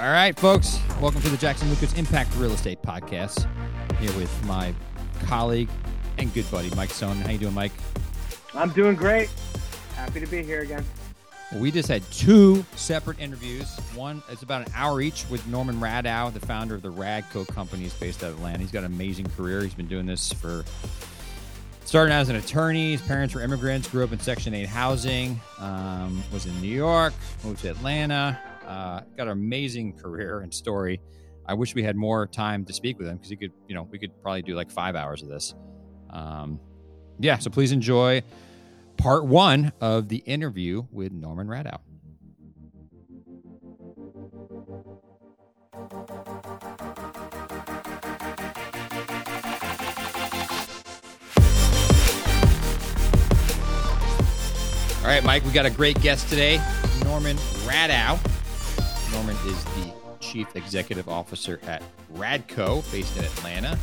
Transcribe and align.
All 0.00 0.10
right, 0.10 0.34
folks. 0.40 0.78
Welcome 0.98 1.20
to 1.20 1.28
the 1.28 1.36
Jackson 1.36 1.68
Lucas 1.68 1.92
Impact 1.92 2.34
Real 2.36 2.52
Estate 2.52 2.80
Podcast. 2.80 3.46
Here 3.98 4.10
with 4.16 4.44
my 4.46 4.72
colleague 5.26 5.68
and 6.16 6.32
good 6.32 6.50
buddy 6.50 6.74
Mike 6.74 6.88
Sonnen. 6.88 7.20
How 7.20 7.32
you 7.32 7.36
doing, 7.36 7.52
Mike? 7.52 7.72
I'm 8.54 8.70
doing 8.70 8.96
great. 8.96 9.28
Happy 9.96 10.20
to 10.20 10.26
be 10.26 10.42
here 10.42 10.62
again. 10.62 10.86
We 11.54 11.70
just 11.70 11.86
had 11.86 12.02
two 12.10 12.64
separate 12.76 13.20
interviews. 13.20 13.76
One 13.94 14.22
is 14.30 14.42
about 14.42 14.66
an 14.66 14.72
hour 14.74 15.02
each 15.02 15.28
with 15.28 15.46
Norman 15.46 15.76
Radow, 15.76 16.32
the 16.32 16.40
founder 16.40 16.74
of 16.74 16.80
the 16.80 16.92
Radco 16.92 17.46
Company, 17.48 17.84
is 17.84 17.92
based 17.92 18.24
out 18.24 18.30
of 18.30 18.36
Atlanta. 18.36 18.60
He's 18.60 18.72
got 18.72 18.84
an 18.84 18.94
amazing 18.94 19.28
career. 19.36 19.60
He's 19.60 19.74
been 19.74 19.86
doing 19.86 20.06
this 20.06 20.32
for 20.32 20.64
starting 21.84 22.14
out 22.14 22.20
as 22.20 22.30
an 22.30 22.36
attorney. 22.36 22.92
His 22.92 23.02
parents 23.02 23.34
were 23.34 23.42
immigrants, 23.42 23.86
grew 23.86 24.02
up 24.02 24.12
in 24.12 24.18
Section 24.18 24.54
8 24.54 24.66
housing, 24.66 25.38
um, 25.58 26.22
was 26.32 26.46
in 26.46 26.58
New 26.62 26.68
York, 26.68 27.12
moved 27.44 27.60
to 27.60 27.68
Atlanta, 27.68 28.40
uh, 28.70 29.00
got 29.16 29.26
an 29.26 29.32
amazing 29.32 29.92
career 29.94 30.40
and 30.40 30.54
story. 30.54 31.00
I 31.44 31.54
wish 31.54 31.74
we 31.74 31.82
had 31.82 31.96
more 31.96 32.28
time 32.28 32.64
to 32.66 32.72
speak 32.72 32.98
with 32.98 33.08
him 33.08 33.16
because 33.16 33.28
he 33.28 33.34
could, 33.34 33.52
you 33.66 33.74
know, 33.74 33.82
we 33.90 33.98
could 33.98 34.22
probably 34.22 34.42
do 34.42 34.54
like 34.54 34.70
five 34.70 34.94
hours 34.94 35.22
of 35.22 35.28
this. 35.28 35.54
Um, 36.10 36.60
yeah, 37.18 37.38
so 37.38 37.50
please 37.50 37.72
enjoy 37.72 38.22
part 38.96 39.24
one 39.26 39.72
of 39.80 40.08
the 40.08 40.18
interview 40.18 40.84
with 40.92 41.10
Norman 41.10 41.48
Radow. 41.48 41.78
All 55.02 55.06
right, 55.06 55.24
Mike, 55.24 55.44
we 55.44 55.50
got 55.50 55.66
a 55.66 55.70
great 55.70 56.00
guest 56.00 56.28
today, 56.28 56.62
Norman 57.02 57.36
Radow. 57.66 58.20
Norman 59.12 59.36
is 59.46 59.64
the 59.64 59.92
Chief 60.20 60.54
Executive 60.54 61.08
Officer 61.08 61.58
at 61.66 61.82
Radco, 62.14 62.90
based 62.92 63.16
in 63.16 63.24
Atlanta. 63.24 63.78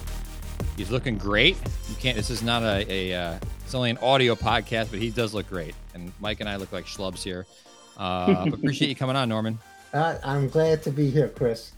He's 0.78 0.90
looking 0.90 1.18
great. 1.18 1.58
You 1.90 1.96
can't. 1.96 2.16
This 2.16 2.30
is 2.30 2.42
not 2.42 2.64
a. 2.64 2.86
a 2.90 3.14
uh, 3.14 3.40
it's 3.66 3.76
only 3.76 3.90
an 3.90 3.98
audio 3.98 4.36
podcast, 4.36 4.90
but 4.92 5.00
he 5.00 5.10
does 5.10 5.34
look 5.34 5.50
great. 5.50 5.76
And 5.94 6.14
Mike 6.22 6.40
and 6.40 6.48
I 6.48 6.56
look 6.56 6.72
like 6.72 6.86
schlubs 6.86 7.22
here. 7.22 7.46
Uh, 7.98 8.46
appreciate 8.54 8.88
you 8.88 8.96
coming 8.96 9.18
on, 9.18 9.28
Norman. 9.28 9.60
Uh, 9.94 10.18
I'm 10.24 10.48
glad 10.48 10.84
to 10.84 10.92
be 10.92 11.10
here, 11.10 11.28
Chris. 11.28 11.74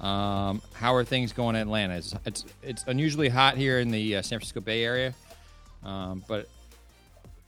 Um, 0.00 0.60
how 0.74 0.94
are 0.94 1.04
things 1.04 1.32
going 1.32 1.56
in 1.56 1.62
Atlanta? 1.62 1.96
It's 1.96 2.14
it's, 2.26 2.44
it's 2.62 2.84
unusually 2.86 3.28
hot 3.28 3.56
here 3.56 3.80
in 3.80 3.90
the 3.90 4.16
uh, 4.16 4.22
San 4.22 4.38
Francisco 4.38 4.60
Bay 4.60 4.84
Area, 4.84 5.14
um, 5.84 6.22
but 6.28 6.48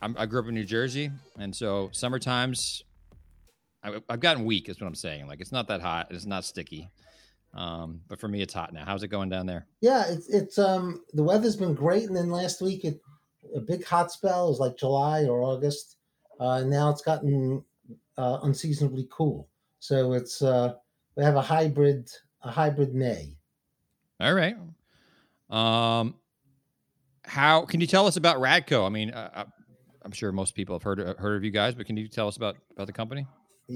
I'm, 0.01 0.17
i 0.19 0.25
grew 0.25 0.41
up 0.41 0.49
in 0.49 0.55
New 0.55 0.65
Jersey, 0.65 1.11
and 1.39 1.55
so 1.55 1.91
summer 1.93 2.19
times 2.19 2.85
I, 3.83 4.01
have 4.11 4.21
gotten 4.21 4.45
weak. 4.45 4.69
Is 4.69 4.81
what 4.81 4.87
I'm 4.87 4.95
saying. 4.95 5.27
Like 5.27 5.41
it's 5.41 5.53
not 5.53 5.69
that 5.69 5.81
hot. 5.81 6.09
It's 6.11 6.27
not 6.27 6.45
sticky. 6.45 6.91
Um, 7.53 8.03
but 8.09 8.21
for 8.21 8.29
me, 8.29 8.43
it's 8.43 8.55
hot 8.55 8.73
now. 8.73 8.85
How's 8.85 9.03
it 9.03 9.09
going 9.09 9.29
down 9.29 9.47
there? 9.47 9.67
Yeah, 9.81 10.05
it's 10.09 10.29
it's 10.29 10.59
um 10.59 11.03
the 11.13 11.23
weather's 11.23 11.57
been 11.57 11.75
great, 11.75 12.05
and 12.05 12.17
then 12.17 12.31
last 12.31 12.61
week 12.61 12.85
it 12.85 13.01
a 13.55 13.61
big 13.61 13.85
hot 13.85 14.13
spell. 14.13 14.47
It 14.47 14.51
was 14.51 14.61
like 14.61 14.77
July 14.77 15.25
or 15.25 15.43
August. 15.43 15.97
Uh, 16.39 16.59
and 16.63 16.71
now 16.71 16.89
it's 16.89 17.03
gotten 17.03 17.63
uh, 18.17 18.39
unseasonably 18.43 19.07
cool. 19.11 19.49
So 19.79 20.13
it's 20.13 20.43
uh, 20.43 20.75
we 21.17 21.25
have 21.25 21.37
a 21.37 21.43
hybrid 21.43 22.11
a 22.43 22.51
hybrid 22.51 22.95
May. 22.95 23.37
All 24.21 24.35
right. 24.35 24.57
Um, 25.49 26.15
how 27.25 27.65
can 27.65 27.81
you 27.81 27.87
tell 27.87 28.07
us 28.07 28.17
about 28.17 28.37
Radco? 28.37 28.87
I 28.87 28.89
mean, 28.89 29.11
uh, 29.11 29.45
I'm 30.03 30.13
sure 30.13 30.33
most 30.33 30.55
people 30.55 30.75
have 30.75 30.83
heard 30.83 30.99
heard 31.19 31.37
of 31.37 31.45
you 31.45 31.51
guys, 31.51 31.75
but 31.75 31.87
can 31.87 31.97
you 31.97 32.09
tell 32.09 32.29
us 32.29 32.37
about 32.37 32.57
about 32.73 32.87
the 32.87 32.93
company? 32.93 33.27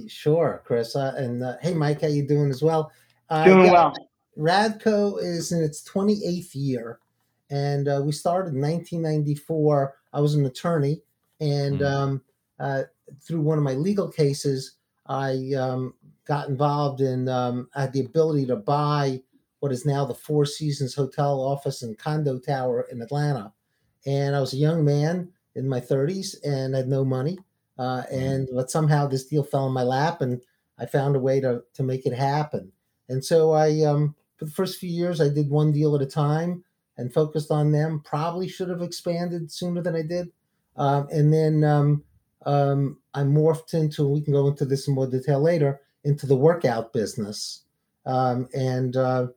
Sure, 0.09 0.63
Chris. 0.65 0.97
Uh, 0.97 1.15
and 1.17 1.43
uh, 1.43 1.57
hey, 1.63 1.75
Mike, 1.75 2.01
how 2.01 2.09
you 2.09 2.27
doing 2.27 2.51
as 2.51 2.63
well? 2.63 2.93
Uh, 3.29 3.45
doing 3.45 3.67
yeah, 3.67 3.73
well. 3.73 3.95
Radco 4.39 5.23
is 5.23 5.53
in 5.53 5.63
its 5.63 5.89
28th 5.89 6.51
year, 6.55 6.99
and 7.51 7.89
uh, 7.89 8.03
we 8.05 8.13
started 8.13 8.55
in 8.55 8.61
1994. 8.61 9.95
I 10.13 10.21
was 10.21 10.35
an 10.35 10.47
attorney, 10.47 11.03
and 11.41 11.81
mm. 11.81 11.87
um, 11.87 12.23
uh, 12.59 12.83
through 13.21 13.41
one 13.41 13.59
of 13.59 13.65
my 13.65 13.75
legal 13.75 14.09
cases, 14.09 14.77
I 15.07 15.53
um, 15.59 15.95
got 16.27 16.49
involved 16.49 17.01
in. 17.01 17.29
Um, 17.29 17.69
I 17.75 17.83
had 17.83 17.93
the 17.93 18.05
ability 18.05 18.47
to 18.47 18.57
buy 18.57 19.23
what 19.61 19.73
is 19.73 19.87
now 19.87 20.05
the 20.05 20.15
Four 20.15 20.45
Seasons 20.45 20.95
Hotel, 20.95 21.41
office, 21.41 21.83
and 21.83 21.97
condo 21.97 22.39
tower 22.39 22.87
in 22.91 23.01
Atlanta. 23.01 23.53
And 24.07 24.37
I 24.37 24.41
was 24.41 24.53
a 24.53 24.59
young 24.59 24.85
man 24.85 25.31
in 25.55 25.69
my 25.69 25.81
30s 25.81 26.37
and 26.45 26.75
had 26.75 26.89
no 26.89 27.05
money. 27.05 27.39
Uh, 27.79 28.03
mm-hmm. 28.03 28.15
and 28.15 28.49
but 28.55 28.71
somehow 28.71 29.07
this 29.07 29.27
deal 29.27 29.43
fell 29.43 29.67
in 29.67 29.73
my 29.73 29.83
lap, 29.83 30.21
and 30.21 30.41
I 30.79 30.87
found 30.87 31.17
a 31.17 31.21
way 31.21 31.41
to 31.41 31.63
to 31.75 31.83
make 31.83 32.07
it 32.07 32.15
happen. 32.15 32.73
And 33.09 33.25
so 33.25 33.53
I, 33.53 33.83
um, 33.85 34.15
for 34.37 34.45
the 34.45 34.51
first 34.51 34.79
few 34.79 34.91
years, 34.91 35.21
I 35.21 35.29
did 35.29 35.51
one 35.51 35.73
deal 35.73 35.95
at 35.95 36.03
a 36.03 36.07
time 36.07 36.65
and 36.97 37.13
focused 37.13 37.51
on 37.51 37.73
them. 37.73 38.01
Probably 38.05 38.49
should 38.49 38.71
have 38.71 38.83
expanded 38.83 39.51
sooner 39.53 39.83
than 39.83 39.95
I 39.95 40.03
did. 40.03 40.29
Um, 40.77 41.09
and 41.11 41.33
then 41.33 41.65
um, 41.65 42.05
um, 42.47 42.99
I 43.13 43.23
morphed 43.23 43.75
into. 43.75 44.09
We 44.09 44.23
can 44.23 44.33
go 44.33 44.49
into 44.49 44.65
this 44.65 44.89
in 44.89 44.95
more 44.95 45.07
detail 45.07 45.41
later. 45.41 45.81
Into 46.05 46.27
the 46.27 46.37
workout 46.37 46.93
business, 46.93 47.63
um, 48.05 48.47
and 48.53 48.95
uh, 48.95 49.29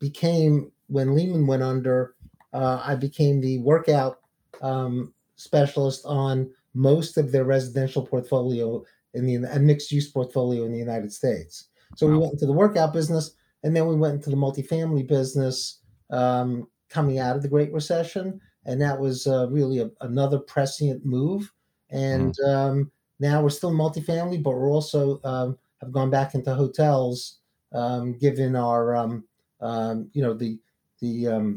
became 0.00 0.72
when 0.88 1.14
Lehman 1.14 1.46
went 1.46 1.62
under. 1.62 2.14
Uh, 2.52 2.82
I 2.84 2.96
became 2.96 3.40
the 3.40 3.58
workout 3.58 4.20
um, 4.60 5.12
specialist 5.36 6.04
on 6.04 6.50
most 6.76 7.16
of 7.16 7.32
their 7.32 7.44
residential 7.44 8.06
portfolio 8.06 8.84
in 9.14 9.24
the 9.24 9.36
a 9.50 9.58
mixed 9.58 9.90
use 9.90 10.10
portfolio 10.10 10.64
in 10.64 10.72
the 10.72 10.78
United 10.78 11.10
States. 11.10 11.68
So 11.96 12.06
wow. 12.06 12.12
we 12.12 12.18
went 12.18 12.32
into 12.34 12.46
the 12.46 12.52
workout 12.52 12.92
business, 12.92 13.32
and 13.64 13.74
then 13.74 13.86
we 13.86 13.96
went 13.96 14.14
into 14.14 14.30
the 14.30 14.36
multifamily 14.36 15.08
business 15.08 15.80
um, 16.10 16.68
coming 16.90 17.18
out 17.18 17.34
of 17.34 17.42
the 17.42 17.48
Great 17.48 17.72
Recession, 17.72 18.38
and 18.66 18.80
that 18.82 19.00
was 19.00 19.26
uh, 19.26 19.48
really 19.48 19.78
a, 19.78 19.90
another 20.02 20.38
prescient 20.38 21.04
move. 21.04 21.50
And 21.88 22.34
mm. 22.44 22.54
um, 22.54 22.90
now 23.20 23.42
we're 23.42 23.48
still 23.48 23.72
multifamily, 23.72 24.42
but 24.42 24.50
we're 24.50 24.70
also 24.70 25.18
um, 25.24 25.56
have 25.80 25.92
gone 25.92 26.10
back 26.10 26.34
into 26.34 26.54
hotels, 26.54 27.38
um, 27.72 28.18
given 28.18 28.54
our 28.54 28.94
um, 28.94 29.24
um, 29.62 30.10
you 30.12 30.22
know 30.22 30.34
the 30.34 30.58
the 31.00 31.52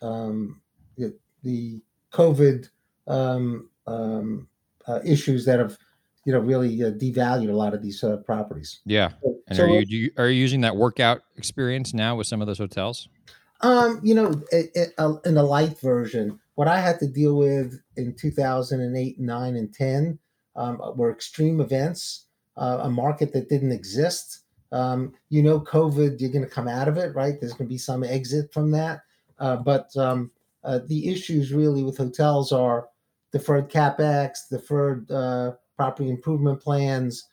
the, 0.00 1.14
the 1.44 1.80
COVID 2.12 2.68
um, 3.88 4.48
uh, 4.86 5.00
issues 5.04 5.44
that 5.46 5.58
have 5.58 5.76
you 6.24 6.32
know 6.32 6.40
really 6.40 6.82
uh, 6.82 6.90
devalued 6.90 7.50
a 7.50 7.56
lot 7.56 7.74
of 7.74 7.82
these 7.82 8.02
uh, 8.04 8.18
properties. 8.18 8.80
Yeah, 8.84 9.10
and 9.48 9.56
so, 9.56 9.64
are 9.64 9.68
you, 9.68 9.84
you, 9.88 10.10
are 10.16 10.28
you 10.28 10.40
using 10.40 10.60
that 10.62 10.76
workout 10.76 11.22
experience 11.36 11.94
now 11.94 12.16
with 12.16 12.26
some 12.26 12.40
of 12.40 12.46
those 12.46 12.58
hotels? 12.58 13.08
Um, 13.60 14.00
you 14.02 14.14
know, 14.14 14.40
it, 14.52 14.70
it, 14.74 14.94
uh, 14.98 15.14
in 15.24 15.34
the 15.34 15.42
light 15.42 15.80
version, 15.80 16.38
what 16.54 16.68
I 16.68 16.80
had 16.80 16.98
to 17.00 17.08
deal 17.08 17.36
with 17.36 17.80
in 17.96 18.14
2008, 18.14 19.18
9, 19.18 19.56
and 19.56 19.74
10 19.74 20.18
um, 20.54 20.80
were 20.96 21.10
extreme 21.10 21.60
events, 21.60 22.26
uh, 22.56 22.80
a 22.82 22.90
market 22.90 23.32
that 23.32 23.48
didn't 23.48 23.72
exist. 23.72 24.40
Um, 24.70 25.14
you 25.28 25.42
know, 25.42 25.60
COVID, 25.60 26.20
you're 26.20 26.30
going 26.30 26.44
to 26.44 26.50
come 26.50 26.68
out 26.68 26.88
of 26.88 26.98
it, 26.98 27.14
right? 27.14 27.40
There's 27.40 27.52
going 27.52 27.66
to 27.66 27.72
be 27.72 27.78
some 27.78 28.04
exit 28.04 28.52
from 28.52 28.70
that. 28.72 29.00
Uh, 29.38 29.56
but 29.56 29.96
um, 29.96 30.30
uh, 30.62 30.80
the 30.86 31.08
issues 31.08 31.52
really 31.52 31.82
with 31.82 31.96
hotels 31.96 32.52
are 32.52 32.88
deferred 33.32 33.70
capex, 33.70 34.48
deferred 34.50 35.10
uh, 35.10 35.52
property 35.76 36.10
improvement 36.10 36.60
plans, 36.60 37.26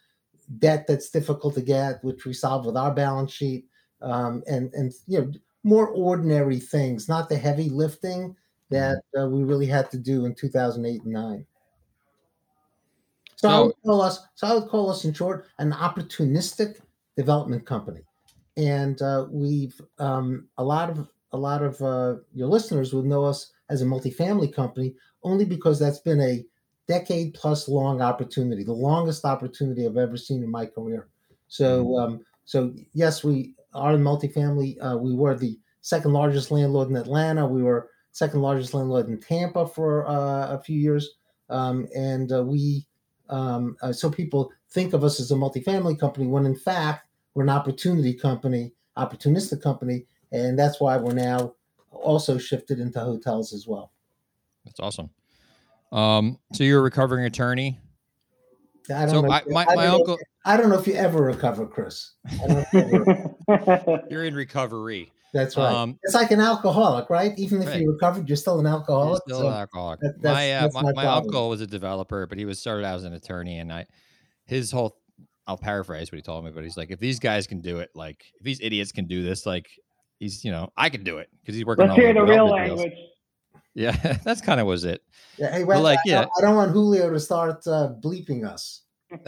debt 0.59 0.85
that's 0.87 1.09
difficult 1.09 1.55
to 1.55 1.61
get, 1.61 2.03
which 2.03 2.25
we 2.25 2.33
solve 2.33 2.65
with 2.65 2.77
our 2.77 2.93
balance 2.93 3.31
sheet, 3.31 3.65
um, 4.01 4.43
and 4.47 4.73
and 4.73 4.93
you 5.07 5.21
know 5.21 5.31
more 5.63 5.87
ordinary 5.89 6.59
things, 6.59 7.09
not 7.09 7.27
the 7.27 7.37
heavy 7.37 7.69
lifting 7.69 8.35
that 8.69 9.01
uh, 9.19 9.27
we 9.27 9.43
really 9.43 9.65
had 9.65 9.89
to 9.91 9.97
do 9.97 10.25
in 10.25 10.35
2008 10.35 11.03
and 11.03 11.13
nine. 11.13 11.45
So, 13.35 13.47
so 13.47 13.49
I 13.49 13.59
would 13.61 13.75
call 13.83 14.01
us, 14.01 14.19
so 14.35 14.47
I 14.47 14.53
would 14.53 14.69
call 14.69 14.89
us 14.89 15.05
in 15.05 15.13
short, 15.13 15.47
an 15.59 15.71
opportunistic 15.71 16.79
development 17.17 17.65
company, 17.65 18.01
and 18.57 19.01
uh, 19.01 19.25
we've 19.29 19.79
um, 19.99 20.47
a 20.57 20.63
lot 20.63 20.89
of 20.89 21.09
a 21.31 21.37
lot 21.37 21.61
of 21.61 21.81
uh, 21.81 22.15
your 22.33 22.47
listeners 22.47 22.93
would 22.93 23.05
know 23.05 23.25
us 23.25 23.51
as 23.69 23.81
a 23.81 23.85
multifamily 23.85 24.53
company 24.53 24.93
only 25.23 25.45
because 25.45 25.79
that's 25.79 25.99
been 25.99 26.21
a 26.21 26.45
decade 26.87 27.33
plus 27.33 27.67
long 27.67 28.01
opportunity, 28.01 28.63
the 28.63 28.71
longest 28.71 29.25
opportunity 29.25 29.85
I've 29.85 29.97
ever 29.97 30.17
seen 30.17 30.43
in 30.43 30.51
my 30.51 30.65
career. 30.65 31.07
So, 31.47 31.83
mm-hmm. 31.83 32.13
um, 32.13 32.25
so 32.45 32.73
yes, 32.93 33.23
we 33.23 33.55
are 33.73 33.95
in 33.95 34.03
multifamily. 34.03 34.77
Uh, 34.81 34.97
we 34.97 35.13
were 35.13 35.35
the 35.35 35.59
second 35.81 36.13
largest 36.13 36.51
landlord 36.51 36.89
in 36.89 36.95
Atlanta. 36.95 37.45
We 37.45 37.63
were 37.63 37.89
second 38.11 38.41
largest 38.41 38.73
landlord 38.73 39.07
in 39.07 39.19
Tampa 39.19 39.67
for 39.67 40.07
uh, 40.07 40.53
a 40.53 40.61
few 40.61 40.79
years, 40.79 41.15
um, 41.49 41.87
and 41.95 42.31
uh, 42.31 42.43
we 42.43 42.85
um, 43.29 43.75
uh, 43.81 43.91
so 43.91 44.09
people 44.09 44.51
think 44.69 44.93
of 44.93 45.03
us 45.03 45.19
as 45.19 45.31
a 45.31 45.35
multifamily 45.35 45.99
company 45.99 46.27
when 46.27 46.45
in 46.45 46.55
fact 46.55 47.07
we're 47.33 47.43
an 47.43 47.49
opportunity 47.49 48.13
company, 48.13 48.73
opportunistic 48.97 49.61
company, 49.61 50.05
and 50.31 50.57
that's 50.57 50.79
why 50.79 50.97
we're 50.97 51.13
now 51.13 51.53
also 52.05 52.37
shifted 52.37 52.79
into 52.79 52.99
hotels 52.99 53.53
as 53.53 53.67
well. 53.67 53.91
That's 54.63 54.79
awesome. 54.79 55.09
Um, 55.91 56.39
so 56.53 56.63
you're 56.63 56.79
a 56.79 56.83
recovering 56.83 57.25
attorney. 57.25 57.79
I 58.89 59.01
don't 59.05 59.09
so 59.09 59.21
know. 59.21 59.31
I, 59.31 59.41
my, 59.47 59.65
I 59.67 59.75
my 59.75 59.87
uncle. 59.87 60.17
I 60.45 60.57
don't 60.57 60.69
know 60.69 60.77
if 60.77 60.85
you 60.87 60.93
ever 60.93 61.21
recover, 61.23 61.65
Chris. 61.65 62.11
I 62.41 62.47
don't 62.47 62.67
you 62.73 63.33
ever- 63.49 64.01
You're 64.09 64.25
in 64.25 64.35
recovery. 64.35 65.11
That's 65.33 65.57
right. 65.57 65.73
Um, 65.73 65.99
it's 66.03 66.13
like 66.13 66.31
an 66.31 66.39
alcoholic, 66.39 67.09
right? 67.09 67.33
Even 67.37 67.61
if 67.61 67.67
Right. 67.67 67.81
you 67.81 67.91
recovered, 67.91 68.29
you're 68.29 68.37
still 68.37 68.59
an 68.59 68.65
You're 68.65 68.75
alcoholic. 68.75 69.21
still 69.25 69.39
so- 69.39 69.47
an 69.47 69.53
alcoholic. 69.53 69.99
that- 70.01 70.21
that's- 70.21 70.33
my 70.35 70.53
uh, 70.53 70.61
that's 70.61 70.73
my, 70.75 70.81
my 70.83 70.91
my 70.93 71.05
uncle 71.07 71.49
was 71.49 71.61
a 71.61 71.67
developer, 71.67 72.25
but 72.27 72.37
he 72.37 72.45
was 72.45 72.59
started 72.59 72.85
out 72.85 72.95
as 72.95 73.03
an 73.03 73.13
attorney, 73.13 73.57
and 73.59 73.71
I 73.73 73.85
his 74.45 74.71
whole 74.71 74.97
I'll 75.47 75.57
paraphrase 75.57 76.11
what 76.11 76.17
he 76.17 76.21
told 76.23 76.43
me, 76.45 76.51
but 76.51 76.63
he's 76.63 76.77
like, 76.77 76.89
if 76.89 76.99
these 76.99 77.19
guys 77.19 77.45
can 77.47 77.61
do 77.61 77.79
it, 77.79 77.89
like 77.95 78.23
if 78.39 78.43
these 78.43 78.59
idiots 78.61 78.91
can 78.91 79.05
do 79.07 79.23
this, 79.23 79.45
like 79.45 79.67
he's 80.19 80.43
you 80.45 80.51
know 80.51 80.71
I 80.77 80.89
can 80.89 81.03
do 81.03 81.17
it 81.19 81.29
because 81.41 81.55
he's 81.55 81.65
working. 81.65 81.87
Let's 81.87 81.93
on 81.93 81.99
hear 81.99 82.13
the 82.13 82.21
real 82.23 82.47
development 82.47 82.65
deals. 82.67 82.79
language. 82.79 82.99
Yeah, 83.73 84.17
that's 84.23 84.41
kind 84.41 84.59
of 84.61 84.67
was 84.67 84.85
it. 84.85 85.01
Yeah, 85.37 85.51
hey, 85.51 85.59
But 85.59 85.67
well, 85.67 85.81
like, 85.81 85.99
I, 85.99 86.09
yeah. 86.09 86.25
I 86.37 86.41
don't 86.41 86.55
want 86.55 86.71
Julio 86.71 87.11
to 87.11 87.19
start 87.19 87.67
uh, 87.67 87.93
bleeping 88.01 88.45
us. 88.47 88.83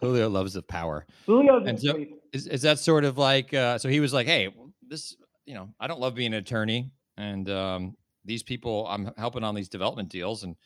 Julio 0.00 0.28
loves 0.28 0.52
the 0.54 0.62
power. 0.62 1.06
Julio's 1.26 1.66
And 1.66 1.70
in 1.70 1.78
so- 1.78 2.04
Is 2.32 2.46
is 2.46 2.62
that 2.62 2.78
sort 2.78 3.04
of 3.04 3.18
like? 3.18 3.52
Uh, 3.54 3.78
so 3.78 3.88
he 3.88 4.00
was 4.00 4.12
like, 4.12 4.26
hey, 4.26 4.52
this 4.86 5.16
you 5.46 5.54
know 5.54 5.68
I 5.80 5.86
don't 5.86 6.00
love 6.00 6.14
being 6.14 6.32
an 6.34 6.38
attorney, 6.40 6.90
and 7.16 7.48
um, 7.50 7.96
these 8.24 8.42
people 8.42 8.86
I'm 8.88 9.10
helping 9.16 9.44
on 9.44 9.54
these 9.54 9.68
development 9.68 10.08
deals, 10.08 10.42
and 10.44 10.56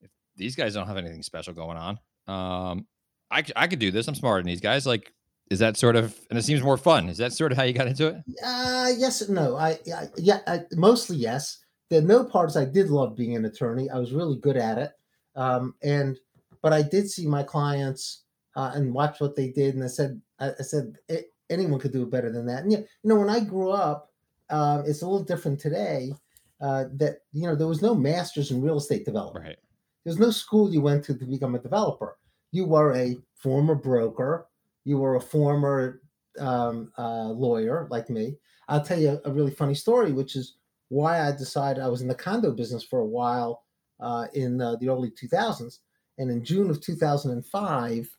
if 0.00 0.10
these 0.36 0.54
guys 0.54 0.74
don't 0.74 0.86
have 0.86 0.96
anything 0.96 1.22
special 1.22 1.54
going 1.54 1.76
on, 1.76 1.98
um, 2.28 2.86
I 3.30 3.42
I 3.56 3.66
could 3.68 3.78
do 3.78 3.90
this. 3.90 4.06
I'm 4.06 4.14
smarter 4.14 4.40
than 4.42 4.46
these 4.48 4.60
guys. 4.60 4.86
Like, 4.86 5.12
is 5.50 5.58
that 5.58 5.76
sort 5.76 5.96
of? 5.96 6.18
And 6.30 6.38
it 6.38 6.42
seems 6.42 6.62
more 6.62 6.76
fun. 6.76 7.08
Is 7.08 7.18
that 7.18 7.32
sort 7.32 7.52
of 7.52 7.58
how 7.58 7.64
you 7.64 7.72
got 7.72 7.86
into 7.86 8.08
it? 8.08 8.16
Uh, 8.44 8.90
yes 8.96 9.20
and 9.22 9.34
no. 9.34 9.56
I, 9.56 9.78
I 9.94 10.08
yeah, 10.16 10.40
I, 10.46 10.62
mostly 10.72 11.16
yes. 11.16 11.58
There 11.90 12.00
are 12.00 12.04
no 12.04 12.24
parts 12.24 12.56
I 12.56 12.66
did 12.66 12.90
love 12.90 13.16
being 13.16 13.34
an 13.34 13.46
attorney. 13.46 13.88
I 13.88 13.98
was 13.98 14.12
really 14.12 14.36
good 14.36 14.56
at 14.56 14.78
it, 14.78 14.92
um, 15.36 15.74
and 15.82 16.18
but 16.60 16.72
I 16.72 16.82
did 16.82 17.10
see 17.10 17.26
my 17.26 17.42
clients 17.42 18.24
uh, 18.56 18.72
and 18.74 18.92
watch 18.92 19.20
what 19.20 19.36
they 19.36 19.48
did, 19.48 19.74
and 19.74 19.84
I 19.84 19.86
said, 19.86 20.20
I, 20.38 20.50
I 20.50 20.62
said 20.62 20.96
"A- 21.10 21.24
anyone 21.48 21.80
could 21.80 21.92
do 21.92 22.02
it 22.02 22.10
better 22.10 22.30
than 22.30 22.46
that. 22.46 22.62
And 22.62 22.72
yeah, 22.72 22.78
you 22.78 23.08
know, 23.08 23.16
when 23.16 23.30
I 23.30 23.40
grew 23.40 23.70
up, 23.70 24.10
uh, 24.50 24.82
it's 24.86 25.02
a 25.02 25.06
little 25.06 25.24
different 25.24 25.60
today. 25.60 26.12
Uh, 26.60 26.86
that 26.96 27.18
you 27.32 27.46
know, 27.46 27.54
there 27.54 27.68
was 27.68 27.82
no 27.82 27.94
masters 27.94 28.50
in 28.50 28.60
real 28.60 28.78
estate 28.78 29.04
development. 29.04 29.46
Right. 29.46 29.56
There's 30.04 30.18
no 30.18 30.30
school 30.30 30.72
you 30.72 30.80
went 30.80 31.04
to 31.04 31.14
to 31.14 31.24
become 31.24 31.54
a 31.54 31.60
developer. 31.60 32.18
You 32.50 32.66
were 32.66 32.94
a 32.94 33.16
former 33.34 33.74
broker. 33.74 34.46
You 34.84 34.98
were 34.98 35.16
a 35.16 35.20
former 35.20 36.00
um, 36.38 36.92
uh, 36.98 37.28
lawyer 37.28 37.86
like 37.90 38.10
me. 38.10 38.36
I'll 38.68 38.84
tell 38.84 38.98
you 38.98 39.20
a, 39.24 39.32
really 39.32 39.50
funny 39.50 39.74
story, 39.74 40.12
which 40.12 40.36
is 40.36 40.56
why 40.88 41.26
I 41.26 41.32
decided 41.32 41.82
I 41.82 41.88
was 41.88 42.02
in 42.02 42.08
the 42.08 42.14
condo 42.14 42.52
business 42.52 42.84
for 42.84 43.00
a 43.00 43.06
while 43.06 43.64
uh, 44.00 44.26
in 44.34 44.60
uh, 44.60 44.76
the 44.76 44.88
early 44.88 45.10
2000s. 45.10 45.78
And 46.18 46.30
in 46.30 46.44
June 46.44 46.68
of 46.70 46.80
2005, 46.80 48.16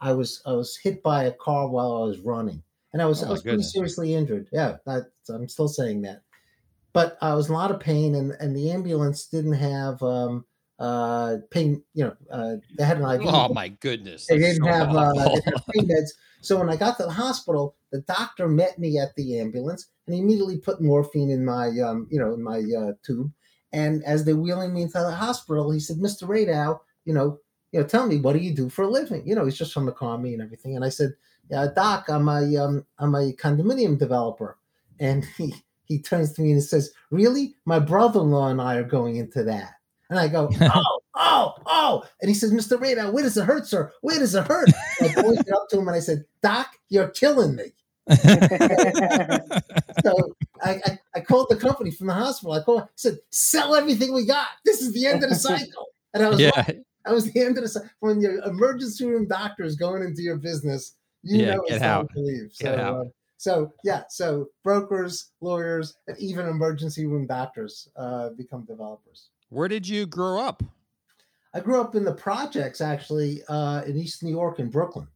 I 0.00 0.12
was 0.12 0.42
I 0.44 0.52
was 0.52 0.76
hit 0.76 1.02
by 1.02 1.24
a 1.24 1.32
car 1.32 1.68
while 1.68 2.02
I 2.02 2.06
was 2.06 2.18
running, 2.20 2.62
and 2.92 3.00
I 3.00 3.04
was 3.06 3.22
Oh 3.22 3.28
I 3.28 3.30
was 3.30 3.42
pretty 3.42 3.62
seriously 3.62 4.14
injured. 4.14 4.48
Yeah, 4.50 4.76
that, 4.86 5.12
I'm 5.28 5.48
still 5.48 5.68
saying 5.68 6.02
that. 6.02 6.22
But 6.92 7.16
I 7.22 7.34
was 7.34 7.48
in 7.48 7.54
a 7.54 7.58
lot 7.58 7.70
of 7.70 7.78
pain, 7.78 8.16
and, 8.16 8.32
and 8.40 8.54
the 8.54 8.70
ambulance 8.70 9.26
didn't 9.26 9.52
have 9.54 10.02
um, 10.02 10.44
uh, 10.82 11.36
pain. 11.50 11.82
You 11.94 12.04
know, 12.04 12.16
uh, 12.30 12.56
they 12.76 12.84
had 12.84 12.98
an 12.98 13.08
IV. 13.08 13.26
Oh 13.26 13.52
my 13.52 13.68
goodness. 13.68 14.26
They 14.26 14.38
didn't 14.38 14.64
so 14.64 14.70
have, 14.70 14.94
uh, 14.94 15.12
they 15.12 15.34
didn't 15.36 15.44
have 15.44 15.66
pain 15.72 15.88
meds. 15.88 16.10
So 16.40 16.58
when 16.58 16.68
I 16.68 16.76
got 16.76 16.96
to 16.96 17.04
the 17.04 17.10
hospital, 17.10 17.76
the 17.92 18.00
doctor 18.00 18.48
met 18.48 18.78
me 18.78 18.98
at 18.98 19.14
the 19.14 19.38
ambulance 19.38 19.86
and 20.06 20.14
he 20.14 20.20
immediately 20.20 20.58
put 20.58 20.82
morphine 20.82 21.30
in 21.30 21.44
my, 21.44 21.68
um, 21.78 22.08
you 22.10 22.18
know, 22.18 22.34
in 22.34 22.42
my 22.42 22.58
uh, 22.76 22.92
tube. 23.04 23.30
And 23.72 24.02
as 24.04 24.24
they're 24.24 24.36
wheeling 24.36 24.74
me 24.74 24.82
into 24.82 24.98
the 24.98 25.12
hospital, 25.12 25.70
he 25.70 25.78
said, 25.78 25.96
"Mr. 25.98 26.24
Radow, 26.24 26.80
you 27.04 27.14
know, 27.14 27.38
you 27.70 27.80
know, 27.80 27.86
tell 27.86 28.06
me 28.06 28.18
what 28.18 28.34
do 28.34 28.40
you 28.40 28.54
do 28.54 28.68
for 28.68 28.82
a 28.82 28.88
living? 28.88 29.26
You 29.26 29.34
know, 29.34 29.44
he's 29.44 29.56
just 29.56 29.72
from 29.72 29.86
the 29.86 30.18
me 30.18 30.34
and 30.34 30.42
everything." 30.42 30.74
And 30.76 30.84
I 30.84 30.90
said, 30.90 31.14
"Yeah, 31.48 31.68
Doc, 31.74 32.06
I'm 32.08 32.28
a, 32.28 32.56
um, 32.56 32.84
I'm 32.98 33.14
a 33.14 33.32
condominium 33.32 33.98
developer." 33.98 34.58
And 34.98 35.24
he 35.38 35.54
he 35.84 36.02
turns 36.02 36.32
to 36.34 36.42
me 36.42 36.52
and 36.52 36.62
says, 36.62 36.92
"Really? 37.10 37.54
My 37.64 37.78
brother-in-law 37.78 38.48
and 38.48 38.60
I 38.60 38.74
are 38.74 38.82
going 38.82 39.16
into 39.16 39.42
that." 39.44 39.74
And 40.12 40.20
I 40.20 40.28
go, 40.28 40.50
"Oh, 40.60 41.00
oh, 41.14 41.54
oh!" 41.64 42.04
And 42.20 42.28
he 42.28 42.34
says, 42.34 42.52
"Mr. 42.52 42.76
Radow, 42.78 43.10
where 43.10 43.22
does 43.22 43.38
it 43.38 43.46
hurt, 43.46 43.66
sir? 43.66 43.90
Where 44.02 44.18
does 44.18 44.34
it 44.34 44.46
hurt?" 44.46 44.68
I 45.00 45.08
pointed 45.08 45.50
up 45.50 45.70
to 45.70 45.78
him 45.78 45.88
and 45.88 45.96
I 45.96 46.00
said, 46.00 46.26
Doc, 46.42 46.76
you're 46.90 47.08
killing 47.08 47.56
me. 47.56 47.72
So 50.02 50.34
I, 50.62 50.80
I, 50.84 50.98
I 51.14 51.20
called 51.20 51.46
the 51.48 51.56
company 51.56 51.90
from 51.90 52.08
the 52.08 52.14
hospital. 52.14 52.52
I 52.52 52.62
called, 52.62 52.88
said, 52.96 53.18
sell 53.30 53.74
everything 53.74 54.12
we 54.12 54.26
got. 54.26 54.48
This 54.64 54.82
is 54.82 54.92
the 54.92 55.06
end 55.06 55.22
of 55.22 55.30
the 55.30 55.36
cycle. 55.36 55.86
And 56.12 56.24
I 56.24 56.28
was 56.28 56.40
yeah. 56.40 56.50
like, 56.56 56.82
I 57.06 57.12
was 57.12 57.30
the 57.30 57.40
end 57.40 57.56
of 57.56 57.62
the 57.62 57.68
cycle. 57.68 57.88
When 58.00 58.20
your 58.20 58.42
emergency 58.44 59.06
room 59.06 59.28
doctor 59.28 59.62
is 59.64 59.76
going 59.76 60.02
into 60.02 60.22
your 60.22 60.36
business, 60.36 60.96
you 61.22 61.42
Yeah, 61.42 61.54
know 61.54 61.62
get 61.68 61.76
it's 61.76 61.82
time 61.82 62.00
out. 62.00 62.10
to 62.14 62.20
leave. 62.20 62.50
So, 62.52 62.72
uh, 62.72 63.04
so 63.36 63.72
yeah, 63.84 64.04
so 64.08 64.48
brokers, 64.64 65.30
lawyers, 65.40 65.94
and 66.06 66.18
even 66.18 66.46
emergency 66.46 67.06
room 67.06 67.26
doctors 67.26 67.88
uh, 67.96 68.30
become 68.30 68.64
developers. 68.64 69.28
Where 69.52 69.68
did 69.68 69.86
you 69.86 70.06
grow 70.06 70.40
up? 70.40 70.62
I 71.54 71.60
grew 71.60 71.80
up 71.80 71.94
in 71.94 72.04
the 72.04 72.12
projects 72.14 72.82
actually 72.82 73.42
uh, 73.48 73.82
in 73.84 73.96
East 73.96 74.22
New 74.22 74.30
York 74.30 74.58
and 74.58 74.70
Brooklyn. 74.70 75.08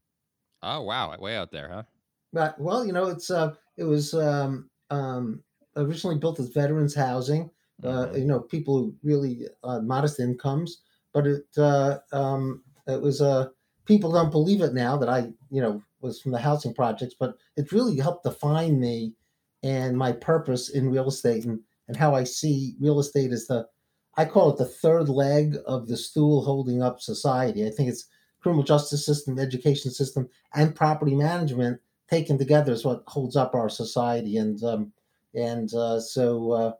Oh 0.63 0.83
wow, 0.83 1.17
way 1.19 1.35
out 1.37 1.51
there, 1.51 1.69
huh? 1.71 1.85
But 2.33 2.59
well, 2.61 2.85
you 2.85 2.93
know, 2.93 3.07
it's 3.07 3.31
uh, 3.31 3.55
it 3.77 3.85
was 3.85 4.15
um, 4.15 4.71
um, 4.91 5.45
originally 5.77 6.19
built 6.19 6.41
as 6.41 6.49
veterans 6.49 6.95
housing. 6.95 7.51
Uh, 7.83 8.09
Mhm. 8.09 8.15
you 8.15 8.25
know, 8.25 8.41
people 8.41 8.79
who 8.79 8.97
really 9.03 9.47
uh, 9.63 9.81
modest 9.81 10.19
incomes, 10.19 10.83
but 11.13 11.27
it 11.27 11.47
uh, 11.57 11.99
um, 12.13 12.65
it 12.87 13.01
was 13.03 13.21
uh, 13.21 13.49
people 13.85 14.13
don't 14.13 14.31
believe 14.31 14.61
it 14.61 14.75
now 14.75 14.97
that 14.97 15.09
I 15.09 15.33
you 15.51 15.61
know 15.63 15.83
was 16.01 16.21
from 16.21 16.33
the 16.33 16.39
housing 16.39 16.75
projects, 16.75 17.15
but 17.19 17.37
it 17.57 17.73
really 17.73 17.97
helped 17.97 18.25
define 18.25 18.81
me 18.81 19.15
and 19.63 19.97
my 19.97 20.13
purpose 20.13 20.69
in 20.69 20.91
real 20.91 21.09
estate 21.09 21.45
and 21.45 21.63
and 21.89 21.97
how 21.97 22.15
I 22.15 22.25
see 22.25 22.77
real 22.81 22.99
estate 22.99 23.31
as 23.33 23.47
the 23.47 23.69
I 24.17 24.25
call 24.25 24.51
it 24.51 24.57
the 24.59 24.65
third 24.67 25.09
leg 25.09 25.57
of 25.67 25.89
the 25.89 25.97
stool 25.97 26.45
holding 26.45 26.83
up 26.83 27.01
society. 27.01 27.67
I 27.67 27.71
think 27.71 27.89
it's 27.91 28.07
criminal 28.41 28.65
justice 28.65 29.05
system, 29.05 29.39
education 29.39 29.91
system, 29.91 30.29
and 30.55 30.75
property 30.75 31.15
management 31.15 31.81
taken 32.09 32.39
together 32.39 32.73
is 32.73 32.85
what 32.85 33.03
holds 33.07 33.37
up 33.37 33.55
our 33.55 33.69
society. 33.69 34.37
And 34.37 34.63
um, 34.65 34.93
and 35.35 35.73
uh, 35.75 36.01
so 36.01 36.53
uh, 36.53 36.73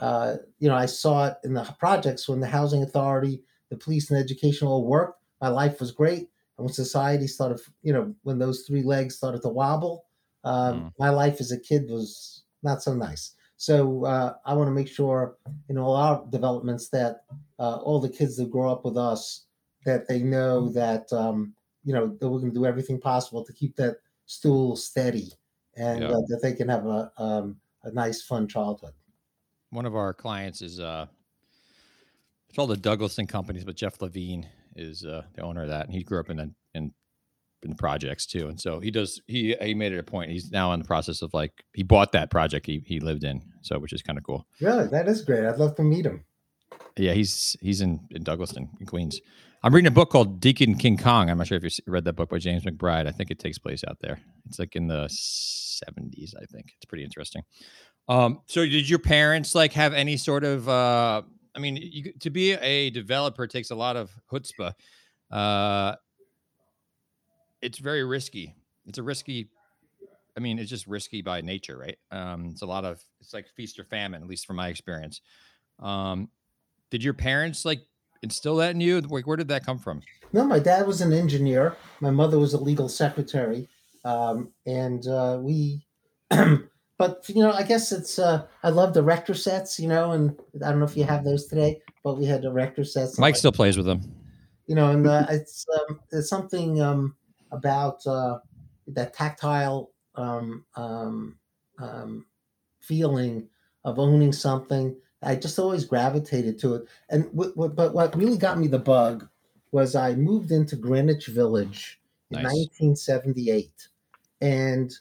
uh, 0.00 0.36
you 0.58 0.68
know, 0.68 0.76
I 0.76 0.86
saw 0.86 1.28
it 1.28 1.36
in 1.44 1.54
the 1.54 1.64
projects 1.78 2.28
when 2.28 2.40
the 2.40 2.46
housing 2.46 2.82
authority, 2.82 3.42
the 3.70 3.76
police, 3.76 4.10
and 4.10 4.18
education 4.18 4.68
all 4.68 4.86
worked. 4.86 5.20
My 5.40 5.48
life 5.48 5.80
was 5.80 5.92
great, 5.92 6.20
and 6.56 6.64
when 6.66 6.72
society 6.72 7.26
started, 7.26 7.60
you 7.82 7.92
know, 7.92 8.14
when 8.22 8.38
those 8.38 8.62
three 8.66 8.82
legs 8.82 9.16
started 9.16 9.42
to 9.42 9.48
wobble, 9.48 10.06
um, 10.44 10.86
Mm. 10.86 10.92
my 10.98 11.10
life 11.10 11.40
as 11.40 11.50
a 11.52 11.58
kid 11.60 11.90
was 11.90 12.44
not 12.62 12.82
so 12.82 12.94
nice. 12.94 13.34
So 13.58 14.04
uh, 14.04 14.34
I 14.46 14.54
want 14.54 14.68
to 14.68 14.72
make 14.72 14.86
sure 14.88 15.36
in 15.68 15.78
all 15.78 15.96
our 15.96 16.24
developments 16.30 16.88
that 16.90 17.24
uh, 17.58 17.76
all 17.78 18.00
the 18.00 18.08
kids 18.08 18.36
that 18.36 18.50
grow 18.52 18.70
up 18.70 18.84
with 18.84 18.96
us 18.96 19.46
that 19.84 20.06
they 20.06 20.20
know 20.22 20.68
that 20.70 21.12
um, 21.12 21.54
you 21.84 21.92
know 21.92 22.16
that 22.20 22.28
we're 22.28 22.38
going 22.38 22.52
to 22.52 22.58
do 22.58 22.66
everything 22.66 23.00
possible 23.00 23.44
to 23.44 23.52
keep 23.52 23.74
that 23.76 23.96
stool 24.26 24.76
steady 24.76 25.32
and 25.76 26.02
Yeah. 26.02 26.10
uh, 26.10 26.20
that 26.28 26.40
they 26.40 26.52
can 26.52 26.68
have 26.68 26.86
a 26.86 27.12
um, 27.18 27.60
a 27.82 27.90
nice 27.90 28.22
fun 28.22 28.46
childhood. 28.46 28.92
One 29.70 29.86
of 29.86 29.96
our 29.96 30.14
clients 30.14 30.62
is 30.62 30.78
uh 30.78 31.06
it's 32.48 32.58
all 32.58 32.66
the 32.68 32.76
Douglaston 32.76 33.28
companies, 33.28 33.64
but 33.64 33.74
Jeff 33.76 34.00
Levine 34.00 34.48
is 34.76 35.04
uh 35.04 35.22
the 35.34 35.42
owner 35.42 35.62
of 35.62 35.68
that, 35.68 35.86
and 35.86 35.92
he 35.94 36.04
grew 36.04 36.20
up 36.20 36.30
in 36.30 36.36
the 36.36 36.54
in 37.62 37.74
projects 37.74 38.26
too. 38.26 38.48
And 38.48 38.60
so 38.60 38.80
he 38.80 38.90
does 38.90 39.20
he 39.26 39.54
he 39.60 39.74
made 39.74 39.92
it 39.92 39.98
a 39.98 40.02
point. 40.02 40.30
He's 40.30 40.50
now 40.50 40.72
in 40.72 40.80
the 40.80 40.86
process 40.86 41.22
of 41.22 41.32
like 41.34 41.64
he 41.72 41.82
bought 41.82 42.12
that 42.12 42.30
project 42.30 42.66
he 42.66 42.82
he 42.86 43.00
lived 43.00 43.24
in, 43.24 43.42
so 43.62 43.78
which 43.78 43.92
is 43.92 44.02
kind 44.02 44.18
of 44.18 44.24
cool. 44.24 44.46
Really, 44.60 44.86
that 44.88 45.08
is 45.08 45.22
great. 45.22 45.44
I'd 45.44 45.58
love 45.58 45.74
to 45.76 45.82
meet 45.82 46.06
him. 46.06 46.24
Yeah, 46.96 47.12
he's 47.12 47.56
he's 47.60 47.80
in 47.80 48.00
in 48.10 48.24
Douglaston, 48.24 48.68
in 48.80 48.86
Queens. 48.86 49.20
I'm 49.62 49.74
reading 49.74 49.88
a 49.88 49.92
book 49.92 50.10
called 50.10 50.40
Deacon 50.40 50.76
King 50.76 50.96
Kong. 50.96 51.28
I'm 51.28 51.38
not 51.38 51.48
sure 51.48 51.58
if 51.58 51.64
you 51.64 51.70
read 51.92 52.04
that 52.04 52.12
book 52.12 52.30
by 52.30 52.38
James 52.38 52.64
McBride. 52.64 53.08
I 53.08 53.10
think 53.10 53.32
it 53.32 53.40
takes 53.40 53.58
place 53.58 53.82
out 53.88 53.98
there. 54.00 54.20
It's 54.46 54.60
like 54.60 54.76
in 54.76 54.86
the 54.86 55.06
70s, 55.06 56.34
I 56.40 56.44
think. 56.46 56.66
It's 56.76 56.84
pretty 56.86 57.02
interesting. 57.02 57.42
Um, 58.08 58.40
so 58.46 58.64
did 58.64 58.88
your 58.88 59.00
parents 59.00 59.56
like 59.56 59.72
have 59.72 59.94
any 59.94 60.16
sort 60.16 60.44
of 60.44 60.68
uh 60.68 61.22
I 61.56 61.60
mean, 61.60 61.76
you, 61.76 62.12
to 62.20 62.30
be 62.30 62.52
a 62.52 62.90
developer 62.90 63.48
takes 63.48 63.70
a 63.70 63.74
lot 63.74 63.96
of 63.96 64.10
chutzpah. 64.30 64.74
Uh 65.30 65.96
it's 67.62 67.78
very 67.78 68.04
risky. 68.04 68.54
It's 68.86 68.98
a 68.98 69.02
risky 69.02 69.50
I 70.38 70.40
mean, 70.40 70.60
it's 70.60 70.70
just 70.70 70.86
risky 70.86 71.20
by 71.20 71.40
nature, 71.40 71.76
right? 71.76 71.98
Um, 72.12 72.46
it's 72.52 72.62
a 72.62 72.66
lot 72.66 72.84
of 72.84 73.02
it's 73.20 73.34
like 73.34 73.48
feast 73.56 73.76
or 73.80 73.84
famine, 73.84 74.22
at 74.22 74.28
least 74.28 74.46
from 74.46 74.54
my 74.54 74.68
experience. 74.68 75.20
Um, 75.80 76.28
did 76.92 77.02
your 77.02 77.12
parents 77.12 77.64
like 77.64 77.80
instill 78.22 78.54
that 78.56 78.70
in 78.70 78.80
you? 78.80 79.00
Like, 79.00 79.26
where 79.26 79.36
did 79.36 79.48
that 79.48 79.66
come 79.66 79.80
from? 79.80 80.00
No, 80.32 80.44
my 80.44 80.60
dad 80.60 80.86
was 80.86 81.00
an 81.00 81.12
engineer. 81.12 81.76
My 82.00 82.12
mother 82.12 82.38
was 82.38 82.54
a 82.54 82.60
legal 82.60 82.88
secretary, 82.88 83.68
um, 84.04 84.52
and 84.64 85.04
uh, 85.08 85.40
we. 85.42 85.84
but 86.30 87.24
you 87.26 87.42
know, 87.42 87.50
I 87.50 87.64
guess 87.64 87.90
it's. 87.90 88.20
Uh, 88.20 88.46
I 88.62 88.68
love 88.68 88.94
the 88.94 89.00
Erector 89.00 89.34
sets, 89.34 89.80
you 89.80 89.88
know, 89.88 90.12
and 90.12 90.38
I 90.64 90.70
don't 90.70 90.78
know 90.78 90.84
if 90.84 90.96
you 90.96 91.02
have 91.02 91.24
those 91.24 91.46
today, 91.46 91.82
but 92.04 92.16
we 92.16 92.26
had 92.26 92.42
the 92.42 92.50
Erector 92.50 92.84
sets. 92.84 93.18
Mike 93.18 93.34
still 93.34 93.50
plays 93.50 93.76
with 93.76 93.86
them. 93.86 94.02
you 94.68 94.76
know, 94.76 94.92
and 94.92 95.04
uh, 95.04 95.26
it's 95.30 95.66
um, 95.74 95.98
it's 96.12 96.28
something 96.28 96.80
um, 96.80 97.16
about 97.50 98.06
uh, 98.06 98.40
that 98.88 99.14
tactile 99.14 99.92
um, 100.14 100.66
um, 100.76 101.38
um, 101.78 102.26
feeling 102.80 103.48
of 103.84 103.98
owning 103.98 104.32
something. 104.32 105.00
I 105.22 105.36
just 105.36 105.58
always 105.58 105.84
gravitated 105.84 106.58
to 106.60 106.74
it. 106.76 106.88
And 107.08 107.24
w- 107.32 107.50
w- 107.54 107.72
but 107.74 107.94
what 107.94 108.16
really 108.16 108.38
got 108.38 108.58
me 108.58 108.68
the 108.68 108.78
bug 108.78 109.28
was 109.72 109.94
I 109.94 110.14
moved 110.14 110.50
into 110.50 110.76
Greenwich 110.76 111.26
Village 111.26 112.00
in 112.30 112.42
Nice. 112.42 112.42
1978, 112.42 113.88
and 114.40 114.92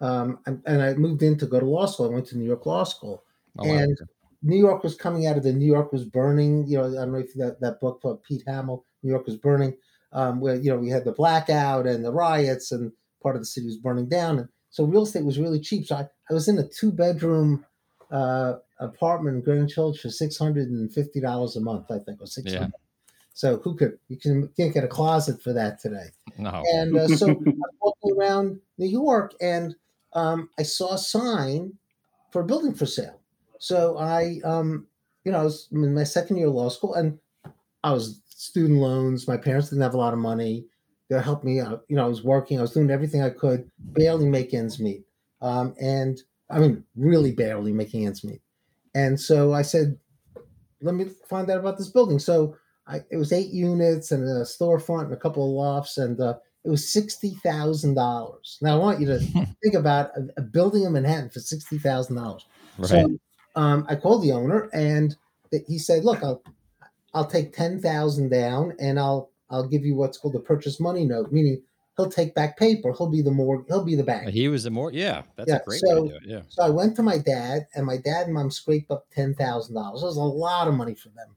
um, 0.00 0.40
and 0.46 0.82
I 0.82 0.94
moved 0.94 1.22
in 1.22 1.38
to 1.38 1.46
go 1.46 1.60
to 1.60 1.66
law 1.66 1.86
school. 1.86 2.06
I 2.06 2.14
went 2.14 2.26
to 2.28 2.38
New 2.38 2.44
York 2.44 2.66
Law 2.66 2.84
School. 2.84 3.24
Oh, 3.58 3.64
wow. 3.66 3.82
And 3.84 3.98
New 4.42 4.56
York 4.56 4.82
was 4.82 4.94
coming 4.94 5.26
out 5.26 5.36
of 5.36 5.42
the 5.42 5.52
New 5.52 5.66
York 5.66 5.92
was 5.92 6.04
burning. 6.04 6.66
You 6.66 6.78
know, 6.78 6.86
I 6.88 7.04
don't 7.04 7.12
know 7.12 7.18
if 7.18 7.34
that, 7.34 7.60
that 7.60 7.80
book 7.80 8.00
by 8.02 8.12
Pete 8.22 8.44
Hamill, 8.46 8.84
New 9.02 9.10
York 9.10 9.26
was 9.26 9.36
burning, 9.36 9.76
um, 10.16 10.40
where 10.40 10.56
you 10.56 10.70
know 10.70 10.78
we 10.78 10.88
had 10.88 11.04
the 11.04 11.12
blackout 11.12 11.86
and 11.86 12.04
the 12.04 12.10
riots, 12.10 12.72
and 12.72 12.90
part 13.22 13.36
of 13.36 13.42
the 13.42 13.46
city 13.46 13.66
was 13.66 13.76
burning 13.76 14.08
down. 14.08 14.38
And 14.38 14.48
so 14.70 14.84
real 14.84 15.04
estate 15.04 15.24
was 15.24 15.38
really 15.38 15.60
cheap. 15.60 15.86
So 15.86 15.96
I, 15.96 16.08
I 16.28 16.34
was 16.34 16.48
in 16.48 16.58
a 16.58 16.66
two 16.66 16.90
bedroom 16.90 17.64
uh, 18.10 18.54
apartment 18.80 19.36
in 19.36 19.42
Greenwich 19.42 19.74
Village 19.76 20.00
for 20.00 20.10
six 20.10 20.36
hundred 20.36 20.68
and 20.70 20.92
fifty 20.92 21.20
dollars 21.20 21.54
a 21.54 21.60
month, 21.60 21.90
I 21.90 21.98
think, 21.98 22.20
or 22.20 22.26
six 22.26 22.52
hundred. 22.52 22.72
So 23.34 23.58
who 23.58 23.76
could 23.76 23.98
you 24.08 24.16
can 24.16 24.48
can't 24.56 24.72
get 24.72 24.82
a 24.82 24.88
closet 24.88 25.42
for 25.42 25.52
that 25.52 25.80
today? 25.80 26.06
no. 26.38 26.62
And 26.74 26.96
uh, 26.96 27.08
so 27.08 27.28
I'm 27.46 27.54
walking 27.80 28.16
around 28.18 28.60
New 28.78 28.88
York 28.88 29.34
and 29.40 29.76
um, 30.14 30.48
I 30.58 30.62
saw 30.62 30.94
a 30.94 30.98
sign 30.98 31.74
for 32.32 32.40
a 32.40 32.44
building 32.44 32.74
for 32.74 32.86
sale. 32.86 33.20
So 33.58 33.98
I, 33.98 34.40
um, 34.44 34.86
you 35.24 35.32
know, 35.32 35.40
I 35.40 35.44
was 35.44 35.68
in 35.72 35.94
my 35.94 36.04
second 36.04 36.38
year 36.38 36.48
of 36.48 36.54
law 36.54 36.70
school 36.70 36.94
and 36.94 37.18
I 37.84 37.92
was 37.92 38.20
student 38.36 38.78
loans. 38.80 39.26
My 39.26 39.36
parents 39.36 39.70
didn't 39.70 39.82
have 39.82 39.94
a 39.94 39.98
lot 39.98 40.12
of 40.12 40.18
money. 40.18 40.66
They 41.08 41.20
helped 41.20 41.44
me 41.44 41.60
out. 41.60 41.84
You 41.88 41.96
know, 41.96 42.04
I 42.04 42.08
was 42.08 42.22
working. 42.22 42.58
I 42.58 42.62
was 42.62 42.72
doing 42.72 42.90
everything 42.90 43.22
I 43.22 43.30
could, 43.30 43.70
barely 43.78 44.28
make 44.28 44.52
ends 44.52 44.78
meet. 44.78 45.04
Um, 45.40 45.74
and 45.80 46.20
I 46.50 46.58
mean, 46.58 46.84
really 46.96 47.32
barely 47.32 47.72
making 47.72 48.06
ends 48.06 48.24
meet. 48.24 48.42
And 48.94 49.18
so 49.18 49.52
I 49.52 49.62
said, 49.62 49.98
let 50.82 50.94
me 50.94 51.06
find 51.28 51.50
out 51.50 51.58
about 51.58 51.78
this 51.78 51.88
building. 51.88 52.18
So 52.18 52.56
I, 52.86 53.00
it 53.10 53.16
was 53.16 53.32
eight 53.32 53.50
units 53.50 54.12
and 54.12 54.22
a 54.24 54.42
storefront 54.42 55.04
and 55.04 55.12
a 55.12 55.18
couple 55.18 55.44
of 55.44 55.50
lofts, 55.50 55.98
and 55.98 56.20
uh, 56.20 56.34
it 56.64 56.68
was 56.68 56.88
sixty 56.88 57.30
thousand 57.42 57.94
dollars. 57.94 58.58
Now 58.62 58.76
I 58.76 58.78
want 58.78 59.00
you 59.00 59.06
to 59.06 59.18
think 59.62 59.74
about 59.74 60.10
a, 60.16 60.40
a 60.40 60.42
building 60.42 60.84
in 60.84 60.92
Manhattan 60.92 61.30
for 61.30 61.40
sixty 61.40 61.78
thousand 61.78 62.16
dollars. 62.16 62.46
right. 62.78 62.88
So 62.88 63.18
um, 63.56 63.86
I 63.88 63.96
called 63.96 64.22
the 64.22 64.32
owner, 64.32 64.68
and 64.72 65.16
he 65.66 65.78
said, 65.78 66.04
"Look, 66.04 66.22
I'll 66.22 66.42
I'll 67.16 67.24
take 67.26 67.54
ten 67.56 67.80
thousand 67.80 68.28
down, 68.28 68.74
and 68.78 69.00
I'll 69.00 69.30
I'll 69.50 69.66
give 69.66 69.84
you 69.84 69.94
what's 69.96 70.18
called 70.18 70.36
a 70.36 70.38
purchase 70.40 70.78
money 70.78 71.04
note, 71.06 71.32
meaning 71.32 71.62
he'll 71.96 72.10
take 72.10 72.34
back 72.34 72.58
paper. 72.58 72.92
He'll 72.96 73.08
be 73.10 73.22
the 73.22 73.30
more 73.30 73.64
he'll 73.68 73.84
be 73.84 73.94
the 73.94 74.04
bank." 74.04 74.28
he 74.28 74.48
was 74.48 74.66
a 74.66 74.70
more 74.70 74.92
yeah. 74.92 75.22
That's 75.36 75.48
Yeah, 75.48 75.56
a 75.56 75.64
great 75.64 75.80
so- 75.80 76.02
way 76.02 76.08
to 76.08 76.18
do 76.18 76.24
it. 76.24 76.30
Yeah. 76.30 76.42
So 76.48 76.62
I 76.62 76.68
went 76.70 76.94
to 76.96 77.02
my 77.02 77.16
dad, 77.18 77.66
and 77.74 77.86
my 77.86 77.96
dad 77.96 78.26
and 78.26 78.34
mom 78.34 78.50
scraped 78.50 78.90
up 78.90 79.06
ten 79.10 79.34
thousand 79.34 79.74
dollars. 79.74 80.02
It 80.02 80.06
was 80.06 80.16
a 80.18 80.20
lot 80.20 80.68
of 80.68 80.74
money 80.74 80.94
for 80.94 81.08
them. 81.08 81.34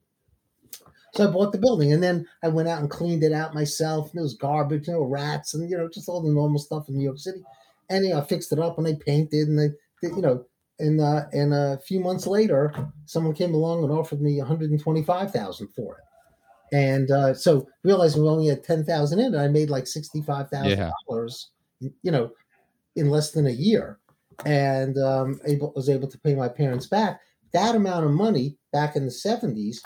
So 1.15 1.27
I 1.27 1.31
bought 1.31 1.53
the 1.53 1.57
building, 1.57 1.91
and 1.93 2.03
then 2.03 2.27
I 2.43 2.49
went 2.49 2.67
out 2.67 2.81
and 2.81 2.89
cleaned 2.89 3.23
it 3.23 3.31
out 3.31 3.55
myself. 3.55 4.07
And 4.11 4.17
there 4.17 4.23
was 4.23 4.35
garbage, 4.35 4.87
you 4.87 4.93
know, 4.93 5.03
rats, 5.03 5.53
and 5.53 5.69
you 5.69 5.77
know, 5.77 5.87
just 5.87 6.09
all 6.09 6.21
the 6.21 6.29
normal 6.29 6.59
stuff 6.59 6.89
in 6.89 6.97
New 6.97 7.03
York 7.05 7.19
City. 7.19 7.41
And 7.89 8.05
you 8.05 8.11
know, 8.11 8.19
I 8.19 8.25
fixed 8.25 8.51
it 8.51 8.59
up, 8.59 8.77
and 8.77 8.85
I 8.85 8.95
painted, 8.99 9.47
and 9.47 9.59
I, 9.59 9.67
did, 10.01 10.15
you 10.15 10.21
know, 10.21 10.45
and 10.79 11.01
uh, 11.01 11.25
and 11.33 11.53
a 11.53 11.79
few 11.85 11.99
months 11.99 12.25
later, 12.27 12.73
someone 13.05 13.33
came 13.35 13.53
along 13.53 13.83
and 13.83 13.91
offered 13.91 14.21
me 14.21 14.37
one 14.37 14.47
hundred 14.47 14.71
and 14.71 14.81
twenty-five 14.81 15.31
thousand 15.31 15.67
for 15.75 15.97
it. 15.97 16.03
And 16.71 17.09
uh, 17.11 17.33
so 17.33 17.67
realizing 17.83 18.21
we 18.21 18.29
only 18.29 18.47
had 18.47 18.63
ten 18.63 18.83
thousand 18.83 19.19
in, 19.19 19.33
it, 19.33 19.37
I 19.37 19.47
made 19.47 19.69
like 19.69 19.87
sixty-five 19.87 20.49
thousand 20.49 20.77
Yeah. 20.77 20.91
dollars, 21.07 21.51
you 21.79 22.11
know, 22.11 22.31
in 22.95 23.09
less 23.09 23.31
than 23.31 23.47
a 23.47 23.51
year 23.51 23.99
and 24.45 24.97
um, 24.97 25.39
able 25.45 25.73
was 25.75 25.89
able 25.89 26.07
to 26.07 26.19
pay 26.19 26.35
my 26.35 26.47
parents 26.47 26.87
back. 26.87 27.21
That 27.53 27.75
amount 27.75 28.05
of 28.05 28.11
money 28.11 28.57
back 28.71 28.95
in 28.95 29.05
the 29.05 29.11
seventies 29.11 29.83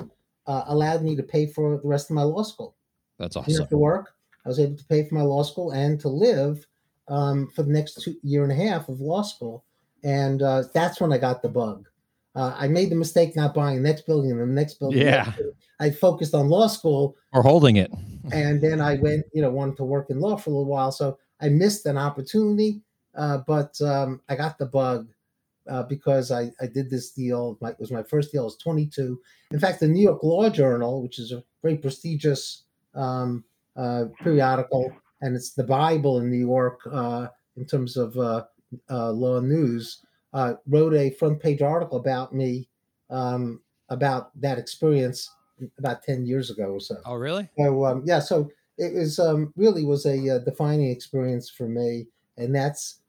uh, 0.47 0.63
allowed 0.67 1.01
me 1.01 1.15
to 1.15 1.23
pay 1.23 1.47
for 1.47 1.79
the 1.81 1.87
rest 1.87 2.09
of 2.09 2.15
my 2.15 2.23
law 2.23 2.43
school. 2.43 2.75
That's 3.17 3.37
I 3.37 3.41
didn't 3.41 3.53
awesome. 3.53 3.63
have 3.63 3.69
to 3.69 3.77
work. 3.77 4.15
I 4.45 4.49
was 4.49 4.59
able 4.59 4.75
to 4.75 4.85
pay 4.85 5.07
for 5.07 5.15
my 5.15 5.21
law 5.21 5.43
school 5.43 5.71
and 5.71 5.99
to 6.01 6.09
live 6.09 6.67
um, 7.07 7.49
for 7.55 7.63
the 7.63 7.71
next 7.71 8.01
two 8.01 8.15
year 8.23 8.43
and 8.43 8.51
a 8.51 8.55
half 8.55 8.89
of 8.89 8.99
law 8.99 9.21
school, 9.21 9.63
and 10.03 10.41
uh, 10.41 10.63
that's 10.73 10.99
when 10.99 11.13
I 11.13 11.17
got 11.17 11.41
the 11.41 11.49
bug. 11.49 11.87
Uh, 12.35 12.53
I 12.57 12.67
made 12.67 12.89
the 12.89 12.95
mistake 12.95 13.35
not 13.35 13.53
buying 13.53 13.75
the 13.81 13.87
next 13.87 14.05
building 14.07 14.31
and 14.31 14.39
the 14.41 14.45
next 14.47 14.79
building. 14.79 15.01
Yeah. 15.01 15.31
I 15.79 15.91
focused 15.91 16.33
on 16.33 16.49
law 16.49 16.67
school, 16.67 17.15
Or 17.31 17.43
holding 17.43 17.75
it. 17.75 17.91
and 18.31 18.59
then 18.61 18.81
I 18.81 18.95
went, 18.95 19.25
you 19.33 19.41
know, 19.41 19.51
wanted 19.51 19.77
to 19.77 19.83
work 19.83 20.09
in 20.09 20.19
law 20.19 20.35
for 20.37 20.49
a 20.49 20.53
little 20.53 20.65
while. 20.65 20.91
So 20.91 21.17
I 21.41 21.49
missed 21.49 21.85
an 21.85 21.97
opportunity, 21.97 22.81
uh, 23.15 23.39
but 23.45 23.79
um, 23.81 24.21
I 24.29 24.35
got 24.35 24.57
the 24.57 24.65
bug 24.65 25.09
uh, 25.69 25.83
because 25.83 26.31
I, 26.31 26.51
I 26.59 26.65
did 26.65 26.89
this 26.89 27.11
deal. 27.11 27.57
My, 27.61 27.69
it 27.69 27.79
was 27.79 27.91
my 27.91 28.03
first 28.03 28.31
deal. 28.31 28.41
I 28.41 28.45
was 28.45 28.57
22. 28.57 29.19
In 29.51 29.59
fact, 29.59 29.79
the 29.79 29.87
New 29.87 30.01
York 30.01 30.23
Law 30.23 30.49
Journal, 30.49 31.03
which 31.03 31.19
is 31.19 31.31
a 31.31 31.43
very 31.61 31.77
prestigious 31.77 32.63
um, 32.95 33.43
uh, 33.75 34.05
periodical, 34.23 34.91
and 35.21 35.35
it's 35.35 35.51
the 35.51 35.63
Bible 35.63 36.19
in 36.19 36.29
New 36.31 36.37
York 36.37 36.79
uh, 36.91 37.27
in 37.57 37.65
terms 37.65 37.95
of 37.97 38.17
uh, 38.89 39.11
law 39.11 39.39
news, 39.39 40.05
uh, 40.33 40.55
wrote 40.67 40.93
a 40.93 41.11
front 41.11 41.39
page 41.39 41.61
article 41.61 41.97
about 41.97 42.33
me 42.33 42.67
um, 43.09 43.61
about 43.89 44.39
that 44.39 44.57
experience 44.57 45.29
about 45.77 46.03
10 46.03 46.25
years 46.25 46.49
ago 46.49 46.65
or 46.65 46.79
so. 46.79 46.95
Oh, 47.05 47.15
really? 47.15 47.47
So 47.57 47.85
um, 47.85 48.03
yeah, 48.05 48.19
so 48.19 48.49
it 48.77 48.93
was 48.93 49.19
um, 49.19 49.53
really 49.55 49.85
was 49.85 50.05
a 50.05 50.35
uh, 50.35 50.39
defining 50.39 50.89
experience 50.89 51.49
for 51.49 51.67
me, 51.67 52.07
and 52.37 52.53
that's 52.53 52.99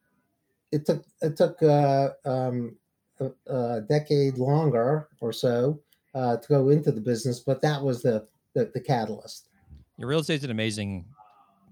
it 0.72 0.84
took 0.84 1.04
it 1.22 1.36
took 1.36 1.62
uh, 1.62 2.10
um, 2.24 2.76
a, 3.20 3.30
a 3.46 3.80
decade 3.82 4.36
longer 4.36 5.08
or 5.20 5.32
so 5.32 5.80
uh, 6.14 6.36
to 6.36 6.48
go 6.48 6.68
into 6.68 6.92
the 6.92 7.00
business, 7.00 7.40
but 7.40 7.62
that 7.62 7.82
was 7.82 8.02
the 8.02 8.26
the, 8.54 8.70
the 8.74 8.80
catalyst. 8.80 9.48
Your 9.96 10.08
real 10.08 10.20
estate 10.20 10.36
is 10.36 10.44
an 10.44 10.50
amazing 10.50 11.06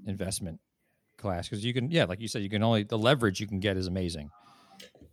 investment 0.06 0.58
class 1.22 1.48
because 1.48 1.64
you 1.64 1.72
can, 1.74 1.90
yeah, 1.90 2.04
like 2.04 2.20
you 2.20 2.28
said, 2.28 2.42
you 2.42 2.50
can 2.50 2.62
only 2.62 2.82
the 2.84 2.98
leverage 2.98 3.40
you 3.40 3.46
can 3.48 3.60
get 3.60 3.76
is 3.78 3.86
amazing. 3.86 4.30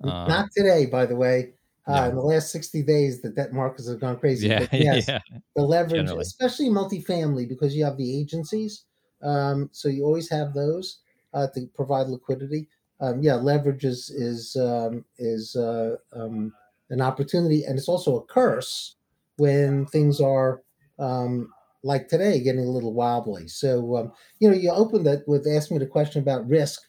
Um, 0.04 0.28
Not 0.28 0.50
today, 0.56 0.86
by 0.86 1.06
the 1.06 1.16
way. 1.16 1.54
Uh, 1.88 2.06
no. 2.06 2.10
In 2.10 2.16
the 2.16 2.22
last 2.22 2.52
sixty 2.52 2.84
days, 2.84 3.22
the 3.22 3.30
debt 3.30 3.54
markets 3.54 3.90
have 3.90 4.00
gone 4.00 4.20
crazy. 4.20 4.48
yeah, 4.48 4.60
But 4.60 4.70
yes, 4.74 5.08
yeah, 5.08 5.20
the 5.56 5.64
leverage, 5.64 5.94
generally. 5.96 6.22
especially 6.22 6.70
multifamily, 6.70 7.48
because 7.48 7.76
you 7.76 7.84
have 7.86 7.98
the 7.98 8.20
agencies. 8.20 8.86
Um, 9.22 9.70
so 9.72 9.90
you 9.90 10.06
always 10.06 10.30
have 10.30 10.54
those 10.54 11.00
uh, 11.34 11.48
to 11.56 11.68
provide 11.76 12.08
liquidity. 12.08 12.70
Um, 13.00 13.22
yeah, 13.24 13.36
leverage 13.36 13.86
is 13.86 14.10
is 14.10 14.56
um, 14.56 15.06
is 15.18 15.56
uh, 15.56 15.98
um, 16.14 16.54
an 16.90 17.02
opportunity, 17.02 17.64
and 17.64 17.78
it's 17.78 17.90
also 17.90 18.18
a 18.18 18.26
curse 18.26 18.96
when 19.38 19.86
things 19.88 20.22
are 20.22 20.62
um, 21.00 21.54
like 21.84 22.08
today, 22.08 22.40
getting 22.42 22.66
a 22.66 22.70
little 22.70 22.94
wobbly. 22.94 23.48
So 23.48 23.98
um, 23.98 24.12
you 24.40 24.50
know, 24.50 24.56
you 24.56 24.72
opened 24.72 25.08
it 25.08 25.24
with 25.28 25.48
asking 25.48 25.78
me 25.78 25.84
the 25.84 25.90
question 25.90 26.22
about 26.22 26.48
risk, 26.48 26.82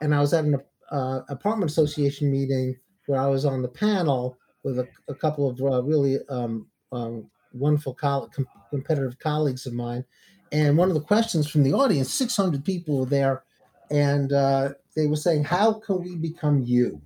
and 0.00 0.14
I 0.14 0.20
was 0.20 0.32
at 0.34 0.44
an 0.44 0.60
uh, 0.90 1.20
apartment 1.28 1.70
association 1.70 2.30
meeting 2.30 2.76
where 3.06 3.20
I 3.20 3.26
was 3.26 3.44
on 3.44 3.62
the 3.62 3.68
panel 3.68 4.38
with 4.62 4.78
a, 4.78 4.88
a 5.08 5.14
couple 5.14 5.48
of 5.48 5.60
uh, 5.60 5.82
really 5.82 6.18
um, 6.28 6.66
um, 6.92 7.28
wonderful 7.52 7.94
coll- 7.94 8.28
com- 8.28 8.46
competitive 8.70 9.18
colleagues 9.18 9.66
of 9.66 9.72
mine. 9.72 10.04
And 10.52 10.76
one 10.76 10.88
of 10.88 10.94
the 10.94 11.00
questions 11.00 11.48
from 11.48 11.62
the 11.62 11.72
audience, 11.72 12.12
600 12.12 12.64
people 12.64 13.00
were 13.00 13.06
there, 13.06 13.42
and 13.90 14.32
uh, 14.32 14.70
they 14.94 15.06
were 15.06 15.16
saying, 15.16 15.44
How 15.44 15.72
can 15.72 16.02
we 16.02 16.16
become 16.16 16.62
you? 16.62 17.00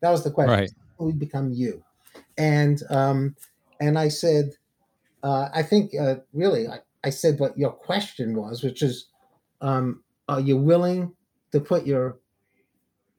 That 0.00 0.10
was 0.10 0.24
the 0.24 0.30
question. 0.30 0.58
Right. 0.58 0.70
How 0.70 0.96
can 0.98 1.06
we 1.06 1.12
become 1.12 1.52
you? 1.52 1.82
And 2.36 2.82
um, 2.90 3.36
and 3.80 3.98
I 3.98 4.08
said, 4.08 4.50
uh, 5.22 5.48
I 5.52 5.62
think 5.62 5.92
uh, 5.98 6.16
really, 6.32 6.68
I, 6.68 6.78
I 7.04 7.10
said 7.10 7.38
what 7.38 7.56
your 7.58 7.72
question 7.72 8.34
was, 8.36 8.62
which 8.62 8.82
is, 8.82 9.08
um, 9.60 10.02
Are 10.28 10.40
you 10.40 10.56
willing 10.56 11.12
to 11.52 11.60
put 11.60 11.86
your 11.86 12.18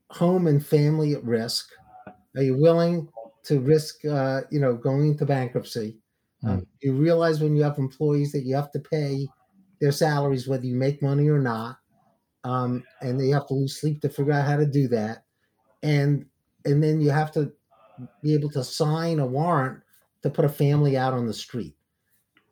home 0.09 0.47
and 0.47 0.65
family 0.65 1.13
at 1.13 1.23
risk? 1.23 1.69
Are 2.35 2.43
you 2.43 2.57
willing 2.57 3.07
to 3.43 3.59
risk, 3.59 4.05
uh, 4.05 4.41
you 4.49 4.59
know, 4.59 4.75
going 4.75 5.07
into 5.07 5.25
bankruptcy? 5.25 5.97
Um, 6.43 6.65
you 6.81 6.93
realize 6.93 7.39
when 7.39 7.55
you 7.55 7.61
have 7.63 7.77
employees 7.77 8.31
that 8.31 8.45
you 8.45 8.55
have 8.55 8.71
to 8.71 8.79
pay 8.79 9.27
their 9.79 9.91
salaries 9.91 10.47
whether 10.47 10.65
you 10.65 10.75
make 10.75 11.01
money 11.01 11.27
or 11.27 11.39
not, 11.39 11.77
um, 12.43 12.83
and 13.01 13.19
they 13.19 13.29
have 13.29 13.47
to 13.47 13.53
lose 13.53 13.79
sleep 13.79 14.01
to 14.01 14.09
figure 14.09 14.33
out 14.33 14.47
how 14.47 14.55
to 14.55 14.65
do 14.65 14.87
that, 14.87 15.23
and 15.83 16.25
and 16.65 16.83
then 16.83 17.01
you 17.01 17.09
have 17.09 17.31
to 17.33 17.51
be 18.23 18.33
able 18.33 18.49
to 18.51 18.63
sign 18.63 19.19
a 19.19 19.25
warrant 19.25 19.81
to 20.23 20.29
put 20.29 20.45
a 20.45 20.49
family 20.49 20.97
out 20.97 21.13
on 21.13 21.25
the 21.25 21.33
street. 21.33 21.75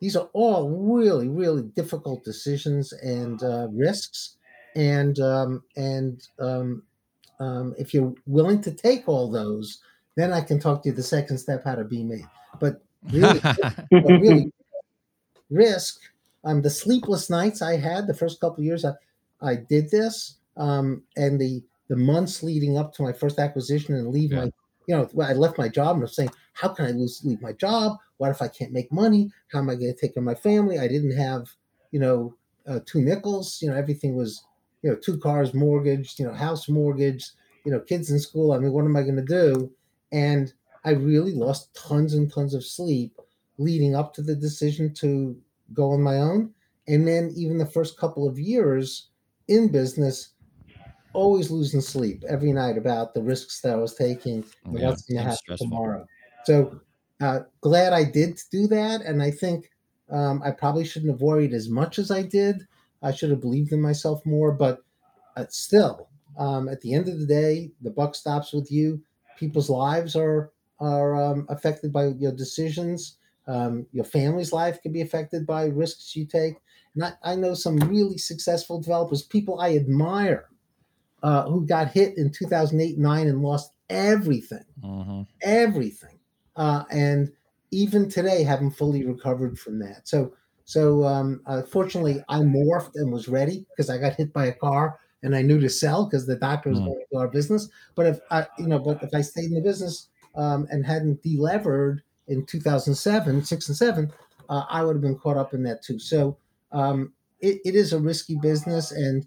These 0.00 0.16
are 0.16 0.30
all 0.32 0.70
really, 0.70 1.28
really 1.28 1.62
difficult 1.62 2.24
decisions 2.24 2.92
and 2.92 3.42
uh, 3.42 3.68
risks, 3.70 4.36
and 4.74 5.18
um, 5.20 5.64
and 5.76 6.26
um, 6.38 6.84
um, 7.40 7.74
if 7.78 7.94
you're 7.94 8.14
willing 8.26 8.62
to 8.62 8.72
take 8.74 9.08
all 9.08 9.30
those, 9.30 9.82
then 10.16 10.32
I 10.32 10.42
can 10.42 10.60
talk 10.60 10.82
to 10.84 10.90
you 10.90 10.94
the 10.94 11.02
second 11.02 11.38
step 11.38 11.64
how 11.64 11.76
to 11.76 11.84
be 11.84 12.04
me. 12.04 12.30
But 12.60 12.82
really, 13.10 13.46
but 14.02 14.12
really 14.18 14.52
risk 15.48 16.00
um 16.44 16.62
the 16.62 16.70
sleepless 16.70 17.28
nights 17.28 17.60
i 17.62 17.76
had 17.76 18.06
the 18.06 18.14
first 18.14 18.40
couple 18.40 18.60
of 18.60 18.64
years 18.64 18.84
I, 18.84 18.92
I 19.42 19.56
did 19.56 19.90
this, 19.90 20.36
um, 20.56 21.02
and 21.16 21.40
the 21.40 21.62
the 21.88 21.96
months 21.96 22.42
leading 22.42 22.76
up 22.78 22.92
to 22.94 23.02
my 23.02 23.12
first 23.12 23.38
acquisition 23.38 23.94
and 23.96 24.08
leave 24.08 24.30
Yeah. 24.30 24.44
my, 24.44 24.50
you 24.86 24.94
know, 24.96 25.08
I 25.20 25.32
left 25.32 25.58
my 25.58 25.68
job 25.68 25.96
and 25.96 26.02
I 26.02 26.04
was 26.04 26.14
saying, 26.14 26.30
how 26.52 26.68
can 26.68 26.84
I 26.86 26.90
lose 26.92 27.22
leave 27.24 27.40
my 27.42 27.52
job? 27.52 27.96
What 28.20 28.30
if 28.30 28.42
I 28.42 28.48
can't 28.48 28.72
make 28.72 28.92
money? 28.92 29.32
How 29.52 29.60
am 29.60 29.70
I 29.70 29.74
going 29.74 29.94
to 29.94 29.98
take 29.98 30.14
care 30.14 30.20
of 30.20 30.26
my 30.26 30.34
family? 30.34 30.78
I 30.78 30.88
didn't 30.88 31.16
have, 31.16 31.56
you 31.90 32.00
know, 32.00 32.36
uh, 32.66 32.80
two 32.86 33.00
nickels. 33.02 33.62
You 33.62 33.70
know, 33.70 33.76
everything 33.76 34.14
was, 34.16 34.44
you 34.82 34.90
know, 34.90 34.96
two 34.96 35.18
cars 35.18 35.54
mortgaged, 35.54 36.18
you 36.18 36.26
know, 36.26 36.34
house 36.34 36.68
mortgaged, 36.68 37.32
you 37.64 37.72
know, 37.72 37.80
kids 37.80 38.10
in 38.10 38.18
school. 38.20 38.52
I 38.52 38.58
mean, 38.58 38.72
what 38.72 38.84
am 38.84 38.96
I 38.96 39.02
going 39.02 39.16
to 39.16 39.22
do? 39.24 39.74
And 40.12 40.52
I 40.84 40.90
really 40.92 41.32
lost 41.32 41.74
tons 41.74 42.14
and 42.14 42.32
tons 42.32 42.54
of 42.54 42.64
sleep 42.64 43.16
leading 43.58 43.94
up 43.94 44.14
to 44.14 44.22
the 44.22 44.36
decision 44.36 44.92
to 44.94 45.40
go 45.72 45.90
on 45.92 46.02
my 46.02 46.16
own. 46.18 46.54
And 46.88 47.06
then 47.06 47.32
even 47.36 47.58
the 47.58 47.66
first 47.66 47.98
couple 47.98 48.28
of 48.28 48.38
years 48.38 49.10
in 49.48 49.72
business, 49.72 50.34
always 51.12 51.50
losing 51.50 51.80
sleep 51.80 52.22
every 52.28 52.52
night 52.52 52.78
about 52.78 53.14
the 53.14 53.22
risks 53.22 53.60
that 53.62 53.72
I 53.72 53.76
was 53.76 53.94
taking 53.94 54.44
and 54.72 54.80
Yeah, 54.80 54.86
what's 54.86 55.02
going 55.02 55.18
to 55.22 55.28
happen 55.28 55.44
stressful. 55.44 55.58
tomorrow. 55.58 56.06
So 56.44 56.80
uh, 57.20 57.40
glad 57.60 57.92
I 57.92 58.04
did 58.04 58.40
do 58.50 58.66
that. 58.68 59.02
And 59.02 59.22
I 59.22 59.30
think 59.30 59.70
um, 60.10 60.42
I 60.44 60.50
probably 60.50 60.84
shouldn't 60.84 61.12
have 61.12 61.20
worried 61.22 61.52
as 61.52 61.68
much 61.68 61.98
as 61.98 62.10
I 62.10 62.22
did. 62.22 62.66
I 63.02 63.12
should 63.12 63.30
have 63.30 63.40
believed 63.40 63.72
in 63.72 63.80
myself 63.80 64.24
more. 64.26 64.52
But 64.52 64.82
uh, 65.36 65.46
still, 65.48 66.08
um, 66.38 66.68
at 66.68 66.80
the 66.80 66.94
end 66.94 67.08
of 67.08 67.18
the 67.18 67.26
day, 67.26 67.72
the 67.82 67.90
buck 67.90 68.14
stops 68.14 68.52
with 68.52 68.70
you. 68.70 69.02
People's 69.38 69.70
lives 69.70 70.16
are 70.16 70.52
are 70.80 71.14
um, 71.14 71.46
affected 71.50 71.92
by 71.92 72.06
your 72.06 72.32
decisions. 72.32 73.16
Um, 73.46 73.86
your 73.92 74.04
family's 74.04 74.52
life 74.52 74.80
can 74.80 74.92
be 74.92 75.02
affected 75.02 75.46
by 75.46 75.66
risks 75.66 76.16
you 76.16 76.24
take. 76.24 76.54
And 76.94 77.04
I, 77.04 77.12
I 77.22 77.36
know 77.36 77.54
some 77.54 77.76
really 77.76 78.16
successful 78.16 78.80
developers, 78.80 79.22
people 79.22 79.60
I 79.60 79.76
admire, 79.76 80.48
uh, 81.22 81.44
who 81.50 81.66
got 81.66 81.90
hit 81.92 82.16
in 82.16 82.30
2008 82.30 82.98
9 82.98 83.26
and 83.28 83.42
lost 83.42 83.72
everything, 83.90 84.64
Mhm. 84.82 85.26
everything. 85.42 86.19
Uh, 86.60 86.84
and 86.90 87.32
even 87.70 88.08
today 88.10 88.42
haven't 88.42 88.72
fully 88.72 89.06
recovered 89.06 89.58
from 89.58 89.78
that. 89.80 90.06
So, 90.06 90.34
so 90.64 91.04
um, 91.04 91.42
uh, 91.46 91.62
fortunately, 91.62 92.22
I 92.28 92.40
morphed 92.40 92.92
and 92.96 93.12
was 93.12 93.28
ready 93.28 93.66
because 93.70 93.88
I 93.88 93.96
got 93.98 94.16
hit 94.16 94.32
by 94.32 94.46
a 94.46 94.52
car 94.52 95.00
and 95.22 95.34
I 95.34 95.42
knew 95.42 95.58
to 95.60 95.70
sell 95.70 96.04
because 96.04 96.26
the 96.26 96.36
doctor 96.36 96.68
was 96.70 96.80
Mm. 96.80 96.84
going 96.84 97.04
to 97.12 97.18
our 97.18 97.28
business. 97.28 97.68
But 97.94 98.06
if 98.06 98.20
I, 98.30 98.46
you 98.58 98.66
know, 98.66 98.78
but 98.78 99.02
if 99.02 99.14
I 99.14 99.22
stayed 99.22 99.46
in 99.46 99.54
the 99.54 99.62
business 99.62 100.08
um, 100.34 100.66
and 100.70 100.84
hadn't 100.84 101.22
delevered 101.22 102.02
in 102.28 102.44
2007, 102.46 103.44
six 103.44 103.68
and 103.68 103.76
seven, 103.76 104.12
uh, 104.50 104.64
I 104.68 104.82
would 104.84 104.96
have 104.96 105.02
been 105.02 105.18
caught 105.18 105.38
up 105.38 105.54
in 105.54 105.62
that 105.64 105.82
too. 105.82 105.98
So 105.98 106.38
um, 106.72 107.14
it, 107.40 107.60
it 107.64 107.74
is 107.74 107.92
a 107.92 108.00
risky 108.00 108.36
business, 108.36 108.92
and 108.92 109.26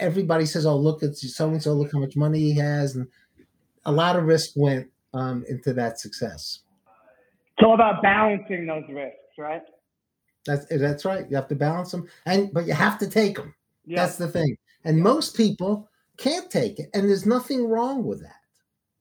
everybody 0.00 0.46
says, 0.46 0.66
"Oh, 0.66 0.76
look 0.78 1.02
at 1.02 1.16
so 1.16 1.48
and 1.50 1.62
so, 1.62 1.74
look 1.74 1.92
how 1.92 2.00
much 2.00 2.16
money 2.16 2.40
he 2.40 2.56
has," 2.58 2.96
and 2.96 3.08
a 3.86 3.92
lot 3.92 4.16
of 4.16 4.24
risk 4.24 4.52
went 4.56 4.90
um, 5.14 5.44
into 5.48 5.72
that 5.74 6.00
success. 6.00 6.60
It's 7.56 7.64
all 7.64 7.74
about 7.74 8.02
balancing 8.02 8.66
those 8.66 8.84
risks, 8.88 9.16
right? 9.38 9.62
That's 10.44 10.66
that's 10.66 11.04
right. 11.04 11.28
You 11.28 11.36
have 11.36 11.48
to 11.48 11.54
balance 11.56 11.90
them, 11.90 12.08
and 12.24 12.52
but 12.52 12.66
you 12.66 12.72
have 12.72 12.98
to 12.98 13.08
take 13.10 13.36
them. 13.36 13.54
Yeah. 13.84 14.04
That's 14.04 14.18
the 14.18 14.28
thing. 14.28 14.56
And 14.84 15.00
most 15.02 15.36
people 15.36 15.88
can't 16.18 16.50
take 16.50 16.78
it, 16.78 16.90
and 16.94 17.08
there's 17.08 17.26
nothing 17.26 17.66
wrong 17.68 18.04
with 18.04 18.22
that. 18.22 18.36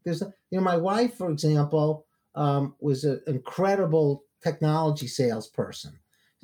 There's, 0.04 0.22
you 0.22 0.60
know, 0.60 0.62
my 0.62 0.78
wife, 0.78 1.16
for 1.16 1.30
example, 1.32 2.06
um, 2.36 2.76
was 2.80 3.04
an 3.04 3.22
incredible 3.28 4.24
technology 4.42 5.08
salesperson. 5.08 6.00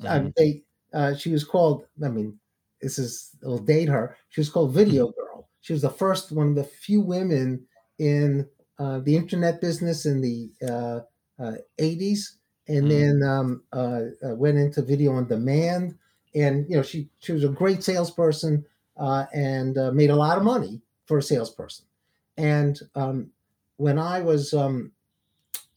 Um, 0.06 0.28
Mhm. 0.28 0.34
they, 0.36 0.64
uh, 0.92 1.14
she 1.14 1.32
was 1.32 1.44
called. 1.44 1.86
I 2.04 2.08
mean, 2.08 2.38
this 2.80 2.98
is 2.98 3.30
it'll 3.42 3.58
date 3.58 3.88
her. 3.88 4.16
She 4.30 4.40
was 4.40 4.50
called 4.50 4.72
Video 4.74 5.12
Girl. 5.12 5.48
She 5.60 5.72
was 5.72 5.82
the 5.82 5.90
first 5.90 6.32
one 6.32 6.50
of 6.50 6.54
the 6.56 6.64
few 6.64 7.00
women 7.00 7.66
in 7.98 8.48
uh, 8.78 9.00
the 9.00 9.16
internet 9.16 9.60
business 9.60 10.06
in 10.06 10.20
the 10.20 10.52
uh, 10.62 10.72
uh, 10.72 11.02
80s, 11.78 12.38
and 12.68 12.90
Mhm. 12.90 12.90
then 12.90 13.22
um, 13.22 13.64
uh, 13.72 14.02
uh, 14.24 14.34
went 14.34 14.58
into 14.58 14.82
video 14.82 15.12
on 15.12 15.28
demand. 15.28 15.98
And 16.34 16.68
you 16.70 16.76
know, 16.76 16.82
she 16.82 17.10
she 17.18 17.32
was 17.32 17.44
a 17.44 17.48
great 17.48 17.82
salesperson 17.82 18.64
uh, 18.96 19.26
and 19.34 19.76
uh, 19.76 19.92
made 19.92 20.10
a 20.10 20.16
lot 20.16 20.38
of 20.38 20.44
money 20.44 20.82
for 21.06 21.18
a 21.18 21.22
salesperson. 21.22 21.86
And 22.36 22.78
um, 22.94 23.32
when 23.76 23.98
I 23.98 24.20
was 24.20 24.54
um, 24.54 24.92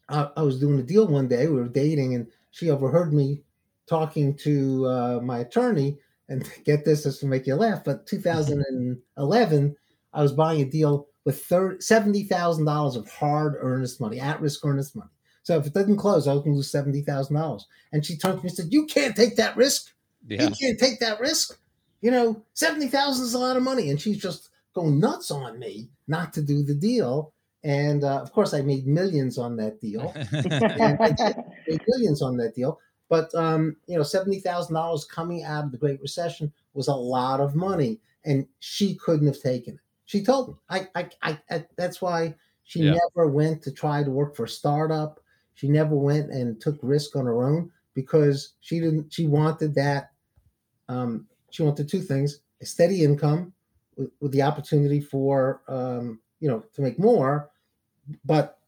I, 0.10 0.30
I 0.38 0.42
was 0.44 0.60
doing 0.60 0.80
a 0.80 0.84
deal 0.84 1.08
one 1.08 1.28
day, 1.28 1.48
we 1.48 1.56
were 1.56 1.68
dating, 1.68 2.16
and 2.16 2.32
she 2.52 2.70
overheard 2.70 3.14
me 3.14 3.44
talking 3.88 4.36
to 4.38 4.86
uh, 4.88 5.20
my 5.24 5.40
attorney. 5.40 6.00
And 6.28 6.50
get 6.66 6.86
this, 6.86 7.04
this 7.04 7.22
will 7.22 7.30
make 7.30 7.46
you 7.48 7.56
laugh, 7.56 7.84
but 7.84 8.08
2011, 8.08 9.76
I 10.14 10.22
was 10.22 10.32
buying 10.34 10.62
a 10.62 10.66
deal 10.66 11.08
with 11.24 11.38
$70,000 11.80 12.96
of 12.96 13.08
hard 13.10 13.56
earnest 13.60 14.00
money, 14.00 14.20
at 14.20 14.42
risk 14.42 14.66
earnest 14.66 14.96
money. 14.96 15.10
So 15.46 15.58
if 15.60 15.68
it 15.68 15.74
doesn't 15.74 15.98
close, 15.98 16.28
I 16.28 16.34
was 16.34 16.44
going 16.44 16.54
to 16.54 16.58
lose 16.58 16.72
$70,000. 16.72 17.68
And 17.94 18.06
she 18.06 18.18
turned 18.18 18.40
to 18.40 18.44
me 18.44 18.50
and 18.50 18.58
said, 18.58 18.74
You 18.74 18.86
can't 18.88 19.16
take 19.16 19.38
that 19.38 19.58
risk. 19.58 19.94
Yeah. 20.28 20.50
You 20.50 20.54
can't 20.62 20.80
take 20.80 21.00
that 21.00 21.20
risk. 21.22 21.60
You 22.02 22.12
know, 22.12 22.46
70,000 22.54 23.26
is 23.26 23.34
a 23.34 23.40
lot 23.40 23.58
of 23.58 23.64
money. 23.64 23.90
And 23.90 24.02
she's 24.02 24.20
just 24.22 24.50
going 24.76 25.00
nuts 25.00 25.32
on 25.32 25.60
me 25.60 25.90
not 26.08 26.34
to 26.34 26.44
do 26.44 26.64
the 26.64 26.76
deal. 26.76 27.34
And 27.64 28.04
uh, 28.04 28.22
of 28.22 28.32
course, 28.34 28.54
I 28.54 28.62
made 28.62 28.88
millions 28.88 29.38
on 29.40 29.56
that 29.58 29.80
deal 29.82 30.20
made 31.68 31.82
millions 31.88 32.22
on 32.22 32.38
that 32.38 32.56
deal. 32.56 32.80
But 33.10 33.34
um, 33.36 33.78
you 33.88 33.98
know, 33.98 34.04
seventy 34.04 34.40
thousand 34.40 34.74
dollars 34.76 35.06
coming 35.06 35.44
out 35.44 35.66
of 35.66 35.72
the 35.72 35.78
Great 35.78 36.02
Recession 36.02 36.52
was 36.74 36.88
a 36.88 36.96
lot 36.96 37.40
of 37.40 37.56
money, 37.56 38.02
and 38.24 38.48
she 38.60 38.96
couldn't 38.96 39.28
have 39.28 39.40
taken 39.42 39.76
it. 39.76 39.80
She 40.06 40.24
told 40.24 40.50
me, 40.50 40.56
I, 40.70 40.88
I, 40.96 41.10
I, 41.22 41.40
I 41.50 41.66
that's 41.78 42.02
why 42.02 42.36
she 42.64 42.84
Yeah. 42.84 42.94
never 43.16 43.28
went 43.28 43.62
to 43.64 43.72
try 43.72 44.04
to 44.04 44.10
work 44.10 44.36
for 44.36 44.46
a 44.46 44.50
startup. 44.50 45.20
She 45.56 45.68
never 45.68 45.96
went 45.96 46.32
and 46.32 46.60
took 46.62 46.78
risk 46.82 47.16
on 47.16 47.26
her 47.26 47.44
own 47.44 47.72
because 47.94 48.54
she 48.60 48.80
didn't. 48.80 49.12
She 49.12 49.28
wanted 49.28 49.74
that. 49.76 50.12
Um, 50.88 51.28
she 51.50 51.64
wanted 51.64 51.90
two 51.90 52.02
things: 52.02 52.40
a 52.62 52.66
steady 52.66 53.04
income 53.04 53.54
with, 53.98 54.12
with 54.20 54.32
the 54.32 54.42
opportunity 54.42 55.02
for 55.02 55.62
um, 55.68 56.20
you 56.40 56.50
know 56.50 56.64
to 56.74 56.82
make 56.82 57.00
more, 57.00 57.50
but 58.24 58.60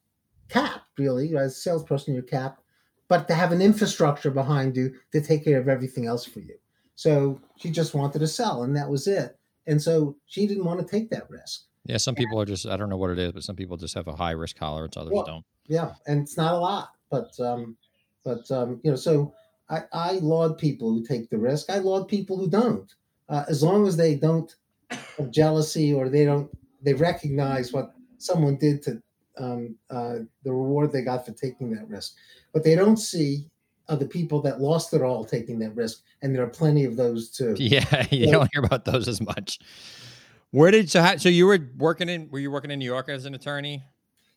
capped 0.49 0.87
really 0.97 1.35
as 1.35 1.51
a 1.51 1.55
salesperson 1.55 2.13
you're 2.13 2.23
capped 2.23 2.61
but 3.09 3.27
to 3.27 3.33
have 3.33 3.51
an 3.51 3.61
infrastructure 3.61 4.31
behind 4.31 4.77
you 4.77 4.95
to 5.11 5.19
take 5.19 5.43
care 5.43 5.59
of 5.59 5.67
everything 5.67 6.05
else 6.05 6.23
for 6.23 6.39
you 6.39 6.55
so 6.95 7.37
she 7.57 7.69
just 7.69 7.93
wanted 7.93 8.19
to 8.19 8.27
sell 8.27 8.63
and 8.63 8.73
that 8.73 8.89
was 8.89 9.07
it 9.07 9.37
and 9.67 9.81
so 9.81 10.15
she 10.25 10.47
didn't 10.47 10.63
want 10.63 10.79
to 10.79 10.85
take 10.85 11.09
that 11.09 11.29
risk 11.29 11.67
yeah. 11.87 11.97
Some 11.97 12.15
people 12.15 12.39
are 12.39 12.45
just, 12.45 12.67
I 12.67 12.75
don't 12.75 12.89
know 12.89 12.97
what 12.97 13.11
it 13.11 13.19
is, 13.19 13.31
but 13.31 13.43
some 13.43 13.55
people 13.55 13.77
just 13.77 13.95
have 13.95 14.07
a 14.07 14.15
high 14.15 14.31
risk 14.31 14.57
tolerance. 14.57 14.97
Others 14.97 15.13
Well, 15.13 15.25
don't. 15.25 15.45
Yeah 15.67 15.91
and 16.07 16.21
it's 16.21 16.37
not 16.37 16.53
a 16.53 16.57
lot 16.57 16.89
but 17.09 17.31
um 17.39 17.77
but 18.23 18.49
um 18.51 18.79
you 18.83 18.91
know 18.91 18.97
so 18.97 19.33
i 19.69 19.81
i 19.93 20.11
laud 20.13 20.57
people 20.57 20.89
who 20.89 21.03
take 21.03 21.29
the 21.29 21.37
risk 21.37 21.69
i 21.69 21.77
laud 21.77 22.07
people 22.07 22.37
who 22.37 22.49
don't 22.49 22.93
uh, 23.29 23.43
as 23.49 23.61
long 23.61 23.85
as 23.87 23.97
they 23.97 24.15
don't 24.15 24.55
have 25.17 25.31
jealousy 25.31 25.93
or 25.93 26.09
they 26.09 26.25
don't 26.25 26.49
they 26.81 26.93
recognize 26.93 27.73
what 27.73 27.93
someone 28.17 28.57
did 28.57 28.81
to 28.81 29.01
um, 29.39 29.75
uh, 29.91 30.15
the 30.43 30.51
reward 30.51 30.91
they 30.91 31.03
got 31.03 31.25
for 31.25 31.31
taking 31.33 31.71
that 31.71 31.87
risk 31.87 32.15
but 32.53 32.63
they 32.63 32.75
don't 32.75 32.97
see 32.97 33.45
other 33.87 34.05
people 34.07 34.41
that 34.41 34.59
lost 34.59 34.93
it 34.93 35.01
all 35.01 35.23
taking 35.23 35.59
that 35.59 35.75
risk 35.75 36.01
and 36.21 36.33
there 36.33 36.43
are 36.43 36.49
plenty 36.49 36.85
of 36.85 36.95
those 36.95 37.29
too 37.29 37.55
Yeah. 37.59 38.07
You 38.11 38.25
Yeah. 38.25 38.31
don't 38.31 38.49
hear 38.53 38.63
about 38.63 38.85
those 38.85 39.07
as 39.07 39.21
much. 39.21 39.59
Where 40.51 40.71
did, 40.71 40.89
so, 40.89 41.01
how, 41.01 41.17
so 41.17 41.29
you 41.29 41.45
were 41.45 41.59
working 41.77 42.07
in, 42.09 42.29
were 42.31 42.39
you 42.39 42.49
working 42.49 42.71
in 42.71 42.79
New 42.79 42.85
York 42.85 43.09
as 43.09 43.25
an 43.25 43.35
attorney? 43.35 43.83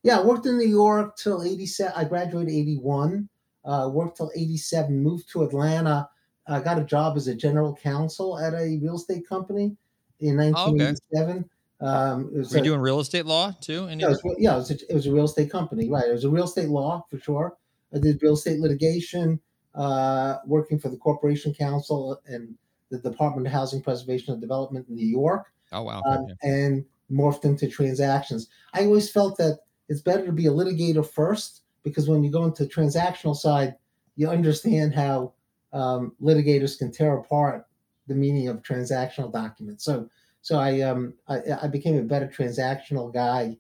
Yeah, 0.03 0.19
I 0.19 0.25
worked 0.25 0.47
in 0.47 0.57
New 0.59 0.67
York 0.69 1.17
till 1.17 1.43
87. 1.43 1.93
I 1.95 2.05
graduated 2.05 2.53
81, 2.55 3.29
uh, 3.65 3.91
worked 3.93 4.17
till 4.17 4.31
87, 4.35 5.03
moved 5.03 5.29
to 5.33 5.43
Atlanta. 5.43 6.09
I 6.47 6.61
got 6.61 6.79
a 6.79 6.85
job 6.85 7.17
as 7.17 7.29
a 7.29 7.35
general 7.35 7.77
counsel 7.77 8.39
at 8.39 8.55
a 8.55 8.79
real 8.83 8.97
estate 8.97 9.29
company 9.29 9.77
in 10.21 10.37
Oh, 10.41 10.73
okay. 10.73 10.95
1987. 11.05 11.51
Um, 11.83 12.35
was 12.35 12.51
Were 12.51 12.57
you 12.59 12.63
a- 12.63 12.65
doing 12.65 12.81
real 12.81 13.01
estate 13.01 13.27
law 13.27 13.53
too? 13.61 13.87
In 13.89 14.01
yeah, 14.01 14.07
it 14.07 14.11
was, 14.25 14.37
yeah, 14.39 14.55
it 14.55 14.57
was, 14.57 14.71
a, 14.71 14.91
it 14.91 14.95
was 14.95 15.07
a 15.07 15.13
real 15.13 15.25
estate 15.25 15.51
company, 15.51 15.89
right? 15.89 16.09
It 16.09 16.13
was 16.13 16.25
a 16.25 16.31
real 16.31 16.45
estate 16.45 16.69
law 16.69 17.05
for 17.11 17.19
sure. 17.19 17.57
I 17.95 17.99
did 17.99 18.23
real 18.23 18.35
estate 18.35 18.61
litigation, 18.61 19.41
uh, 19.75 20.39
working 20.47 20.79
for 20.79 20.89
the 20.89 20.97
Corporation 20.97 21.55
Counsel 21.55 22.21
and 22.27 22.57
the 22.91 22.99
Department 22.99 23.47
of 23.47 23.53
Housing 23.53 23.83
Preservation 23.83 24.33
and 24.33 24.41
Development 24.41 24.87
in 24.89 24.95
New 24.97 25.07
York 25.07 25.53
Oh, 25.73 25.83
wow. 25.83 26.03
um, 26.07 26.25
Okay. 26.25 26.35
and 26.43 26.85
morphed 27.11 27.45
into 27.45 27.69
transactions. 27.69 28.49
I 28.75 28.85
always 28.85 29.11
felt 29.11 29.37
that 29.39 29.61
it's 29.91 30.01
better 30.01 30.25
to 30.25 30.33
be 30.33 30.47
a 30.47 30.51
litigator 30.51 31.07
first 31.07 31.63
because 31.83 32.09
when 32.09 32.23
you 32.23 32.31
go 32.31 32.45
into 32.45 32.65
the 32.65 32.71
transactional 32.71 33.37
side, 33.37 33.75
you 34.17 34.29
understand 34.29 34.95
how 34.95 35.33
um, 35.73 36.13
litigators 36.23 36.79
can 36.79 36.93
tear 36.93 37.19
apart 37.19 37.67
the 38.07 38.15
meaning 38.15 38.49
of 38.49 38.63
transactional 38.63 39.33
documents. 39.33 39.85
So, 39.85 40.09
so 40.43 40.59
I, 40.59 40.81
um, 40.81 41.15
I 41.29 41.41
I 41.63 41.67
became 41.67 41.99
a 41.99 42.03
better 42.03 42.27
transactional 42.27 43.13
guy, 43.13 43.59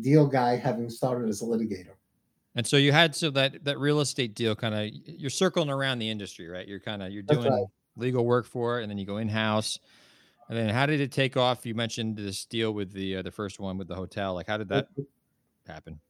deal 0.00 0.26
guy, 0.26 0.56
having 0.56 0.90
started 0.90 1.28
as 1.28 1.42
a 1.42 1.46
litigator. 1.46 1.94
And 2.54 2.66
so 2.66 2.76
you 2.76 2.92
had 2.92 3.16
so 3.16 3.30
that 3.30 3.64
that 3.64 3.78
real 3.78 4.00
estate 4.00 4.34
deal 4.34 4.54
kind 4.54 4.74
of 4.74 4.90
you're 5.06 5.30
circling 5.30 5.70
around 5.70 5.98
the 5.98 6.10
industry, 6.10 6.46
right? 6.48 6.68
You're 6.68 6.80
kind 6.80 7.02
of 7.02 7.10
you're 7.10 7.22
doing 7.22 7.50
right. 7.50 7.64
legal 7.96 8.24
work 8.24 8.46
for 8.46 8.78
it, 8.78 8.82
and 8.82 8.90
then 8.90 8.98
you 8.98 9.06
go 9.06 9.16
in 9.16 9.28
house. 9.28 9.78
And 10.48 10.58
then 10.58 10.68
how 10.68 10.84
did 10.84 11.00
it 11.00 11.12
take 11.12 11.36
off? 11.36 11.64
You 11.64 11.74
mentioned 11.74 12.16
this 12.16 12.44
deal 12.44 12.72
with 12.72 12.92
the 12.92 13.16
uh, 13.16 13.22
the 13.22 13.30
first 13.30 13.60
one 13.60 13.78
with 13.78 13.88
the 13.88 13.94
hotel. 13.94 14.34
Like, 14.34 14.48
how 14.48 14.58
did 14.58 14.68
that 14.68 14.88
happen? 15.66 16.00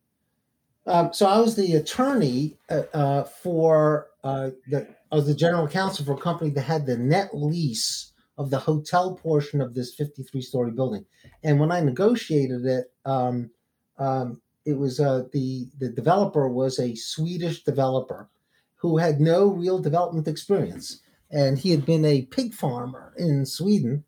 Um, 0.86 1.12
so 1.12 1.26
I 1.26 1.38
was 1.38 1.56
the 1.56 1.74
attorney 1.74 2.56
uh, 2.70 2.82
uh, 2.92 3.24
for 3.24 4.08
uh, 4.24 4.50
the 4.68 4.88
I 5.12 5.16
was 5.16 5.26
the 5.26 5.34
general 5.34 5.68
counsel 5.68 6.04
for 6.04 6.12
a 6.12 6.16
company 6.16 6.50
that 6.50 6.62
had 6.62 6.86
the 6.86 6.96
net 6.96 7.30
lease 7.34 8.12
of 8.38 8.50
the 8.50 8.58
hotel 8.58 9.14
portion 9.14 9.60
of 9.60 9.74
this 9.74 9.94
53 9.94 10.40
story 10.40 10.70
building. 10.70 11.04
And 11.42 11.60
when 11.60 11.70
I 11.70 11.80
negotiated 11.80 12.64
it, 12.64 12.86
um, 13.04 13.50
um, 13.98 14.40
it 14.64 14.78
was 14.78 15.00
uh, 15.00 15.24
the 15.32 15.68
the 15.78 15.90
developer 15.90 16.48
was 16.48 16.78
a 16.78 16.94
Swedish 16.94 17.64
developer 17.64 18.28
who 18.76 18.96
had 18.96 19.20
no 19.20 19.46
real 19.46 19.78
development 19.78 20.28
experience, 20.28 21.00
and 21.30 21.58
he 21.58 21.70
had 21.70 21.84
been 21.84 22.04
a 22.04 22.22
pig 22.22 22.54
farmer 22.54 23.12
in 23.18 23.44
Sweden, 23.44 24.04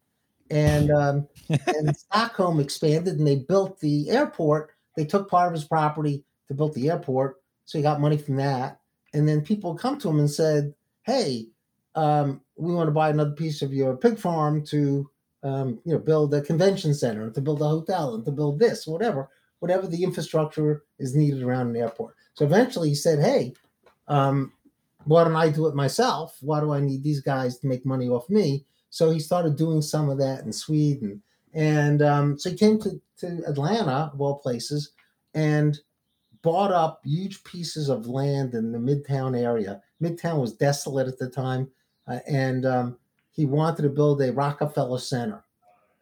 and 0.50 0.90
um, 0.90 1.28
and 1.48 1.96
Stockholm 1.96 2.60
expanded, 2.60 3.18
and 3.18 3.26
they 3.26 3.36
built 3.36 3.80
the 3.80 4.10
airport. 4.10 4.71
They 4.96 5.04
took 5.04 5.28
part 5.28 5.48
of 5.48 5.54
his 5.54 5.64
property 5.64 6.24
to 6.48 6.54
build 6.54 6.74
the 6.74 6.90
airport, 6.90 7.42
so 7.64 7.78
he 7.78 7.82
got 7.82 8.00
money 8.00 8.18
from 8.18 8.36
that. 8.36 8.80
And 9.14 9.28
then 9.28 9.42
people 9.42 9.74
come 9.74 9.98
to 9.98 10.08
him 10.08 10.18
and 10.18 10.30
said, 10.30 10.74
"Hey, 11.02 11.48
um, 11.94 12.40
we 12.56 12.74
want 12.74 12.88
to 12.88 12.92
buy 12.92 13.10
another 13.10 13.32
piece 13.32 13.62
of 13.62 13.72
your 13.72 13.96
pig 13.96 14.18
farm 14.18 14.64
to, 14.66 15.08
um, 15.42 15.80
you 15.84 15.92
know, 15.92 15.98
build 15.98 16.32
a 16.34 16.40
convention 16.40 16.94
center, 16.94 17.30
to 17.30 17.40
build 17.40 17.60
a 17.60 17.68
hotel, 17.68 18.14
and 18.14 18.24
to 18.24 18.32
build 18.32 18.58
this, 18.58 18.86
whatever, 18.86 19.28
whatever 19.60 19.86
the 19.86 20.02
infrastructure 20.02 20.84
is 20.98 21.14
needed 21.14 21.42
around 21.42 21.68
an 21.68 21.76
airport." 21.76 22.14
So 22.34 22.44
eventually, 22.44 22.90
he 22.90 22.94
said, 22.94 23.18
"Hey, 23.18 23.54
um, 24.08 24.52
why 25.04 25.24
don't 25.24 25.36
I 25.36 25.50
do 25.50 25.66
it 25.66 25.74
myself? 25.74 26.36
Why 26.40 26.60
do 26.60 26.72
I 26.72 26.80
need 26.80 27.02
these 27.02 27.20
guys 27.20 27.58
to 27.58 27.66
make 27.66 27.84
money 27.84 28.08
off 28.08 28.28
me?" 28.30 28.64
So 28.90 29.10
he 29.10 29.20
started 29.20 29.56
doing 29.56 29.82
some 29.82 30.10
of 30.10 30.18
that 30.18 30.44
in 30.44 30.52
Sweden, 30.52 31.22
and 31.52 32.02
um, 32.02 32.38
so 32.38 32.50
he 32.50 32.56
came 32.56 32.80
to 32.80 33.00
to 33.18 33.42
Atlanta, 33.46 34.10
of 34.12 34.20
all 34.20 34.38
places, 34.38 34.92
and 35.34 35.78
bought 36.42 36.72
up 36.72 37.00
huge 37.04 37.44
pieces 37.44 37.88
of 37.88 38.06
land 38.06 38.54
in 38.54 38.72
the 38.72 38.78
Midtown 38.78 39.40
area. 39.40 39.80
Midtown 40.02 40.40
was 40.40 40.52
desolate 40.52 41.06
at 41.06 41.18
the 41.18 41.30
time, 41.30 41.70
uh, 42.08 42.18
and 42.28 42.66
um, 42.66 42.98
he 43.30 43.46
wanted 43.46 43.82
to 43.82 43.88
build 43.88 44.20
a 44.20 44.32
Rockefeller 44.32 44.98
Center. 44.98 45.44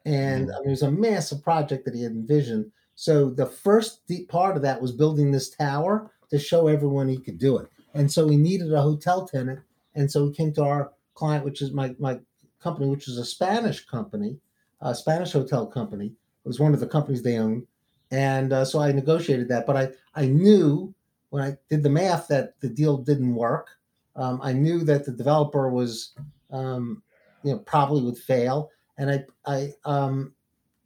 And 0.07 0.51
I 0.51 0.59
mean, 0.61 0.69
it 0.69 0.71
was 0.71 0.83
a 0.83 0.91
massive 0.91 1.43
project 1.43 1.85
that 1.85 1.95
he 1.95 2.03
had 2.03 2.13
envisioned. 2.13 2.73
So 2.95 3.29
the 3.29 3.47
first 3.47 4.01
part 4.29 4.57
of 4.57 4.63
that 4.63 4.81
was 4.81 4.93
building 4.93 5.31
this 5.31 5.51
tower 5.51 6.11
to 6.31 6.39
show 6.39 6.69
everyone 6.69 7.09
he 7.09 7.19
could 7.19 7.39
do 7.39 7.59
it. 7.59 7.69
And 7.93 8.11
so 8.11 8.29
he 8.29 8.37
needed 8.37 8.73
a 8.73 8.81
hotel 8.81 9.27
tenant, 9.29 9.61
and 9.95 10.11
so 10.11 10.27
he 10.27 10.33
came 10.33 10.53
to 10.55 10.65
our 10.65 10.93
client, 11.15 11.45
which 11.45 11.61
is 11.61 11.73
my 11.73 11.95
my 11.99 12.19
company, 12.63 12.89
which 12.89 13.09
is 13.09 13.19
a 13.19 13.25
Spanish 13.25 13.85
company, 13.85 14.39
a 14.81 14.95
Spanish 14.95 15.33
hotel 15.33 15.67
company. 15.67 16.07
It 16.07 16.49
was 16.49 16.61
one 16.61 16.75
of 16.75 16.81
the 16.81 16.87
companies 16.87 17.23
they 17.23 17.39
owned 17.39 17.67
and 18.11 18.53
uh, 18.53 18.65
so 18.65 18.81
I 18.81 18.93
negotiated 18.93 19.49
that. 19.49 19.67
But 19.67 19.77
I 19.77 19.89
I 20.15 20.27
knew 20.27 20.95
when 21.31 21.43
I 21.43 21.57
did 21.69 21.83
the 21.83 21.91
math 21.91 22.29
that 22.29 22.61
the 22.61 22.69
deal 22.69 22.97
didn't 22.99 23.35
work. 23.35 23.71
Um, 24.17 24.41
I 24.43 24.53
knew 24.53 24.81
that 24.85 25.05
the 25.05 25.13
developer 25.13 25.71
was 25.71 26.13
um, 26.51 27.03
you 27.43 27.53
know 27.53 27.59
probably 27.61 28.03
would 28.03 28.19
fail, 28.19 28.71
and 28.99 29.11
I 29.11 29.25
I 29.47 29.73
um, 29.85 30.35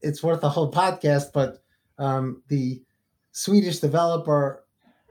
it's 0.03 0.23
worth 0.23 0.43
a 0.45 0.49
whole 0.49 0.71
podcast, 0.71 1.33
but 1.33 1.63
um, 1.99 2.43
the 2.49 2.83
Swedish 3.33 3.79
developer 3.79 4.65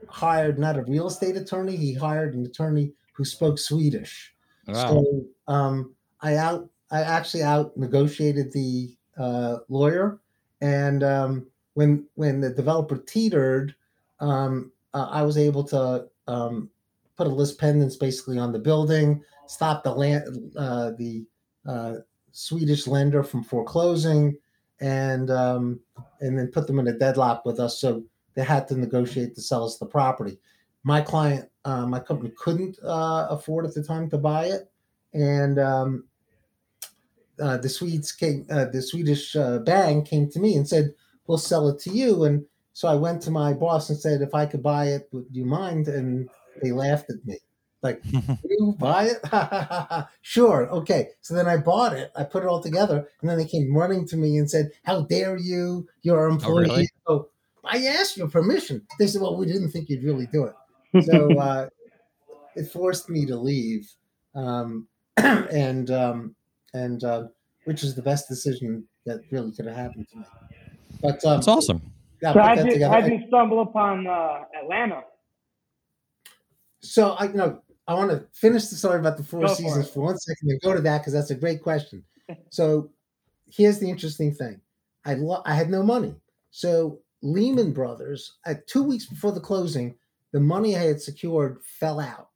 hired 0.08 0.58
not 0.58 0.78
a 0.78 0.84
real 0.84 1.08
estate 1.08 1.36
attorney; 1.36 1.76
he 1.76 1.94
hired 1.94 2.34
an 2.34 2.46
attorney 2.46 2.92
who 3.12 3.24
spoke 3.24 3.58
Swedish. 3.58 4.34
Wow. 4.66 4.88
So 4.88 5.24
um, 5.52 5.94
I 6.20 6.36
out 6.36 6.68
I 6.90 7.00
actually 7.00 7.42
out 7.42 7.76
negotiated 7.76 8.52
the 8.52 8.96
uh, 9.16 9.58
lawyer, 9.68 10.20
and 10.60 11.02
um, 11.02 11.46
when 11.74 12.06
when 12.14 12.40
the 12.40 12.50
developer 12.50 12.98
teetered, 12.98 13.74
um, 14.20 14.72
uh, 14.92 15.08
I 15.10 15.22
was 15.22 15.38
able 15.38 15.64
to 15.64 16.06
um, 16.26 16.70
put 17.16 17.26
a 17.26 17.30
lis 17.30 17.56
pendens 17.56 17.98
basically 17.98 18.38
on 18.38 18.52
the 18.52 18.58
building, 18.58 19.22
stop 19.46 19.82
the 19.82 19.92
land 19.92 20.52
uh, 20.56 20.92
the 20.98 21.26
uh, 21.66 21.94
Swedish 22.32 22.86
lender 22.86 23.22
from 23.22 23.42
foreclosing, 23.42 24.36
and 24.80 25.30
um, 25.30 25.80
and 26.20 26.38
then 26.38 26.48
put 26.48 26.66
them 26.66 26.78
in 26.78 26.88
a 26.88 26.98
deadlock 26.98 27.44
with 27.44 27.60
us. 27.60 27.78
So 27.78 28.04
they 28.34 28.44
had 28.44 28.68
to 28.68 28.76
negotiate 28.76 29.34
to 29.34 29.40
sell 29.40 29.64
us 29.64 29.78
the 29.78 29.86
property. 29.86 30.38
My 30.82 31.00
client, 31.00 31.48
uh, 31.64 31.86
my 31.86 31.98
company 31.98 32.32
couldn't 32.36 32.78
uh, 32.84 33.28
afford 33.30 33.64
at 33.64 33.74
the 33.74 33.82
time 33.82 34.10
to 34.10 34.18
buy 34.18 34.46
it, 34.46 34.70
and 35.12 35.58
um, 35.58 36.04
uh, 37.40 37.56
the 37.56 37.68
Swedes 37.68 38.12
came, 38.12 38.46
the 38.46 38.82
Swedish 38.82 39.36
bank 39.64 40.08
came 40.08 40.30
to 40.30 40.40
me 40.40 40.54
and 40.54 40.68
said 40.68 40.94
we'll 41.26 41.38
sell 41.38 41.68
it 41.68 41.78
to 41.80 41.90
you. 41.90 42.24
And 42.24 42.44
so 42.72 42.88
I 42.88 42.94
went 42.94 43.22
to 43.22 43.30
my 43.30 43.52
boss 43.52 43.88
and 43.88 43.98
said, 43.98 44.20
if 44.20 44.34
I 44.34 44.46
could 44.46 44.62
buy 44.62 44.86
it, 44.86 45.08
would 45.12 45.26
you 45.30 45.44
mind? 45.44 45.88
And 45.88 46.28
they 46.62 46.72
laughed 46.72 47.10
at 47.10 47.24
me. 47.24 47.38
Like, 47.82 48.02
you 48.48 48.74
buy 48.78 49.10
it? 49.10 50.06
sure. 50.22 50.68
Okay. 50.70 51.08
So 51.20 51.34
then 51.34 51.46
I 51.46 51.58
bought 51.58 51.92
it. 51.92 52.10
I 52.16 52.24
put 52.24 52.42
it 52.42 52.48
all 52.48 52.62
together. 52.62 53.06
And 53.20 53.30
then 53.30 53.38
they 53.38 53.46
came 53.46 53.76
running 53.76 54.06
to 54.08 54.16
me 54.16 54.38
and 54.38 54.50
said, 54.50 54.70
How 54.84 55.02
dare 55.02 55.36
you? 55.36 55.86
You're 56.02 56.18
our 56.18 56.28
employee. 56.28 56.66
Oh, 56.70 56.74
really? 56.74 56.88
So 57.06 57.28
I 57.62 57.86
asked 57.86 58.16
your 58.16 58.28
permission. 58.28 58.86
They 58.98 59.06
said, 59.06 59.20
Well, 59.20 59.36
we 59.36 59.46
didn't 59.46 59.70
think 59.70 59.88
you'd 59.88 60.04
really 60.04 60.26
do 60.26 60.44
it. 60.44 60.54
So 61.04 61.36
uh, 61.40 61.68
it 62.54 62.70
forced 62.70 63.10
me 63.10 63.26
to 63.26 63.36
leave. 63.36 63.90
Um, 64.36 64.86
and, 65.16 65.90
um, 65.90 66.36
and, 66.74 67.02
uh, 67.04 67.28
which 67.64 67.82
is 67.82 67.94
the 67.94 68.02
best 68.02 68.28
decision 68.28 68.86
that 69.06 69.20
really 69.30 69.52
could 69.52 69.66
have 69.66 69.76
happened 69.76 70.06
to 70.10 70.18
me. 70.18 70.24
But 71.00 71.24
um, 71.24 71.36
that's 71.36 71.48
awesome. 71.48 71.80
Yeah, 72.22 72.32
so 72.32 72.40
how 72.40 72.54
did, 72.54 72.82
how 72.82 72.98
you 72.98 73.24
stumble 73.28 73.62
upon 73.62 74.06
uh, 74.06 74.44
Atlanta? 74.62 75.02
So 76.80 77.12
I, 77.12 77.24
you 77.24 77.34
know, 77.34 77.62
I 77.86 77.94
want 77.94 78.10
to 78.10 78.24
finish 78.32 78.66
the 78.66 78.76
story 78.76 78.98
about 79.00 79.16
the 79.16 79.24
four 79.24 79.42
go 79.42 79.54
seasons 79.54 79.88
for, 79.88 79.94
for 79.94 80.00
one 80.00 80.18
second 80.18 80.50
and 80.50 80.60
go 80.60 80.74
to 80.74 80.80
that 80.80 80.98
because 80.98 81.12
that's 81.12 81.30
a 81.30 81.34
great 81.34 81.62
question. 81.62 82.04
so 82.50 82.90
here's 83.46 83.78
the 83.78 83.88
interesting 83.88 84.32
thing: 84.32 84.60
I 85.04 85.14
lo- 85.14 85.42
I 85.44 85.54
had 85.54 85.70
no 85.70 85.82
money, 85.82 86.14
so 86.50 87.00
Lehman 87.22 87.72
Brothers 87.72 88.36
at 88.46 88.66
two 88.66 88.82
weeks 88.82 89.06
before 89.06 89.32
the 89.32 89.40
closing, 89.40 89.94
the 90.32 90.40
money 90.40 90.76
I 90.76 90.82
had 90.82 91.00
secured 91.00 91.58
fell 91.62 92.00
out, 92.00 92.28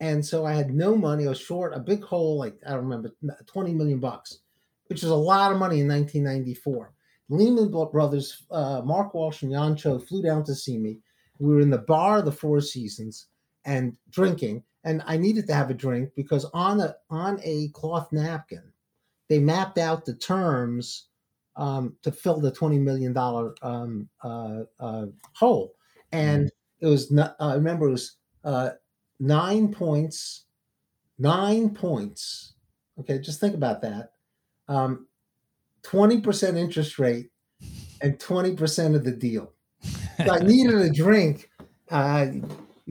and 0.00 0.24
so 0.24 0.44
I 0.44 0.52
had 0.52 0.74
no 0.74 0.96
money. 0.96 1.26
I 1.26 1.30
was 1.30 1.40
short 1.40 1.74
a 1.74 1.80
big 1.80 2.02
hole, 2.02 2.38
like 2.38 2.56
I 2.66 2.70
don't 2.70 2.84
remember, 2.84 3.10
twenty 3.46 3.72
million 3.72 3.98
bucks, 3.98 4.40
which 4.88 5.02
was 5.02 5.10
a 5.10 5.16
lot 5.16 5.52
of 5.52 5.58
money 5.58 5.80
in 5.80 5.88
1994. 5.88 6.92
Lehman 7.28 7.70
Brothers, 7.90 8.44
uh, 8.50 8.82
Mark 8.84 9.12
Walsh 9.14 9.42
and 9.42 9.52
Jan 9.52 9.74
Cho 9.74 9.98
flew 9.98 10.22
down 10.22 10.44
to 10.44 10.54
see 10.54 10.78
me. 10.78 11.00
We 11.38 11.54
were 11.54 11.60
in 11.60 11.70
the 11.70 11.78
bar 11.78 12.18
of 12.18 12.24
the 12.24 12.32
Four 12.32 12.60
Seasons 12.60 13.26
and 13.64 13.96
drinking, 14.10 14.62
and 14.84 15.02
I 15.06 15.16
needed 15.16 15.46
to 15.48 15.54
have 15.54 15.70
a 15.70 15.74
drink 15.74 16.10
because 16.14 16.44
on 16.54 16.80
a 16.80 16.94
on 17.10 17.40
a 17.42 17.68
cloth 17.68 18.12
napkin, 18.12 18.62
they 19.28 19.38
mapped 19.38 19.78
out 19.78 20.04
the 20.04 20.14
terms 20.14 21.08
um, 21.56 21.96
to 22.02 22.12
fill 22.12 22.40
the 22.40 22.52
twenty 22.52 22.78
million 22.78 23.12
dollar 23.12 23.54
um, 23.62 24.08
uh, 24.22 24.60
uh, 24.78 25.06
hole, 25.32 25.74
and 26.12 26.50
it 26.80 26.86
was 26.86 27.10
not, 27.10 27.34
I 27.40 27.54
remember 27.54 27.88
it 27.88 27.92
was 27.92 28.16
uh, 28.44 28.70
nine 29.18 29.72
points, 29.72 30.44
nine 31.18 31.70
points. 31.70 32.54
Okay, 33.00 33.18
just 33.18 33.40
think 33.40 33.54
about 33.54 33.82
that. 33.82 34.12
Um, 34.68 35.06
20% 35.82 36.56
interest 36.56 36.98
rate 36.98 37.30
and 38.00 38.18
20% 38.18 38.94
of 38.94 39.04
the 39.04 39.12
deal. 39.12 39.52
So 40.24 40.32
I 40.32 40.40
needed 40.40 40.74
a 40.74 40.90
drink. 40.90 41.50
Uh, 41.90 42.26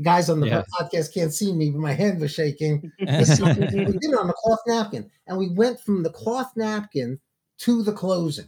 guys 0.01 0.29
on 0.29 0.39
the 0.39 0.47
yeah. 0.47 0.63
podcast 0.79 1.13
can't 1.13 1.33
see 1.33 1.53
me, 1.53 1.71
but 1.71 1.79
my 1.79 1.93
hand 1.93 2.19
was 2.21 2.31
shaking. 2.33 2.91
we 2.99 3.05
did 3.05 3.19
it 3.19 4.19
on 4.19 4.29
a 4.29 4.33
cloth 4.33 4.59
napkin, 4.67 5.09
and 5.27 5.37
we 5.37 5.49
went 5.49 5.79
from 5.79 6.03
the 6.03 6.09
cloth 6.09 6.51
napkin 6.55 7.19
to 7.59 7.83
the 7.83 7.91
closing. 7.91 8.47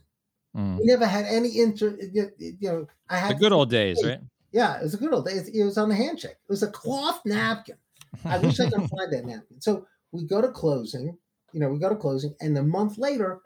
Mm. 0.56 0.80
We 0.80 0.86
never 0.86 1.06
had 1.06 1.26
any 1.26 1.60
inter. 1.60 1.98
You 2.14 2.56
know, 2.62 2.88
I 3.10 3.18
had 3.18 3.32
the 3.32 3.40
good 3.40 3.52
old 3.52 3.70
days, 3.70 4.04
right? 4.04 4.20
Yeah, 4.52 4.78
it 4.78 4.84
was 4.84 4.94
a 4.94 4.98
good 4.98 5.14
old 5.14 5.26
days. 5.26 5.48
It 5.48 5.64
was 5.64 5.78
on 5.78 5.92
a 5.92 5.96
handshake. 5.96 6.32
It 6.32 6.50
was 6.50 6.64
a 6.64 6.72
cloth 6.72 7.22
napkin. 7.26 7.78
I 8.26 8.40
wish 8.40 8.60
I 8.60 8.70
could 8.70 8.90
find 8.90 9.12
that 9.12 9.26
napkin. 9.26 9.62
So 9.62 9.86
we 10.12 10.26
go 10.26 10.42
to 10.42 10.50
closing. 10.50 11.18
You 11.54 11.60
know, 11.60 11.70
we 11.70 11.80
go 11.80 11.90
to 11.90 11.96
closing, 11.96 12.36
and 12.42 12.58
a 12.58 12.64
month 12.64 12.98
later, 12.98 13.42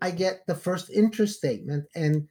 I 0.00 0.10
get 0.10 0.46
the 0.46 0.54
first 0.54 0.90
interest 0.90 1.36
statement, 1.36 1.84
and 1.94 2.28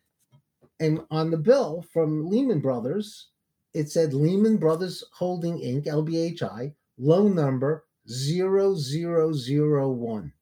and 0.79 1.01
on 1.11 1.31
the 1.31 1.37
bill 1.37 1.85
from 1.93 2.27
Lehman 2.27 2.59
Brothers, 2.59 3.29
it 3.73 3.91
said 3.91 4.13
Lehman 4.13 4.57
Brothers 4.57 5.03
Holding 5.13 5.59
Inc. 5.59 5.85
LBHI 5.85 6.73
loan 6.97 7.35
number 7.35 7.85
0001. 8.07 10.33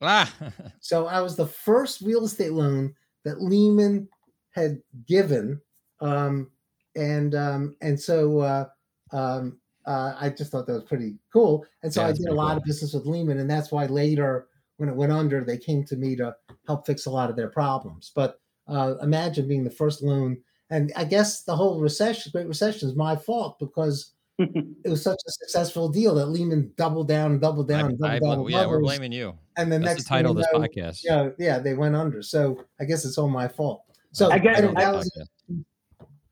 Ah. 0.00 0.34
so 0.80 1.06
I 1.06 1.20
was 1.20 1.36
the 1.36 1.46
first 1.46 2.00
real 2.00 2.24
estate 2.24 2.52
loan 2.52 2.94
that 3.24 3.42
Lehman 3.42 4.08
had 4.50 4.80
given, 5.06 5.60
um, 6.00 6.50
and 6.96 7.34
um, 7.34 7.76
and 7.80 7.98
so 7.98 8.40
uh, 8.40 8.66
um, 9.12 9.58
uh, 9.86 10.14
I 10.18 10.30
just 10.30 10.50
thought 10.50 10.66
that 10.66 10.72
was 10.72 10.84
pretty 10.84 11.16
cool. 11.32 11.64
And 11.82 11.92
so 11.92 12.02
yeah, 12.02 12.08
I 12.08 12.12
did 12.12 12.26
a 12.26 12.34
lot 12.34 12.50
cool. 12.50 12.56
of 12.58 12.64
business 12.64 12.94
with 12.94 13.06
Lehman, 13.06 13.38
and 13.38 13.50
that's 13.50 13.70
why 13.70 13.86
later 13.86 14.48
when 14.76 14.88
it 14.88 14.96
went 14.96 15.12
under, 15.12 15.44
they 15.44 15.58
came 15.58 15.84
to 15.84 15.96
me 15.96 16.16
to 16.16 16.34
help 16.66 16.86
fix 16.86 17.06
a 17.06 17.10
lot 17.10 17.30
of 17.30 17.36
their 17.36 17.48
problems. 17.48 18.10
But 18.14 18.40
uh, 18.66 18.94
imagine 19.02 19.46
being 19.46 19.64
the 19.64 19.70
first 19.70 20.02
loan, 20.02 20.38
and 20.70 20.92
I 20.96 21.04
guess 21.04 21.42
the 21.42 21.54
whole 21.54 21.80
recession, 21.80 22.32
Great 22.32 22.48
Recession, 22.48 22.88
is 22.88 22.96
my 22.96 23.14
fault 23.14 23.58
because 23.58 24.12
it 24.38 24.88
was 24.88 25.02
such 25.02 25.20
a 25.26 25.30
successful 25.30 25.88
deal 25.88 26.14
that 26.16 26.26
Lehman 26.26 26.72
doubled 26.76 27.06
down 27.06 27.32
and 27.32 27.40
doubled 27.40 27.68
down 27.68 27.84
I, 27.84 27.88
and 27.88 27.98
doubled 27.98 28.12
I, 28.12 28.18
down. 28.18 28.48
yeah, 28.48 28.66
we're 28.66 28.80
blaming 28.80 29.12
you. 29.12 29.34
And 29.56 29.70
the 29.70 29.78
That's 29.78 29.90
next 29.90 30.02
the 30.04 30.08
title 30.08 30.32
of 30.32 30.38
this 30.38 30.46
podcast. 30.52 31.02
Yeah, 31.04 31.28
yeah, 31.38 31.58
they 31.60 31.74
went 31.74 31.94
under. 31.94 32.20
So 32.22 32.64
I 32.80 32.84
guess 32.84 33.04
it's 33.04 33.16
all 33.16 33.28
my 33.28 33.46
fault. 33.46 33.84
So 34.10 34.30
I 34.32 34.38
guess- 34.38 34.60
I- 34.60 34.72
that 34.74 34.94
was 34.94 35.10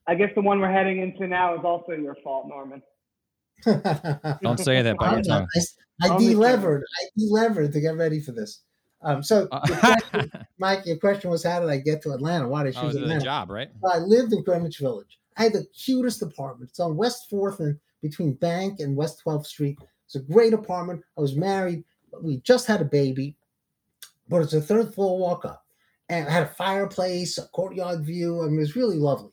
I 0.06 0.14
guess 0.14 0.30
the 0.34 0.42
one 0.42 0.60
we're 0.60 0.72
heading 0.72 1.00
into 1.00 1.26
now 1.26 1.54
is 1.54 1.64
also 1.64 1.92
your 1.92 2.16
fault, 2.24 2.48
Norman. 2.48 2.82
Don't 4.42 4.58
say 4.58 4.82
that 4.82 4.96
by 4.98 5.06
I'm 5.06 5.14
your 5.14 5.22
tongue. 5.22 5.46
I, 6.02 6.08
I 6.08 6.18
delevered. 6.18 6.82
I 7.00 7.06
delevered 7.16 7.72
to 7.72 7.80
get 7.80 7.96
ready 7.96 8.20
for 8.20 8.32
this. 8.32 8.62
Um, 9.02 9.22
so, 9.22 9.48
Uh, 9.50 9.60
your 9.68 9.76
question, 9.78 10.32
Mike, 10.58 10.86
your 10.86 10.96
question 10.96 11.30
was, 11.30 11.44
how 11.44 11.60
did 11.60 11.68
I 11.68 11.78
get 11.78 12.02
to 12.02 12.12
Atlanta? 12.12 12.48
Why 12.48 12.64
did 12.64 12.76
I 12.76 12.80
oh, 12.80 12.82
choose 12.84 12.96
it 12.96 13.00
a 13.00 13.02
Atlanta? 13.04 13.24
job, 13.24 13.50
right? 13.50 13.70
I 13.92 13.98
lived 13.98 14.32
in 14.32 14.42
Greenwich 14.42 14.78
Village. 14.78 15.18
I 15.36 15.44
had 15.44 15.52
the 15.52 15.66
cutest 15.66 16.22
apartment. 16.22 16.70
It's 16.70 16.80
on 16.80 16.96
West 16.96 17.28
Fourth 17.30 17.60
and 17.60 17.78
between 18.00 18.34
Bank 18.34 18.80
and 18.80 18.96
West 18.96 19.22
12th 19.24 19.46
Street. 19.46 19.78
It's 20.06 20.16
a 20.16 20.20
great 20.20 20.52
apartment. 20.52 21.02
I 21.16 21.20
was 21.20 21.36
married. 21.36 21.84
We 22.20 22.38
just 22.38 22.66
had 22.66 22.80
a 22.80 22.84
baby, 22.84 23.36
but 24.28 24.42
it's 24.42 24.52
a 24.52 24.60
third 24.60 24.94
floor 24.94 25.18
walk 25.18 25.44
up, 25.44 25.64
and 26.08 26.28
I 26.28 26.30
had 26.30 26.42
a 26.42 26.54
fireplace, 26.54 27.38
a 27.38 27.46
courtyard 27.48 28.04
view. 28.04 28.42
I 28.42 28.46
mean, 28.46 28.56
it 28.56 28.60
was 28.60 28.76
really 28.76 28.98
lovely. 28.98 29.31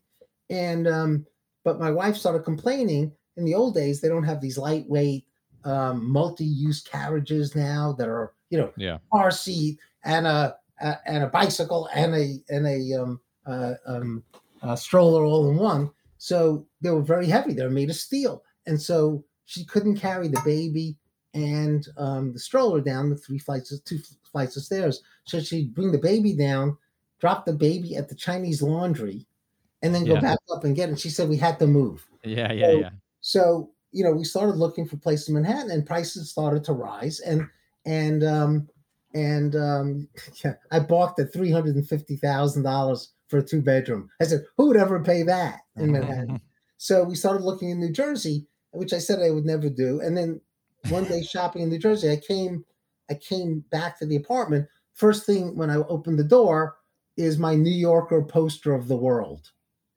And 0.50 0.88
um, 0.88 1.26
but 1.64 1.80
my 1.80 1.92
wife 1.92 2.16
started 2.16 2.44
complaining. 2.44 3.12
In 3.38 3.46
the 3.46 3.56
old 3.56 3.74
days, 3.74 4.02
they 4.02 4.10
don't 4.10 4.24
have 4.24 4.42
these 4.42 4.58
lightweight, 4.58 5.26
um, 5.64 6.10
multi-use 6.12 6.82
carriages 6.82 7.56
now 7.56 7.94
that 7.98 8.08
are 8.08 8.34
you 8.50 8.58
know 8.58 8.72
Yeah. 8.78 8.98
car 9.12 9.32
seat 9.32 9.80
and 10.04 10.26
a, 10.28 10.56
a 10.82 10.98
and 11.06 11.24
a 11.24 11.28
bicycle 11.28 11.88
and 11.94 12.16
a 12.16 12.44
and 12.50 12.66
a 12.68 12.94
um, 13.02 13.22
uh, 13.46 13.74
um, 13.86 14.24
uh, 14.62 14.76
stroller 14.76 15.24
all 15.26 15.50
in 15.50 15.58
one. 15.58 15.92
So 16.18 16.68
they 16.82 16.90
were 16.90 17.02
very 17.02 17.28
heavy. 17.28 17.54
They 17.54 17.64
were 17.64 17.70
made 17.70 17.90
of 17.90 17.96
steel, 17.96 18.44
and 18.66 18.82
so 18.82 19.24
she 19.46 19.66
couldn't 19.66 19.98
carry 19.98 20.28
the 20.28 20.42
baby 20.46 20.98
and 21.34 21.88
um, 21.98 22.34
the 22.34 22.40
stroller 22.40 22.82
down 22.82 23.10
the 23.10 23.16
three 23.16 23.38
flights 23.40 23.72
of 23.72 23.84
two 23.84 24.00
flights 24.32 24.58
of 24.58 24.64
stairs. 24.64 25.02
So 25.26 25.40
she'd 25.40 25.74
bring 25.76 25.92
the 25.92 25.98
baby 25.98 26.34
down, 26.34 26.78
drop 27.20 27.46
the 27.46 27.54
baby 27.54 27.96
at 27.96 28.10
the 28.10 28.16
Chinese 28.16 28.62
laundry, 28.62 29.26
and 29.82 29.94
then 29.96 30.06
go 30.06 30.16
Yeah. 30.16 30.22
back 30.22 30.40
up 30.52 30.64
and 30.64 30.76
get 30.76 30.90
it. 30.90 31.00
She 31.00 31.10
said 31.10 31.30
we 31.30 31.38
had 31.38 31.60
to 31.60 31.68
move. 31.68 32.06
Yeah, 32.24 32.52
yeah, 32.52 32.68
So- 32.72 32.80
yeah. 32.80 32.90
So 33.22 33.72
you 33.92 34.04
know, 34.04 34.12
we 34.12 34.24
started 34.24 34.56
looking 34.56 34.86
for 34.86 34.98
places 34.98 35.30
in 35.30 35.34
Manhattan, 35.34 35.72
and 35.72 35.86
prices 35.86 36.30
started 36.30 36.64
to 36.66 36.74
rise, 36.74 37.20
and 37.22 37.48
and 37.86 38.24
um, 38.24 38.70
and 39.16 39.56
um, 39.56 40.08
yeah, 40.46 40.54
I 40.72 40.80
balked 40.80 41.20
at 41.20 41.34
three 41.34 41.52
hundred 41.52 41.76
and 41.76 41.88
fifty 41.88 42.16
thousand 42.16 42.64
dollars 42.64 43.14
for 43.28 43.40
a 43.40 43.44
two 43.44 43.62
bedroom. 43.62 44.10
I 44.22 44.26
said, 44.26 44.44
who 44.58 44.68
would 44.68 44.78
ever 44.78 45.04
pay 45.04 45.24
that 45.24 45.62
in 45.76 45.92
Manhattan? 45.92 46.42
so 46.78 47.04
we 47.04 47.16
started 47.16 47.44
looking 47.44 47.70
in 47.70 47.80
New 47.80 47.92
Jersey, 47.92 48.48
which 48.72 48.92
I 48.94 48.98
said 49.00 49.20
I 49.22 49.30
would 49.32 49.46
never 49.46 49.70
do. 49.70 50.02
And 50.02 50.18
then 50.18 50.42
one 50.90 51.04
day 51.06 51.22
shopping 51.22 51.62
in 51.62 51.70
New 51.70 51.78
Jersey, 51.78 52.10
I 52.12 52.16
came, 52.18 52.66
I 53.10 53.14
came 53.16 53.64
back 53.70 54.00
to 54.00 54.06
the 54.08 54.16
apartment. 54.16 54.68
First 54.94 55.26
thing 55.28 55.56
when 55.56 55.70
I 55.70 55.76
opened 55.76 56.18
the 56.18 56.24
door 56.24 56.76
is 57.18 57.38
my 57.38 57.54
New 57.54 57.70
Yorker 57.70 58.24
poster 58.24 58.74
of 58.74 58.88
the 58.88 58.98
world. 58.98 59.52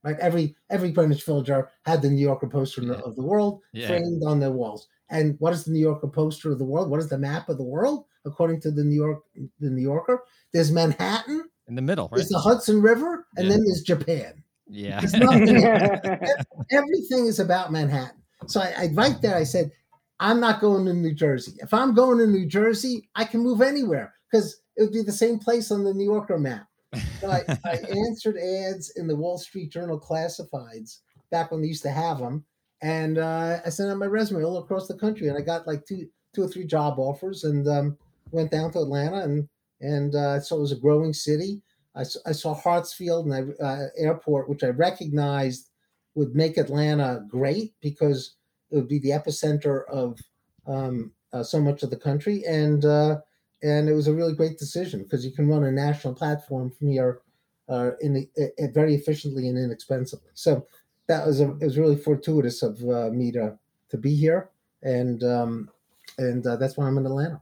Right, 0.05 0.19
every 0.19 0.57
every 0.69 0.91
Greenwich 0.91 1.25
villager 1.25 1.71
had 1.85 2.03
the 2.03 2.11
New 2.11 2.21
Yorker 2.21 2.49
poster 2.49 2.83
Yeah. 2.83 2.95
of 3.05 3.15
the 3.15 3.23
world 3.23 3.61
Yeah. 3.73 3.87
framed 3.87 4.23
on 4.27 4.41
their 4.41 4.51
walls. 4.51 4.89
And 5.11 5.37
what 5.39 5.53
is 5.53 5.65
the 5.65 5.71
New 5.71 5.79
Yorker 5.79 6.09
poster 6.09 6.51
of 6.51 6.59
the 6.59 6.65
world? 6.65 6.91
What 6.91 6.99
is 6.99 7.09
the 7.09 7.19
map 7.19 7.49
of 7.49 7.57
the 7.57 7.63
world 7.65 8.07
according 8.25 8.61
to 8.63 8.71
the 8.73 8.83
New 8.83 8.97
York 8.97 9.23
the 9.61 9.71
New 9.71 9.83
Yorker? 9.83 10.25
There's 10.53 10.73
Manhattan, 10.73 11.45
In 11.69 11.77
the 11.77 11.83
middle, 11.83 12.09
right? 12.11 12.17
there's 12.17 12.29
the 12.31 12.39
Hudson 12.41 12.83
River, 12.83 13.27
and 13.37 13.47
Yeah. 13.47 13.53
then 13.53 13.65
there's 13.65 13.83
Japan. 13.83 14.43
Yeah. 14.69 14.99
There's 15.01 15.15
nothing 15.15 15.63
everything 16.71 17.27
is 17.27 17.39
about 17.39 17.71
Manhattan. 17.71 18.23
So 18.49 18.61
I, 18.61 18.75
I 18.77 18.87
right 18.95 19.21
there, 19.23 19.37
I 19.37 19.45
said, 19.45 19.71
I'm 20.19 20.41
not 20.41 20.61
going 20.61 20.85
to 20.87 20.95
New 20.95 21.15
Jersey. 21.15 21.53
If 21.59 21.73
I'm 21.73 21.95
going 21.95 22.19
to 22.19 22.27
New 22.27 22.47
Jersey, 22.47 23.09
I 23.15 23.25
can 23.25 23.41
move 23.41 23.61
anywhere 23.63 24.15
because 24.31 24.61
it 24.77 24.83
would 24.83 24.93
be 24.93 25.03
the 25.03 25.13
same 25.13 25.39
place 25.39 25.71
on 25.71 25.85
the 25.85 25.95
New 25.95 26.05
Yorker 26.11 26.39
map. 26.39 26.67
I, 26.95 27.43
I 27.65 27.79
answered 28.09 28.37
ads 28.37 28.93
in 28.97 29.07
the 29.07 29.17
Wall 29.17 29.39
Street 29.39 29.71
Journal 29.71 30.01
classifieds 30.01 30.99
back 31.31 31.51
when 31.51 31.63
they 31.63 31.69
used 31.69 31.83
to 31.85 31.91
have 31.91 32.19
them, 32.19 32.45
and 32.83 33.19
uh, 33.19 33.61
I 33.65 33.69
sent 33.71 33.91
out 33.91 33.99
my 33.99 34.07
resume 34.07 34.45
all 34.45 34.59
across 34.59 34.89
the 34.89 34.99
country, 34.99 35.29
and 35.29 35.39
I 35.39 35.41
got 35.41 35.67
like 35.67 35.87
two, 35.87 36.09
two 36.35 36.43
or 36.43 36.49
three 36.49 36.65
job 36.65 36.99
offers, 36.99 37.45
and 37.45 37.67
um, 37.69 37.99
went 38.31 38.51
down 38.51 38.73
to 38.73 38.81
Atlanta, 38.81 39.19
and 39.19 39.49
and 39.81 40.15
uh, 40.15 40.41
so 40.41 40.57
it 40.57 40.61
was 40.61 40.73
a 40.73 40.77
growing 40.77 41.13
city. 41.13 41.63
I 41.95 42.05
saw 42.05 42.59
Hartsfield 42.59 43.31
and 43.31 43.55
I, 43.61 43.63
uh, 43.63 43.87
Airport, 43.99 44.49
which 44.49 44.65
I 44.65 44.69
recognized 44.69 45.69
would 46.15 46.35
make 46.35 46.57
Atlanta 46.57 47.23
great 47.29 47.75
because 47.83 48.37
it 48.71 48.77
would 48.77 48.89
be 48.89 48.99
the 48.99 49.11
epicenter 49.11 49.85
of 49.91 50.19
um, 50.67 51.13
uh, 51.35 51.43
so 51.43 51.61
much 51.61 51.83
of 51.83 51.91
the 51.91 51.97
country, 51.97 52.45
and 52.47 52.85
uh, 52.85 53.19
and 53.63 53.89
it 53.89 53.95
was 53.95 54.09
a 54.09 54.13
really 54.13 54.35
great 54.35 54.59
decision 54.59 55.03
because 55.03 55.25
you 55.25 55.33
can 55.33 55.49
run 55.49 55.65
a 55.65 55.73
national 55.73 56.15
platform 56.15 56.71
from 56.71 56.89
here 56.89 57.21
uh, 57.69 57.93
in 58.01 58.15
the, 58.15 58.29
uh, 58.39 58.67
very 58.73 58.95
efficiently 58.95 59.49
and 59.49 59.59
inexpensively. 59.59 60.31
So 60.35 60.67
that 61.09 61.27
was 61.27 61.41
a, 61.41 61.51
it 61.61 61.65
was 61.65 61.79
really 61.79 61.97
fortuitous 61.97 62.63
of 62.63 62.81
uh, 62.83 63.11
me 63.11 63.33
to 63.33 63.59
to 63.91 63.99
be 63.99 64.15
here, 64.15 64.51
and 64.83 65.23
um, 65.23 65.71
and 66.19 66.47
uh, 66.47 66.57
that's 66.57 66.77
why 66.77 66.87
I'm 66.87 66.97
in 66.99 67.07
Atlanta. 67.07 67.41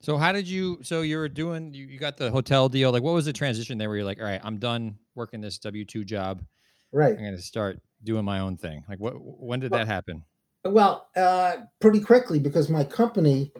So 0.00 0.16
how 0.16 0.32
did 0.32 0.48
you? 0.48 0.78
So 0.82 1.02
you 1.02 1.16
were 1.16 1.28
doing. 1.28 1.72
You, 1.72 1.86
you 1.86 1.98
got 1.98 2.16
the 2.16 2.30
hotel 2.30 2.68
deal. 2.68 2.90
Like, 2.90 3.04
what 3.04 3.14
was 3.14 3.24
the 3.24 3.32
transition 3.32 3.78
there? 3.78 3.88
Where 3.88 3.98
you're 3.98 4.06
like, 4.06 4.18
all 4.18 4.24
right, 4.26 4.40
I'm 4.42 4.58
done 4.58 4.98
working 5.14 5.40
this 5.40 5.58
W 5.58 5.84
two 5.84 6.04
job. 6.04 6.42
Right. 6.90 7.12
I'm 7.12 7.24
going 7.24 7.36
to 7.36 7.42
start 7.42 7.80
doing 8.02 8.24
my 8.24 8.40
own 8.40 8.56
thing. 8.56 8.84
Like, 8.88 8.98
what? 8.98 9.14
When 9.14 9.60
did 9.60 9.72
that 9.72 9.86
happen? 9.86 10.24
Well, 10.64 11.08
uh, 11.16 11.56
pretty 11.80 12.00
quickly 12.00 12.38
because 12.38 12.68
my 12.68 12.84
company 12.84 13.52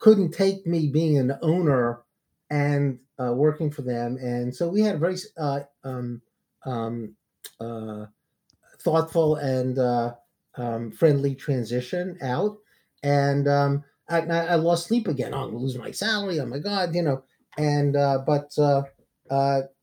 couldn't 0.00 0.32
take 0.32 0.66
me 0.66 0.88
being 0.88 1.18
an 1.18 1.34
owner 1.42 2.02
and 2.50 3.00
uh, 3.22 3.32
working 3.34 3.70
for 3.70 3.82
them, 3.82 4.18
and 4.18 4.54
so 4.56 4.68
we 4.68 4.82
had 4.82 4.96
a 4.96 4.98
very 4.98 5.16
uh, 5.38 5.60
um, 5.84 6.22
um, 6.66 7.16
uh, 7.60 8.06
thoughtful 8.80 9.36
and 9.36 9.78
uh, 9.78 10.14
um, 10.56 10.90
friendly 10.92 11.34
transition 11.34 12.18
out. 12.22 12.58
And 13.02 13.48
um, 13.48 13.84
I, 14.08 14.20
I 14.22 14.54
lost 14.56 14.88
sleep 14.88 15.08
again. 15.08 15.34
Oh, 15.34 15.38
I'm 15.44 15.50
gonna 15.52 15.58
lose 15.58 15.78
my 15.78 15.90
salary. 15.90 16.40
Oh 16.40 16.46
my 16.46 16.58
god, 16.58 16.94
you 16.94 17.02
know. 17.02 17.22
And 17.58 17.96
uh, 17.96 18.18
but 18.26 18.50
uh, 18.58 18.82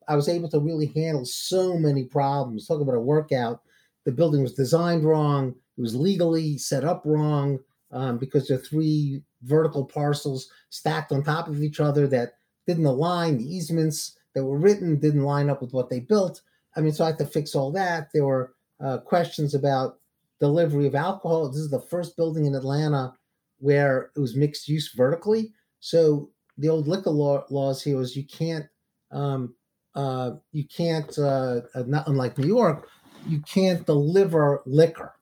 I 0.08 0.16
was 0.16 0.30
able 0.30 0.50
to 0.50 0.60
really 0.60 0.88
handle 0.88 1.26
so 1.26 1.78
many 1.78 2.06
problems. 2.06 2.68
Talk 2.68 2.82
about 2.82 2.96
a 2.96 3.00
workout. 3.02 3.62
The 4.06 4.12
building 4.12 4.42
was 4.42 4.54
designed 4.54 5.04
wrong. 5.04 5.56
It 5.78 5.82
was 5.82 5.96
legally 5.96 6.58
set 6.58 6.84
up 6.84 7.02
wrong 7.06 7.60
um, 7.92 8.18
because 8.18 8.48
there 8.48 8.58
are 8.58 8.62
three 8.62 9.24
vertical 9.44 9.86
parcels 9.86 10.50
stacked 10.70 11.12
on 11.12 11.24
top 11.24 11.48
of 11.48 11.64
each 11.64 11.80
other 11.80 12.08
that 12.08 12.34
didn't 12.66 12.86
align. 12.86 13.38
The 13.38 13.56
easements 13.56 14.18
that 14.36 14.44
were 14.44 14.58
written 14.58 15.00
didn't 15.00 15.24
line 15.24 15.50
up 15.50 15.62
with 15.62 15.74
what 15.74 15.90
they 15.90 16.00
built. 16.00 16.42
I 16.76 16.82
mean, 16.82 16.94
so 16.94 17.04
I 17.04 17.08
had 17.08 17.18
to 17.20 17.26
fix 17.26 17.56
all 17.56 17.72
that. 17.72 18.10
There 18.14 18.26
were 18.26 18.54
uh, 18.84 19.00
questions 19.00 19.56
about 19.56 20.00
delivery 20.40 20.86
of 20.86 20.96
alcohol. 20.96 21.50
This 21.50 21.62
is 21.62 21.72
the 21.72 21.82
first 21.82 22.16
building 22.16 22.46
in 22.46 22.56
Atlanta 22.56 23.14
where 23.60 24.12
it 24.16 24.20
was 24.20 24.36
mixed 24.36 24.68
use 24.68 24.92
vertically. 24.94 25.54
So 25.80 26.30
the 26.58 26.70
old 26.70 26.88
liquor 26.88 27.10
law, 27.10 27.46
laws 27.50 27.84
here 27.84 27.98
was 27.98 28.16
you 28.16 28.26
can't, 28.26 28.66
um, 29.12 29.56
uh, 29.96 30.32
you 30.52 30.66
can't, 30.66 31.18
uh, 31.18 31.62
uh, 31.74 31.84
not 31.88 32.08
unlike 32.08 32.38
New 32.38 32.48
York, 32.48 32.88
you 33.28 33.42
can't 33.42 33.86
deliver 33.86 34.62
liquor. 34.66 35.14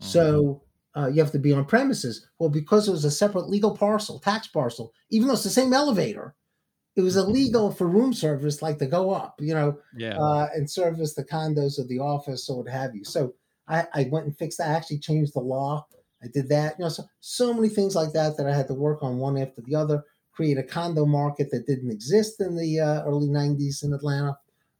So 0.00 0.62
uh, 0.96 1.06
you 1.08 1.22
have 1.22 1.32
to 1.32 1.38
be 1.38 1.52
on 1.52 1.64
premises. 1.64 2.26
Well, 2.38 2.48
because 2.50 2.88
it 2.88 2.92
was 2.92 3.04
a 3.04 3.10
separate 3.10 3.48
legal 3.48 3.76
parcel, 3.76 4.18
tax 4.18 4.46
parcel, 4.48 4.92
even 5.10 5.28
though 5.28 5.34
it's 5.34 5.44
the 5.44 5.50
same 5.50 5.72
elevator, 5.72 6.34
it 6.96 7.02
was 7.02 7.16
illegal 7.16 7.70
for 7.70 7.86
room 7.86 8.12
service, 8.12 8.60
like 8.62 8.78
to 8.78 8.86
go 8.86 9.12
up, 9.12 9.40
you 9.40 9.54
know, 9.54 9.78
Yeah. 9.96 10.18
uh, 10.18 10.48
and 10.54 10.68
service 10.68 11.14
the 11.14 11.24
condos 11.24 11.78
of 11.78 11.88
the 11.88 12.00
office 12.00 12.48
or 12.48 12.58
what 12.62 12.72
have 12.72 12.94
you. 12.96 13.04
So 13.04 13.34
I, 13.68 13.86
I 13.94 14.08
went 14.10 14.26
and 14.26 14.36
fixed 14.36 14.58
that. 14.58 14.68
I 14.70 14.72
actually 14.72 14.98
changed 14.98 15.34
the 15.34 15.40
law. 15.40 15.86
I 16.22 16.26
did 16.26 16.48
that. 16.48 16.76
You 16.78 16.84
know, 16.84 16.88
so 16.88 17.04
so 17.20 17.54
many 17.54 17.68
things 17.68 17.94
like 17.94 18.12
that 18.14 18.36
that 18.36 18.46
I 18.48 18.54
had 18.54 18.66
to 18.68 18.74
work 18.74 19.02
on 19.02 19.18
one 19.18 19.38
after 19.38 19.60
the 19.62 19.76
other. 19.76 20.02
Create 20.32 20.58
a 20.58 20.62
condo 20.62 21.04
market 21.04 21.50
that 21.50 21.66
didn't 21.66 21.90
exist 21.90 22.40
in 22.40 22.56
the 22.56 22.80
uh, 22.80 23.04
early 23.04 23.28
'90s 23.28 23.84
in 23.84 23.92
Atlanta, 23.92 24.36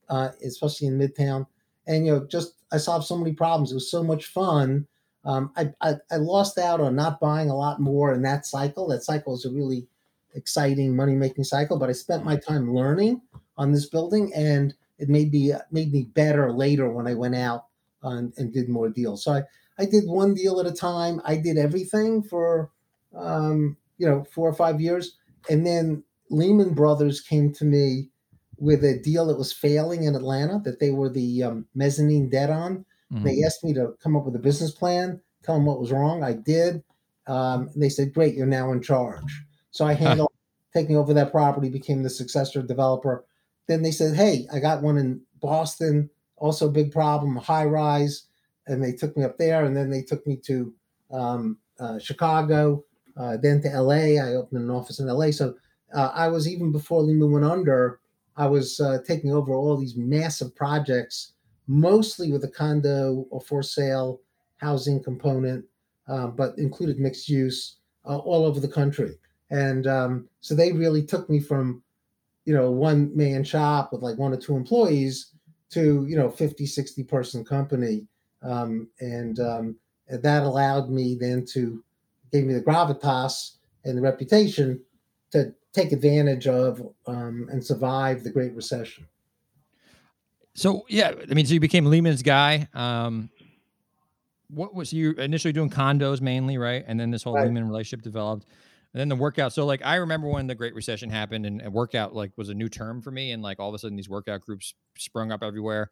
uh, 0.09 0.31
especially 0.44 0.87
in 0.88 0.99
Midtown. 0.99 1.47
And 1.87 2.07
you 2.07 2.12
know, 2.12 2.27
just 2.27 2.55
I 2.73 2.79
solved 2.79 3.07
so 3.07 3.16
many 3.16 3.33
problems. 3.33 3.71
It 3.71 3.75
was 3.75 3.90
so 3.90 4.03
much 4.03 4.27
fun. 4.27 4.87
Um, 5.29 5.53
I, 5.57 5.75
I 5.83 5.97
I 6.11 6.17
lost 6.17 6.57
out 6.57 6.81
on 6.81 6.97
not 6.97 7.21
buying 7.21 7.51
a 7.51 7.57
lot 7.57 7.81
more 7.81 8.14
in 8.14 8.23
that 8.23 8.47
cycle. 8.47 8.88
That 8.88 9.05
cycle 9.05 9.35
is 9.35 9.45
a 9.45 9.51
really 9.51 9.87
exciting 10.35 10.97
money 10.97 11.14
making 11.14 11.45
cycle. 11.45 11.79
But 11.79 11.91
I 11.91 11.93
spent 11.93 12.25
my 12.25 12.37
time 12.37 12.75
learning 12.75 13.21
on 13.59 13.73
this 13.73 13.87
building, 13.87 14.33
and 14.35 14.75
it 14.99 15.11
made 15.11 15.31
me 15.31 15.53
made 15.71 15.93
me 15.93 16.05
better 16.14 16.51
later 16.51 16.91
when 16.91 17.07
I 17.07 17.12
went 17.12 17.35
out 17.35 17.67
and, 18.03 18.33
and 18.38 18.55
did 18.55 18.71
more 18.71 18.88
deals. 18.88 19.23
So 19.23 19.33
I, 19.33 19.43
I 19.79 19.85
did 19.85 20.05
one 20.07 20.33
deal 20.33 20.61
at 20.61 20.67
a 20.67 20.73
time. 20.73 21.21
I 21.27 21.37
did 21.37 21.59
everything 21.59 22.23
for 22.23 22.71
um, 23.14 23.77
you 23.99 24.09
know 24.09 24.25
four 24.33 24.49
or 24.49 24.55
five 24.55 24.81
years, 24.81 25.19
and 25.51 25.67
then 25.67 26.05
Lehman 26.31 26.73
Brothers 26.73 27.21
came 27.21 27.53
to 27.53 27.67
me 27.67 28.09
with 28.57 28.83
a 28.83 28.99
deal 28.99 29.27
that 29.27 29.38
was 29.38 29.53
failing 29.53 30.05
in 30.05 30.17
Atlanta 30.17 30.59
that 30.64 30.81
they 30.81 30.91
were 30.91 31.11
the 31.11 31.43
um, 31.43 31.67
mezzanine 31.75 32.31
debt 32.31 32.49
on. 32.49 32.87
Mhm. 33.12 33.25
They 33.25 33.42
asked 33.42 33.64
me 33.64 33.73
to 33.75 33.94
come 34.03 34.16
up 34.16 34.25
with 34.25 34.37
a 34.37 34.40
business 34.40 34.71
plan, 34.71 35.21
tell 35.42 35.55
them 35.55 35.66
what 35.66 35.81
was 35.81 35.92
wrong. 35.92 36.23
I 36.23 36.33
did. 36.33 36.83
Um, 37.27 37.68
and 37.75 37.83
they 37.83 37.88
said, 37.88 38.14
"Great, 38.14 38.35
you're 38.35 38.47
now 38.47 38.73
in 38.73 38.81
charge." 38.81 39.44
So 39.71 39.85
I 39.85 39.92
handled 39.94 40.33
taking 40.75 40.97
over 40.97 41.14
that 41.14 41.31
property, 41.31 41.68
became 41.68 42.03
the 42.03 42.11
successor 42.11 42.62
developer. 42.62 43.25
Then 43.66 43.83
they 43.83 43.90
said, 43.90 44.14
"Hey, 44.14 44.47
I 44.53 44.61
got 44.61 44.83
one 44.83 44.99
in 44.99 45.21
Boston, 45.40 46.11
also 46.37 46.68
a 46.68 46.73
big 46.73 46.92
problem, 46.92 47.37
a 47.37 47.40
high 47.40 47.64
rise," 47.64 48.25
and 48.66 48.83
they 48.83 48.92
took 48.92 49.16
me 49.16 49.25
up 49.25 49.38
there. 49.38 49.64
And 49.64 49.77
then 49.77 49.90
they 49.90 50.03
took 50.03 50.27
me 50.27 50.37
to 50.44 50.75
um, 51.11 51.59
uh, 51.81 51.99
Chicago, 51.99 52.85
uh, 53.16 53.37
then 53.37 53.61
to 53.62 53.68
LA. 53.68 54.18
I 54.18 54.35
opened 54.35 54.62
an 54.62 54.71
office 54.71 55.01
in 55.01 55.07
LA. 55.07 55.31
So 55.31 55.55
uh, 55.94 56.11
I 56.14 56.29
was 56.29 56.49
even 56.49 56.73
before 56.73 57.03
Lehman 57.03 57.33
went 57.33 57.44
under. 57.44 58.01
I 58.37 58.47
was 58.47 58.79
uh, 58.81 58.99
taking 59.05 59.33
over 59.33 59.53
all 59.53 59.77
these 59.77 59.97
massive 59.97 60.55
projects, 60.55 61.33
mostly 61.68 62.33
with 62.33 62.42
a 62.42 62.48
condo 62.48 63.26
or 63.31 63.40
for 63.40 63.62
sale 63.62 64.20
housing 64.57 65.02
component, 65.02 65.64
um, 66.09 66.35
but 66.35 66.59
included 66.59 66.98
mixed 66.98 67.28
use 67.28 67.76
uh, 68.07 68.16
all 68.16 68.44
over 68.44 68.59
the 68.59 68.68
country. 68.68 69.14
And 69.50 69.87
um, 69.87 70.28
so 70.40 70.54
they 70.54 70.72
really 70.72 71.02
took 71.02 71.31
me 71.31 71.38
from, 71.38 71.83
you 72.44 72.54
know, 72.54 72.70
one 72.70 73.14
man 73.16 73.44
shop 73.44 73.92
with 73.92 74.02
like 74.02 74.18
one 74.18 74.33
or 74.33 74.38
two 74.38 74.57
employees 74.57 75.33
to, 75.70 76.07
you 76.09 76.16
know, 76.16 76.31
50, 76.31 76.66
60 76.66 77.04
person 77.04 77.44
company. 77.44 78.07
Um, 78.42 78.88
and 79.00 79.38
um, 79.38 79.76
that 80.09 80.42
allowed 80.42 80.90
me 80.90 81.16
then 81.20 81.44
to, 81.52 81.85
gave 82.33 82.44
me 82.44 82.54
the 82.54 82.62
gravitas 82.62 83.57
and 83.85 83.96
the 83.96 84.02
reputation 84.02 84.81
to 85.33 85.54
take 85.72 85.92
advantage 85.92 86.46
of 86.46 86.83
um, 87.07 87.48
and 87.50 87.64
survive 87.64 88.24
the 88.24 88.31
Great 88.31 88.54
Recession. 88.54 89.07
So 90.59 90.85
yeah, 90.88 91.12
I 91.31 91.35
mean, 91.35 91.47
so 91.47 91.55
you 91.55 91.61
became 91.61 91.87
Lehman's 91.87 92.23
guy. 92.23 92.68
Um, 92.75 93.31
what 94.51 94.75
was 94.75 94.92
you 94.92 95.12
initially 95.12 95.53
doing 95.53 95.71
condos 95.71 96.21
mainly, 96.21 96.59
right? 96.59 96.85
And 96.87 96.99
then 96.99 97.11
this 97.11 97.23
whole 97.23 97.35
Right. 97.35 97.47
Lehman 97.47 97.66
relationship 97.68 98.03
developed, 98.03 98.47
and 98.94 99.01
then 99.01 99.09
the 99.09 99.16
workout. 99.16 99.53
So 99.53 99.66
like, 99.66 99.83
I 99.85 99.97
remember 99.97 100.29
when 100.29 100.47
the 100.47 100.55
Great 100.55 100.75
Recession 100.75 101.11
happened, 101.11 101.44
and, 101.47 101.61
and 101.61 101.73
workout 101.73 102.14
like 102.14 102.33
was 102.37 102.49
a 102.49 102.55
new 102.55 102.68
term 102.68 103.03
for 103.03 103.11
me, 103.11 103.33
and 103.33 103.42
like 103.42 103.61
all 103.61 103.68
of 103.68 103.75
a 103.75 103.79
sudden 103.79 103.97
these 103.97 104.09
workout 104.09 104.40
groups 104.40 104.75
sprung 104.97 105.31
up 105.33 105.42
everywhere. 105.42 105.90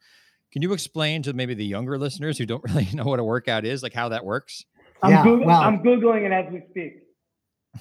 Can 0.52 0.62
you 0.62 0.72
explain 0.72 1.22
to 1.24 1.32
maybe 1.32 1.54
the 1.54 1.66
younger 1.66 1.98
listeners 1.98 2.38
who 2.38 2.46
don't 2.46 2.64
really 2.68 2.88
know 2.94 3.04
what 3.04 3.18
a 3.20 3.24
workout 3.24 3.64
is, 3.64 3.82
like 3.82 3.92
how 3.92 4.08
that 4.08 4.24
works? 4.24 4.64
I'm, 5.02 5.10
Yeah, 5.10 5.24
Goog- 5.24 5.44
well- 5.44 5.60
I'm 5.60 5.80
Googling 5.82 6.24
it 6.24 6.32
as 6.32 6.50
we 6.52 6.62
speak. 6.70 6.94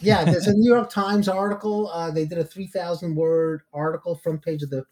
yeah, 0.02 0.26
there's 0.26 0.48
a 0.48 0.54
New 0.54 0.69
York 0.74 0.89
Times 0.89 1.30
article. 1.30 1.89
Uh, 1.89 2.12
they 2.12 2.26
did 2.26 2.38
a 2.38 2.43
3,000 2.43 3.15
word 3.15 3.62
article, 3.74 4.15
front 4.15 4.41
page 4.43 4.62
of 4.62 4.69
the 4.69 4.84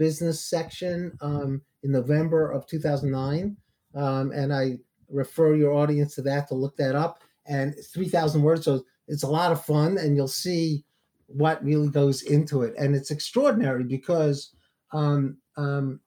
business 0.00 0.42
section 0.44 1.16
um, 1.20 1.60
in 1.82 1.92
November 1.92 2.50
of 2.50 2.66
2009. 2.66 3.56
Um, 3.94 4.32
and 4.32 4.52
I 4.52 4.78
refer 5.08 5.54
your 5.54 5.72
audience 5.72 6.14
to 6.14 6.22
that 6.22 6.48
to 6.48 6.54
look 6.54 6.76
that 6.78 6.94
up. 6.94 7.22
And 7.46 7.74
3,000 7.92 8.42
words. 8.42 8.64
So 8.64 8.84
it's 9.08 9.24
a 9.24 9.30
lot 9.30 9.52
of 9.52 9.64
fun, 9.64 9.98
and 9.98 10.16
you'll 10.16 10.28
see 10.28 10.84
what 11.26 11.62
really 11.64 11.88
goes 11.88 12.22
into 12.22 12.62
it. 12.62 12.74
And 12.78 12.94
it's 12.94 13.10
extraordinary 13.10 13.84
because 13.84 14.54
um, 14.92 15.36
um, 15.56 16.00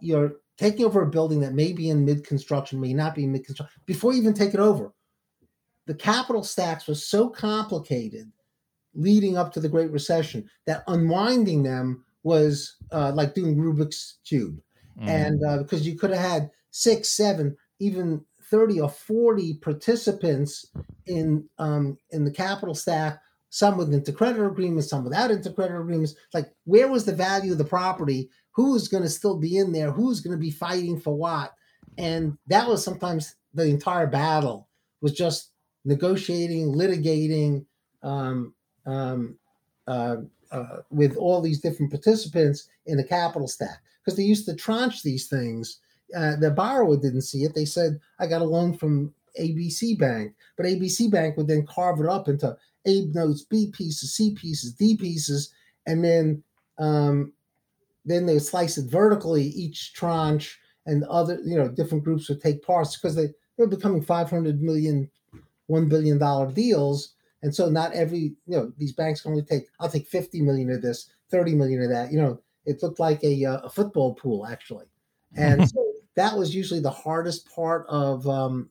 you're 0.00 0.32
taking 0.58 0.84
over 0.84 1.02
a 1.02 1.10
building 1.10 1.40
that 1.40 1.54
may 1.54 1.72
be 1.72 1.90
in 1.90 2.04
mid 2.04 2.26
construction, 2.26 2.80
may 2.80 2.92
not 2.92 3.14
be 3.14 3.26
mid 3.26 3.46
construction, 3.46 3.80
before 3.86 4.12
you 4.12 4.20
even 4.20 4.34
take 4.34 4.54
it 4.54 4.60
over 4.60 4.92
the 5.88 5.94
capital 5.94 6.44
stacks 6.44 6.86
were 6.86 6.94
so 6.94 7.30
complicated 7.30 8.30
leading 8.94 9.38
up 9.38 9.50
to 9.52 9.58
the 9.58 9.68
Great 9.68 9.90
Recession 9.90 10.48
that 10.66 10.84
unwinding 10.86 11.62
them 11.62 12.04
was 12.22 12.76
uh, 12.92 13.12
like 13.14 13.34
doing 13.34 13.56
Rubik's 13.56 14.18
Cube. 14.26 14.60
Mm. 15.00 15.08
And 15.08 15.44
uh, 15.44 15.58
because 15.58 15.86
you 15.86 15.96
could 15.96 16.10
have 16.10 16.30
had 16.30 16.50
six, 16.70 17.08
seven, 17.08 17.56
even 17.78 18.24
30 18.50 18.80
or 18.80 18.88
40 18.88 19.54
participants 19.58 20.66
in 21.06 21.48
um, 21.58 21.96
in 22.10 22.24
the 22.24 22.30
capital 22.30 22.74
stack, 22.74 23.20
some 23.50 23.76
with 23.76 23.92
intercreditor 23.92 24.50
agreements, 24.50 24.90
some 24.90 25.04
without 25.04 25.30
intercreditor 25.30 25.80
agreements. 25.80 26.14
Like, 26.34 26.50
where 26.64 26.88
was 26.88 27.04
the 27.04 27.14
value 27.14 27.52
of 27.52 27.58
the 27.58 27.64
property? 27.64 28.30
Who's 28.52 28.88
going 28.88 29.04
to 29.04 29.08
still 29.08 29.38
be 29.38 29.56
in 29.56 29.72
there? 29.72 29.90
Who's 29.90 30.20
going 30.20 30.36
to 30.36 30.40
be 30.40 30.50
fighting 30.50 31.00
for 31.00 31.16
what? 31.16 31.52
And 31.96 32.36
that 32.48 32.68
was 32.68 32.84
sometimes 32.84 33.34
the 33.54 33.64
entire 33.64 34.06
battle 34.06 34.68
was 35.00 35.12
just 35.12 35.52
negotiating, 35.84 36.74
litigating 36.74 37.64
um, 38.02 38.54
um, 38.86 39.38
uh, 39.86 40.16
uh, 40.50 40.78
with 40.90 41.16
all 41.16 41.40
these 41.40 41.60
different 41.60 41.90
participants 41.90 42.68
in 42.86 42.96
the 42.96 43.04
capital 43.04 43.48
stack 43.48 43.82
because 44.04 44.16
they 44.16 44.24
used 44.24 44.46
to 44.46 44.54
tranche 44.54 45.02
these 45.02 45.28
things. 45.28 45.80
Uh, 46.16 46.36
the 46.36 46.50
borrower 46.50 46.96
didn't 46.96 47.22
see 47.22 47.44
it. 47.44 47.54
They 47.54 47.66
said, 47.66 48.00
I 48.18 48.26
got 48.26 48.40
a 48.40 48.46
loan 48.46 48.76
from 48.76 49.12
ABC 49.38 49.98
Bank, 49.98 50.34
but 50.56 50.66
ABC 50.66 51.10
Bank 51.10 51.36
would 51.36 51.48
then 51.48 51.66
carve 51.66 52.00
it 52.00 52.06
up 52.06 52.28
into 52.28 52.56
A 52.86 53.04
notes, 53.06 53.42
B 53.42 53.70
pieces, 53.70 54.14
C 54.14 54.34
pieces, 54.34 54.72
D 54.72 54.96
pieces, 54.96 55.52
and 55.86 56.02
then 56.02 56.42
um, 56.78 57.32
then 58.04 58.24
they 58.26 58.34
would 58.34 58.42
slice 58.42 58.78
it 58.78 58.90
vertically, 58.90 59.44
each 59.44 59.92
tranche, 59.92 60.58
and 60.86 61.04
other, 61.04 61.38
you 61.44 61.56
know, 61.56 61.68
different 61.68 62.04
groups 62.04 62.28
would 62.28 62.40
take 62.40 62.62
parts 62.62 62.96
because 62.96 63.14
they, 63.14 63.26
they 63.26 63.34
were 63.58 63.66
becoming 63.66 64.00
500 64.02 64.62
million, 64.62 65.10
$1 65.70 65.88
billion 65.88 66.54
deals. 66.54 67.14
And 67.42 67.54
so 67.54 67.68
not 67.68 67.92
every, 67.92 68.34
you 68.46 68.56
know, 68.56 68.72
these 68.78 68.92
banks 68.92 69.20
can 69.20 69.32
only 69.32 69.44
take, 69.44 69.64
I'll 69.78 69.88
take 69.88 70.06
50 70.06 70.42
million 70.42 70.70
of 70.70 70.82
this, 70.82 71.10
30 71.30 71.54
million 71.54 71.82
of 71.82 71.90
that. 71.90 72.12
You 72.12 72.20
know, 72.20 72.40
it 72.66 72.82
looked 72.82 72.98
like 72.98 73.22
a, 73.22 73.44
uh, 73.44 73.58
a 73.58 73.70
football 73.70 74.14
pool 74.14 74.46
actually. 74.46 74.86
And 75.36 75.68
so 75.68 75.92
that 76.16 76.36
was 76.36 76.54
usually 76.54 76.80
the 76.80 76.90
hardest 76.90 77.48
part 77.54 77.86
of, 77.88 78.26
um, 78.26 78.70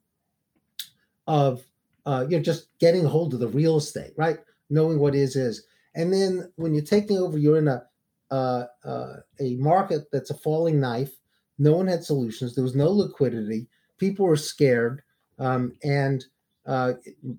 of, 1.28 1.64
uh, 2.06 2.26
you 2.30 2.38
know, 2.38 2.44
just 2.44 2.70
getting 2.80 3.06
a 3.06 3.10
hold 3.10 3.34
of 3.34 3.40
the 3.40 3.48
real 3.48 3.78
estate, 3.78 4.12
right? 4.18 4.40
Knowing 4.70 5.00
what 5.00 5.16
is, 5.16 5.36
is. 5.36 5.66
And 5.96 6.12
then 6.12 6.52
when 6.56 6.74
you're 6.74 6.84
taking 6.84 7.18
over, 7.18 7.38
you're 7.38 7.58
in 7.58 7.68
a, 7.68 7.84
uh, 8.32 8.66
uh, 8.84 9.14
a 9.40 9.56
market 9.56 10.12
that's 10.12 10.30
a 10.30 10.38
falling 10.38 10.80
knife. 10.80 11.12
No 11.58 11.74
one 11.74 11.88
had 11.88 12.04
solutions. 12.04 12.54
There 12.54 12.64
was 12.64 12.76
no 12.76 12.92
liquidity. 12.92 13.68
People 13.98 14.26
were 14.26 14.36
scared. 14.36 15.02
Um, 15.40 15.74
and 15.84 16.26
uh, 16.68 16.94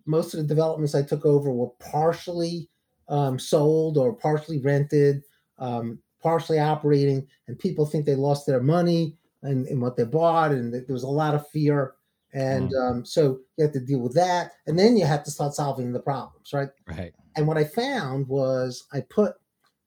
most 0.07 0.33
of 0.35 0.41
the 0.41 0.47
developments 0.47 0.95
I 0.95 1.03
took 1.03 1.25
over 1.27 1.53
were 1.53 1.71
partially 1.91 2.69
um, 3.09 3.39
sold 3.39 3.97
or 3.99 4.15
partially 4.15 4.59
rented, 4.59 5.23
um, 5.59 5.99
partially 6.23 6.59
operating, 6.59 7.27
and 7.47 7.59
people 7.59 7.87
think 7.87 8.07
they 8.07 8.15
lost 8.15 8.47
their 8.47 8.61
money 8.61 9.17
and, 9.43 9.67
and 9.67 9.81
what 9.81 9.97
they 9.97 10.05
bought, 10.05 10.51
and 10.51 10.73
there 10.73 10.85
was 10.89 11.03
a 11.03 11.09
lot 11.09 11.35
of 11.35 11.49
fear. 11.49 11.95
And 12.35 12.75
um, 12.75 13.05
so 13.05 13.39
you 13.57 13.65
have 13.65 13.73
to 13.73 13.81
deal 13.81 14.01
with 14.01 14.15
that, 14.15 14.53
and 14.67 14.79
then 14.79 14.97
you 14.97 15.05
have 15.05 15.25
to 15.25 15.31
start 15.31 15.55
solving 15.55 15.93
the 15.93 16.01
problems, 16.01 16.53
right? 16.53 16.69
Right. 16.87 17.13
And 17.37 17.47
what 17.47 17.57
I 17.57 17.65
found 17.65 18.29
was 18.29 18.87
I 18.93 19.01
put, 19.01 19.35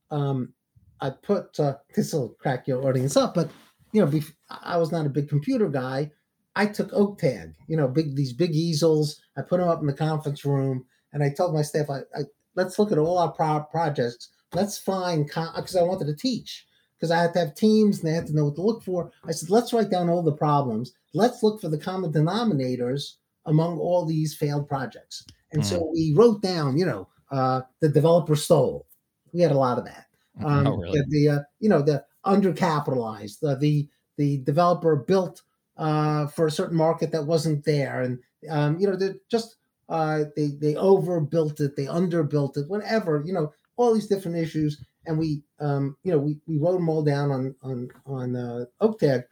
um, 0.10 0.54
I 1.01 1.12
put 1.12 1.60
uh, 1.60 1.75
this 1.95 2.13
will 2.13 2.30
crack 2.39 2.67
your 2.67 2.88
audience 2.88 3.17
up, 3.17 3.34
but 3.34 3.51
you 3.91 4.04
know, 4.04 4.21
I 4.49 4.77
was 4.77 4.91
not 4.91 5.06
a 5.06 5.10
big 5.10 5.30
computer 5.30 5.67
guy. 5.67 6.12
I 6.55 6.65
took 6.65 6.91
oak 6.93 7.19
tag, 7.19 7.53
you 7.67 7.77
know, 7.77 7.87
big 7.87 8.15
these 8.15 8.33
big 8.33 8.51
easels. 8.51 9.21
I 9.37 9.41
put 9.41 9.59
them 9.59 9.69
up 9.69 9.81
in 9.81 9.87
the 9.87 9.93
conference 9.93 10.43
room, 10.43 10.85
and 11.13 11.23
I 11.23 11.29
told 11.29 11.53
my 11.53 11.61
staff, 11.61 11.89
I, 11.89 11.99
I 12.15 12.23
let's 12.56 12.77
look 12.77 12.91
at 12.91 12.97
all 12.97 13.17
our 13.17 13.31
pro- 13.31 13.63
projects. 13.71 14.29
Let's 14.54 14.77
find 14.77 15.25
because 15.25 15.75
I 15.75 15.83
wanted 15.83 16.08
to 16.08 16.15
teach 16.15 16.65
because 17.02 17.12
I 17.12 17.21
had 17.21 17.33
to 17.33 17.39
have 17.39 17.56
teams 17.56 17.99
and 17.99 18.08
they 18.08 18.13
had 18.13 18.27
to 18.27 18.35
know 18.35 18.45
what 18.45 18.56
to 18.56 18.62
look 18.62 18.83
for. 18.83 19.12
I 19.25 19.31
said, 19.31 19.49
let's 19.49 19.73
write 19.73 19.89
down 19.89 20.08
all 20.08 20.21
the 20.21 20.31
problems. 20.31 20.93
Let's 21.13 21.41
look 21.41 21.60
for 21.60 21.67
the 21.67 21.77
common 21.77 22.13
denominators 22.13 23.15
among 23.47 23.79
all 23.79 24.06
these 24.06 24.35
failed 24.35 24.67
projects. 24.67 25.25
And 25.52 25.65
so 25.65 25.89
we 25.91 26.13
wrote 26.15 26.41
down, 26.41 26.77
you 26.77 26.85
know, 26.85 27.08
uh, 27.31 27.62
the 27.79 27.89
developer 27.89 28.35
stole. 28.35 28.85
We 29.33 29.41
had 29.41 29.52
a 29.52 29.58
lot 29.58 29.77
of 29.77 29.85
that. 29.85 30.06
Um, 30.45 30.65
oh, 30.65 30.77
really? 30.77 30.97
The, 30.97 31.06
the 31.10 31.29
uh, 31.29 31.39
you 31.60 31.67
know 31.67 31.81
the 31.81 32.06
undercapitalized. 32.25 33.41
The 33.41 33.58
the, 33.58 33.89
the 34.15 34.37
developer 34.37 34.95
built 34.95 35.41
uh, 35.82 36.27
for 36.27 36.46
a 36.46 36.52
certain 36.52 36.77
market 36.77 37.12
that 37.12 37.25
wasn't 37.25 37.65
there, 37.65 38.04
and 38.04 38.19
um, 38.50 38.79
you 38.79 38.88
know 38.88 38.96
they 38.96 39.15
just 39.29 39.56
uh, 39.90 40.25
they 40.36 40.50
they 40.50 40.75
overbuilt 40.75 41.60
it, 41.60 41.75
they 41.75 41.86
underbuilt 41.86 42.56
it, 42.56 42.69
whatever. 42.69 43.23
You 43.25 43.34
know 43.34 43.52
all 43.77 43.92
these 43.92 44.08
different 44.08 44.38
issues, 44.38 44.84
and 45.08 45.17
we 45.17 45.42
um, 45.60 45.98
you 46.04 46.12
know 46.12 46.19
we 46.19 46.38
we 46.46 46.60
wrote 46.60 46.73
them 46.73 46.88
all 46.88 47.04
down 47.04 47.32
on 47.32 47.56
on 47.63 47.90
on 48.06 48.36
uh, 48.36 48.65
OakTag, 48.79 49.23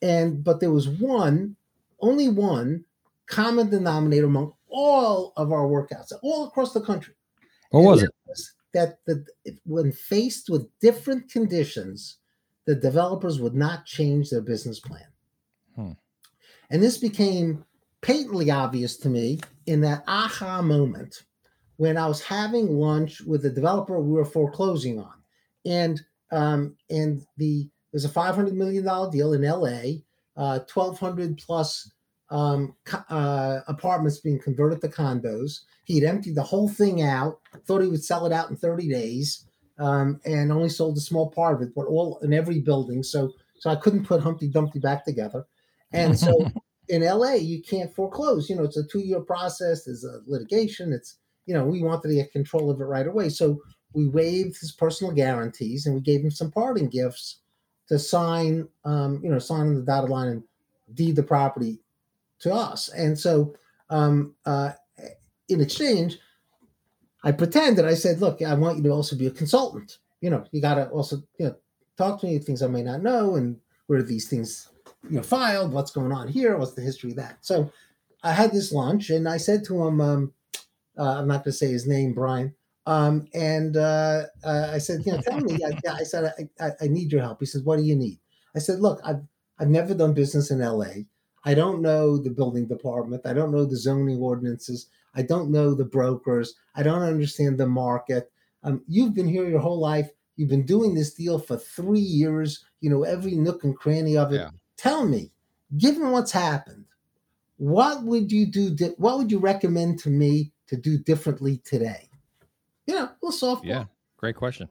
and 0.00 0.42
but 0.42 0.60
there 0.60 0.70
was 0.70 0.88
one, 0.88 1.54
only 2.00 2.28
one 2.28 2.84
common 3.26 3.68
denominator 3.68 4.26
among 4.26 4.54
all 4.70 5.34
of 5.36 5.52
our 5.52 5.66
workouts, 5.66 6.12
all 6.22 6.46
across 6.46 6.72
the 6.72 6.80
country 6.80 7.12
What 7.70 7.84
was 7.84 8.02
it? 8.02 8.06
that 8.06 8.30
was 8.30 8.52
that 8.72 8.98
the 9.04 9.26
when 9.66 9.92
faced 9.92 10.48
with 10.48 10.70
different 10.80 11.30
conditions, 11.30 12.16
the 12.64 12.74
developers 12.74 13.42
would 13.42 13.54
not 13.54 13.84
change 13.84 14.30
their 14.30 14.40
business 14.40 14.80
plan. 14.80 15.04
And 16.70 16.82
this 16.82 16.98
became 16.98 17.64
patently 18.02 18.50
obvious 18.50 18.96
to 18.98 19.08
me 19.08 19.40
in 19.66 19.80
that 19.82 20.04
aha 20.06 20.62
moment 20.62 21.22
when 21.76 21.96
I 21.96 22.06
was 22.06 22.22
having 22.22 22.76
lunch 22.76 23.20
with 23.22 23.42
the 23.42 23.50
developer 23.50 23.98
we 24.00 24.12
were 24.12 24.24
foreclosing 24.24 24.98
on, 24.98 25.14
and 25.64 26.00
um, 26.30 26.76
and 26.90 27.22
the 27.36 27.68
there's 27.92 28.04
a 28.04 28.10
500 28.10 28.54
million 28.54 28.84
dollar 28.84 29.10
deal 29.10 29.32
in 29.32 29.44
L.A. 29.44 30.04
Uh, 30.36 30.60
1,200 30.72 31.38
plus 31.38 31.90
um, 32.30 32.74
uh, 33.08 33.60
apartments 33.66 34.20
being 34.20 34.38
converted 34.38 34.80
to 34.80 34.88
condos. 34.88 35.60
He'd 35.84 36.04
emptied 36.04 36.34
the 36.34 36.42
whole 36.42 36.68
thing 36.68 37.02
out, 37.02 37.40
thought 37.66 37.80
he 37.80 37.88
would 37.88 38.04
sell 38.04 38.26
it 38.26 38.32
out 38.32 38.50
in 38.50 38.56
30 38.56 38.88
days, 38.88 39.46
um, 39.78 40.20
and 40.24 40.52
only 40.52 40.68
sold 40.68 40.96
a 40.96 41.00
small 41.00 41.30
part 41.30 41.56
of 41.56 41.62
it, 41.62 41.74
but 41.74 41.86
all 41.86 42.18
in 42.22 42.32
every 42.32 42.60
building. 42.60 43.02
So, 43.02 43.32
so 43.58 43.70
I 43.70 43.76
couldn't 43.76 44.04
put 44.04 44.20
Humpty 44.22 44.48
Dumpty 44.48 44.78
back 44.78 45.04
together. 45.04 45.44
And 45.92 46.18
so 46.18 46.46
in 46.88 47.02
LA, 47.02 47.34
you 47.34 47.62
can't 47.62 47.94
foreclose. 47.94 48.48
You 48.48 48.56
know, 48.56 48.64
it's 48.64 48.76
a 48.76 48.86
two 48.86 49.00
year 49.00 49.20
process. 49.20 49.84
There's 49.84 50.04
a 50.04 50.20
litigation. 50.26 50.92
It's 50.92 51.18
you 51.46 51.54
know, 51.54 51.64
we 51.64 51.82
wanted 51.82 52.08
to 52.08 52.14
get 52.14 52.30
control 52.30 52.70
of 52.70 52.80
it 52.80 52.84
right 52.84 53.06
away. 53.06 53.30
So 53.30 53.58
we 53.94 54.06
waived 54.06 54.60
his 54.60 54.70
personal 54.70 55.14
guarantees 55.14 55.86
and 55.86 55.94
we 55.94 56.02
gave 56.02 56.20
him 56.20 56.30
some 56.30 56.50
parting 56.50 56.90
gifts 56.90 57.38
to 57.88 57.98
sign, 57.98 58.68
um, 58.84 59.20
you 59.22 59.30
know, 59.30 59.38
sign 59.38 59.62
on 59.62 59.74
the 59.74 59.80
dotted 59.80 60.10
line 60.10 60.28
and 60.28 60.42
deed 60.92 61.16
the 61.16 61.22
property 61.22 61.78
to 62.40 62.52
us. 62.52 62.90
And 62.90 63.18
so, 63.18 63.54
um, 63.88 64.34
uh, 64.44 64.72
in 65.48 65.62
exchange, 65.62 66.18
I 67.24 67.32
pretended 67.32 67.86
I 67.86 67.94
said, 67.94 68.20
"Look, 68.20 68.42
I 68.42 68.54
want 68.54 68.76
you 68.76 68.82
to 68.84 68.90
also 68.90 69.16
be 69.16 69.26
a 69.26 69.30
consultant. 69.30 69.98
You 70.20 70.30
know, 70.30 70.44
you 70.52 70.60
got 70.60 70.74
to 70.74 70.88
also, 70.90 71.22
you 71.38 71.46
know, 71.46 71.56
talk 71.96 72.20
to 72.20 72.26
me 72.26 72.38
things 72.38 72.62
I 72.62 72.68
may 72.68 72.82
not 72.82 73.02
know, 73.02 73.36
and 73.36 73.58
where 73.86 74.02
these 74.02 74.28
things, 74.28 74.68
you 75.08 75.16
know, 75.16 75.22
filed. 75.22 75.72
What's 75.72 75.90
going 75.90 76.12
on 76.12 76.28
here? 76.28 76.56
What's 76.56 76.74
the 76.74 76.82
history 76.82 77.10
of 77.10 77.16
that?" 77.16 77.38
So, 77.40 77.72
I 78.22 78.32
had 78.32 78.52
this 78.52 78.72
lunch, 78.72 79.10
and 79.10 79.28
I 79.28 79.36
said 79.36 79.64
to 79.64 79.86
him, 79.86 80.00
um, 80.00 80.32
uh, 80.98 81.18
"I'm 81.18 81.28
not 81.28 81.44
going 81.44 81.52
to 81.52 81.52
say 81.52 81.68
his 81.68 81.86
name, 81.86 82.14
Brian." 82.14 82.54
Um, 82.86 83.26
and 83.34 83.76
uh, 83.76 84.24
uh, 84.44 84.70
I 84.72 84.78
said, 84.78 85.04
"You 85.04 85.12
know, 85.12 85.20
tell 85.20 85.40
me." 85.40 85.58
I, 85.64 85.92
I 85.92 86.02
said, 86.04 86.32
I, 86.60 86.64
I, 86.64 86.70
I 86.82 86.88
need 86.88 87.12
your 87.12 87.22
help." 87.22 87.40
He 87.40 87.46
said, 87.46 87.64
"What 87.64 87.76
do 87.76 87.84
you 87.84 87.96
need?" 87.96 88.18
I 88.54 88.58
said, 88.58 88.80
"Look, 88.80 89.00
I've 89.04 89.22
I've 89.58 89.68
never 89.68 89.94
done 89.94 90.14
business 90.14 90.50
in 90.50 90.60
L.A." 90.60 91.06
I 91.44 91.54
don't 91.54 91.80
know 91.80 92.18
the 92.18 92.30
building 92.30 92.66
department. 92.66 93.22
I 93.24 93.32
don't 93.32 93.52
know 93.52 93.64
the 93.64 93.76
zoning 93.76 94.18
ordinances. 94.18 94.88
I 95.14 95.22
don't 95.22 95.50
know 95.50 95.74
the 95.74 95.84
brokers. 95.84 96.54
I 96.74 96.82
don't 96.82 97.02
understand 97.02 97.58
the 97.58 97.66
market. 97.66 98.30
Um, 98.62 98.82
you've 98.86 99.14
been 99.14 99.28
here 99.28 99.48
your 99.48 99.60
whole 99.60 99.80
life. 99.80 100.10
You've 100.36 100.48
been 100.48 100.66
doing 100.66 100.94
this 100.94 101.14
deal 101.14 101.38
for 101.38 101.56
three 101.56 102.00
years. 102.00 102.64
You 102.80 102.90
know 102.90 103.02
every 103.02 103.34
nook 103.34 103.64
and 103.64 103.76
cranny 103.76 104.16
of 104.16 104.32
it. 104.32 104.36
Yeah. 104.36 104.50
Tell 104.78 105.04
me, 105.06 105.32
given 105.76 106.10
what's 106.10 106.32
happened, 106.32 106.86
what 107.58 108.04
would 108.04 108.32
you 108.32 108.46
do? 108.46 108.70
Di- 108.70 108.94
what 108.96 109.18
would 109.18 109.30
you 109.30 109.40
recommend 109.40 109.98
to 110.00 110.08
me 110.08 110.52
to 110.68 110.76
do 110.76 110.96
differently 110.96 111.58
today? 111.64 112.08
You 112.86 112.94
know, 112.94 113.04
a 113.04 113.16
little 113.20 113.56
softball. 113.56 113.64
Yeah. 113.64 113.84
Great 114.16 114.36
question. 114.36 114.68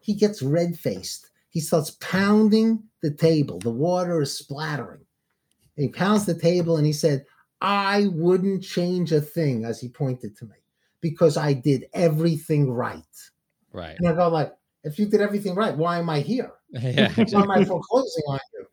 He 0.00 0.14
gets 0.14 0.42
red 0.42 0.78
faced. 0.78 1.30
He 1.48 1.60
starts 1.60 1.92
pounding 2.00 2.84
the 3.02 3.10
table. 3.10 3.58
The 3.58 3.70
water 3.70 4.20
is 4.20 4.36
splattering. 4.36 5.00
And 5.76 5.86
he 5.86 5.88
pounds 5.88 6.26
the 6.26 6.34
table 6.34 6.76
and 6.76 6.86
he 6.86 6.92
said, 6.92 7.24
I 7.60 8.08
wouldn't 8.12 8.62
change 8.62 9.12
a 9.12 9.20
thing, 9.20 9.64
as 9.64 9.80
he 9.80 9.88
pointed 9.88 10.36
to 10.36 10.44
me, 10.44 10.56
because 11.00 11.38
I 11.38 11.54
did 11.54 11.86
everything 11.94 12.70
right. 12.70 13.02
Right. 13.72 13.96
And 13.98 14.06
I 14.06 14.12
go 14.12 14.28
like, 14.28 14.52
if 14.84 14.98
you 14.98 15.06
did 15.06 15.22
everything 15.22 15.54
right, 15.54 15.76
why 15.76 15.98
am 15.98 16.10
I 16.10 16.20
here? 16.20 16.52
yeah. 16.70 17.12
Why 17.16 17.42
am 17.42 17.50
I 17.50 17.64
foreclosing 17.64 18.24
on 18.28 18.38
you? 18.54 18.66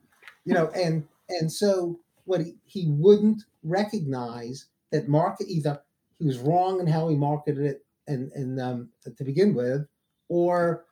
You 0.46 0.54
know, 0.54 0.70
and 0.70 1.06
and 1.30 1.52
so 1.52 2.00
what 2.26 2.42
he, 2.42 2.56
he 2.66 2.88
wouldn't 2.88 3.44
recognize 3.64 4.66
that 4.92 5.08
market 5.08 5.48
either 5.50 5.82
he 6.18 6.26
was 6.26 6.38
wrong 6.40 6.80
in 6.80 6.88
how 6.88 7.08
he 7.10 7.16
marketed 7.16 7.66
it 7.66 7.86
and 8.08 8.32
and 8.34 8.60
um, 8.60 8.90
to 9.18 9.24
begin 9.24 9.54
with, 9.54 9.88
or 10.30 10.86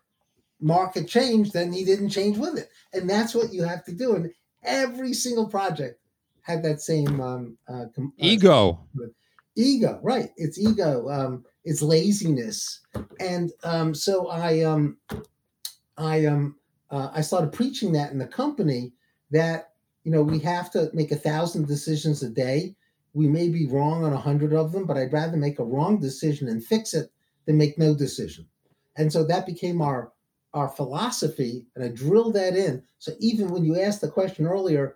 market 0.59 1.07
changed, 1.07 1.53
then 1.53 1.73
he 1.73 1.83
didn't 1.83 2.09
change 2.09 2.37
with 2.37 2.57
it. 2.57 2.69
And 2.93 3.09
that's 3.09 3.33
what 3.33 3.51
you 3.51 3.63
have 3.63 3.83
to 3.85 3.91
do. 3.91 4.15
And 4.15 4.31
every 4.63 5.13
single 5.13 5.47
project 5.47 5.99
had 6.41 6.63
that 6.63 6.81
same 6.81 7.19
um, 7.19 7.57
uh, 7.67 7.85
com- 7.95 8.13
uh, 8.19 8.25
Ego. 8.25 8.79
ego 9.55 9.99
right 10.01 10.29
it's 10.37 10.57
ego 10.57 11.09
um 11.09 11.43
it's 11.65 11.81
laziness 11.81 12.79
and 13.19 13.51
um 13.63 13.93
so 13.93 14.27
i 14.29 14.61
um 14.61 14.97
i 15.97 16.25
um 16.25 16.55
uh, 16.89 17.09
i 17.13 17.19
started 17.21 17.51
preaching 17.51 17.91
that 17.91 18.11
in 18.11 18.17
the 18.17 18.25
company 18.25 18.93
that 19.31 19.73
you 20.03 20.11
know 20.11 20.21
we 20.21 20.39
have 20.39 20.71
to 20.71 20.89
make 20.93 21.11
a 21.11 21.15
thousand 21.15 21.67
decisions 21.67 22.23
a 22.23 22.29
day 22.29 22.75
we 23.13 23.27
may 23.27 23.49
be 23.49 23.67
wrong 23.67 24.03
on 24.03 24.13
a 24.13 24.17
hundred 24.17 24.53
of 24.53 24.71
them 24.71 24.85
but 24.85 24.97
i'd 24.97 25.13
rather 25.13 25.37
make 25.37 25.59
a 25.59 25.63
wrong 25.63 25.99
decision 25.99 26.47
and 26.47 26.63
fix 26.63 26.93
it 26.93 27.11
than 27.45 27.57
make 27.57 27.77
no 27.77 27.93
decision 27.95 28.45
and 28.97 29.11
so 29.11 29.23
that 29.23 29.45
became 29.45 29.81
our 29.81 30.11
our 30.53 30.69
philosophy 30.69 31.65
and 31.75 31.83
i 31.83 31.87
drilled 31.87 32.33
that 32.33 32.55
in 32.55 32.81
so 32.99 33.11
even 33.19 33.49
when 33.49 33.63
you 33.63 33.79
asked 33.79 34.01
the 34.01 34.09
question 34.09 34.45
earlier 34.45 34.95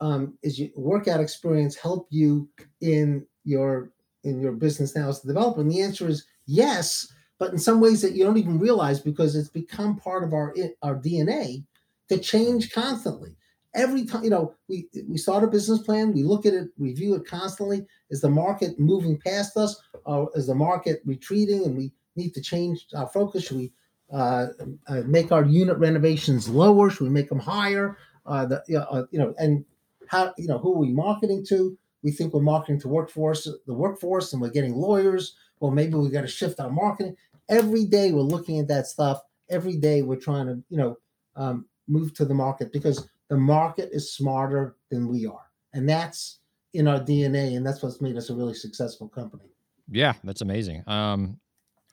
um, 0.00 0.36
is 0.42 0.58
your 0.58 0.68
workout 0.76 1.20
experience 1.20 1.76
help 1.76 2.06
you 2.10 2.48
in 2.80 3.26
your 3.44 3.90
in 4.24 4.40
your 4.40 4.52
business 4.52 4.94
now 4.94 5.08
as 5.08 5.24
a 5.24 5.28
developer? 5.28 5.60
And 5.60 5.70
the 5.70 5.80
answer 5.80 6.08
is 6.08 6.26
yes, 6.46 7.12
but 7.38 7.52
in 7.52 7.58
some 7.58 7.80
ways 7.80 8.02
that 8.02 8.12
you 8.12 8.24
don't 8.24 8.38
even 8.38 8.58
realize 8.58 9.00
because 9.00 9.34
it's 9.34 9.48
become 9.48 9.96
part 9.96 10.24
of 10.24 10.32
our 10.32 10.54
our 10.82 10.96
DNA 10.96 11.64
to 12.08 12.18
change 12.18 12.72
constantly. 12.72 13.36
Every 13.76 14.04
time, 14.06 14.24
you 14.24 14.30
know, 14.30 14.54
we 14.68 14.88
we 15.06 15.18
start 15.18 15.44
a 15.44 15.46
business 15.46 15.80
plan, 15.80 16.12
we 16.12 16.22
look 16.22 16.46
at 16.46 16.54
it, 16.54 16.68
review 16.78 17.14
it 17.14 17.26
constantly. 17.26 17.86
Is 18.10 18.22
the 18.22 18.30
market 18.30 18.80
moving 18.80 19.18
past 19.18 19.56
us, 19.56 19.80
or 20.04 20.30
is 20.34 20.46
the 20.46 20.54
market 20.54 21.02
retreating, 21.04 21.64
and 21.64 21.76
we 21.76 21.92
need 22.16 22.32
to 22.34 22.40
change 22.40 22.86
our 22.96 23.06
focus? 23.06 23.44
Should 23.44 23.58
we 23.58 23.72
uh, 24.12 24.46
uh, 24.88 25.02
make 25.06 25.30
our 25.30 25.44
unit 25.44 25.76
renovations 25.78 26.48
lower? 26.48 26.90
Should 26.90 27.04
we 27.04 27.10
make 27.10 27.28
them 27.28 27.38
higher? 27.38 27.98
Uh, 28.24 28.46
the, 28.46 28.64
you 28.66 28.78
know, 28.78 28.84
uh, 28.84 29.04
you 29.10 29.18
know, 29.18 29.34
and 29.38 29.64
how 30.08 30.32
you 30.38 30.48
know 30.48 30.58
who 30.58 30.74
are 30.74 30.78
we 30.78 30.92
marketing 30.92 31.44
to? 31.48 31.76
We 32.02 32.12
think 32.12 32.32
we're 32.32 32.40
marketing 32.40 32.80
to 32.80 32.88
workforce, 32.88 33.48
the 33.66 33.74
workforce, 33.74 34.32
and 34.32 34.40
we're 34.40 34.50
getting 34.50 34.74
lawyers. 34.74 35.34
Well, 35.60 35.70
maybe 35.70 35.94
we 35.94 36.08
got 36.08 36.22
to 36.22 36.28
shift 36.28 36.60
our 36.60 36.70
marketing. 36.70 37.16
Every 37.48 37.84
day 37.84 38.12
we're 38.12 38.20
looking 38.20 38.58
at 38.58 38.68
that 38.68 38.86
stuff. 38.86 39.22
Every 39.50 39.76
day 39.76 40.02
we're 40.02 40.16
trying 40.16 40.46
to, 40.46 40.62
you 40.68 40.76
know, 40.76 40.98
um, 41.36 41.66
move 41.88 42.14
to 42.14 42.24
the 42.24 42.34
market 42.34 42.72
because 42.72 43.08
the 43.28 43.36
market 43.36 43.90
is 43.92 44.12
smarter 44.12 44.76
than 44.90 45.08
we 45.08 45.26
are, 45.26 45.46
and 45.72 45.88
that's 45.88 46.40
in 46.74 46.86
our 46.88 47.00
DNA, 47.00 47.56
and 47.56 47.66
that's 47.66 47.82
what's 47.82 48.00
made 48.00 48.16
us 48.16 48.30
a 48.30 48.34
really 48.34 48.54
successful 48.54 49.08
company. 49.08 49.50
Yeah, 49.90 50.14
that's 50.24 50.42
amazing. 50.42 50.82
Um, 50.86 51.38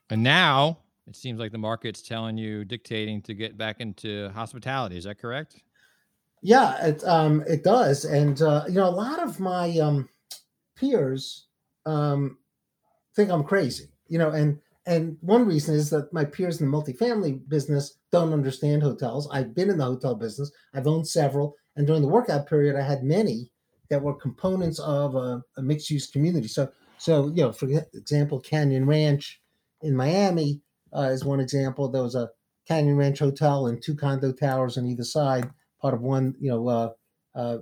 and 0.10 0.22
now 0.22 0.80
it 1.08 1.16
seems 1.16 1.40
like 1.40 1.52
the 1.52 1.58
market's 1.58 2.02
telling 2.02 2.38
you, 2.38 2.64
dictating 2.66 3.22
to 3.24 3.34
get 3.34 3.58
back 3.58 3.80
into 3.80 4.30
hospitality. 4.30 4.98
Is 4.98 5.04
that 5.04 5.20
correct? 5.20 5.62
Yeah, 6.42 6.86
it 6.86 7.04
um 7.06 7.44
it 7.48 7.64
does, 7.64 8.06
and 8.06 8.42
uh, 8.42 8.66
you 8.68 8.76
know 8.76 8.90
a 8.90 8.92
lot 8.92 9.20
of 9.20 9.40
my 9.40 9.78
um 9.80 10.10
peers 10.76 11.48
um 11.86 12.38
think 13.16 13.30
I'm 13.30 13.44
crazy, 13.44 13.90
you 14.08 14.18
know, 14.18 14.32
and 14.32 14.60
and 14.86 15.18
one 15.22 15.46
reason 15.46 15.76
is 15.76 15.90
that 15.92 16.12
my 16.12 16.26
peers 16.26 16.60
in 16.60 16.70
the 16.70 16.78
multifamily 16.78 17.48
business 17.48 18.00
don't 18.12 18.34
understand 18.34 18.84
hotels. 18.84 19.30
I've 19.32 19.56
been 19.56 19.70
in 19.70 19.78
the 19.78 19.86
hotel 19.86 20.16
business, 20.16 20.52
I've 20.74 20.88
owned 20.88 21.08
several, 21.08 21.56
and 21.76 21.88
during 21.88 22.02
the 22.02 22.08
workout 22.08 22.48
period, 22.48 22.76
I 22.76 22.82
had 22.82 23.04
many 23.04 23.52
that 23.90 24.02
were 24.02 24.16
components 24.16 24.80
of 24.80 25.16
a, 25.16 25.42
a 25.58 25.62
mixed 25.62 25.90
use 25.90 26.10
community. 26.10 26.48
So 26.48 26.70
so 26.98 27.28
you 27.28 27.44
know, 27.44 27.52
for 27.52 27.68
example, 27.94 28.40
Canyon 28.40 28.86
Ranch 28.86 29.42
in 29.82 29.96
Miami 29.96 30.62
uh, 30.96 31.10
is 31.12 31.26
one 31.26 31.40
example. 31.40 31.90
There 31.90 32.04
was 32.04 32.16
a 32.16 32.30
Canyon 32.68 32.96
Ranch 32.96 33.20
hotel 33.20 33.68
and 33.68 33.82
two 33.82 33.96
condo 33.96 34.32
towers 34.32 34.78
on 34.78 34.86
either 34.86 35.04
side 35.04 35.50
part 35.84 35.94
of 35.94 36.02
one, 36.02 36.34
you 36.40 36.50
know, 36.50 36.68
uh, 36.68 36.90
uh, 37.36 37.58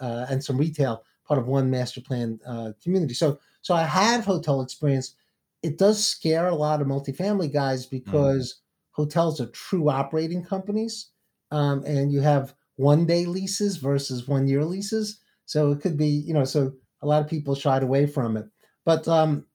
uh, 0.00 0.26
and 0.30 0.42
some 0.42 0.56
retail, 0.56 1.02
part 1.26 1.38
of 1.38 1.46
one 1.48 1.68
master 1.68 2.00
plan 2.00 2.38
uh, 2.46 2.70
community. 2.82 3.14
So, 3.14 3.38
so 3.62 3.74
I 3.74 3.82
have 3.82 4.24
hotel 4.24 4.62
experience. 4.62 5.16
It 5.64 5.78
does 5.78 6.04
scare 6.04 6.46
a 6.46 6.54
lot 6.54 6.80
of 6.82 6.86
multifamily 6.86 7.52
guys 7.52 7.86
because 7.86 8.52
mm. 8.52 8.56
hotels 8.92 9.40
are 9.40 9.46
true 9.46 9.88
operating 9.88 10.44
companies, 10.44 11.10
um, 11.50 11.82
and 11.86 12.12
you 12.12 12.20
have 12.20 12.54
one 12.76 13.06
day 13.06 13.24
leases 13.24 13.78
versus 13.78 14.28
one 14.28 14.46
year 14.46 14.64
leases. 14.64 15.20
So 15.46 15.72
it 15.72 15.80
could 15.80 15.96
be, 15.96 16.08
you 16.08 16.34
know, 16.34 16.44
so 16.44 16.72
a 17.02 17.06
lot 17.06 17.22
of 17.22 17.28
people 17.28 17.54
shied 17.54 17.82
away 17.82 18.06
from 18.06 18.36
it. 18.36 18.46
But 18.84 19.08
um, 19.08 19.46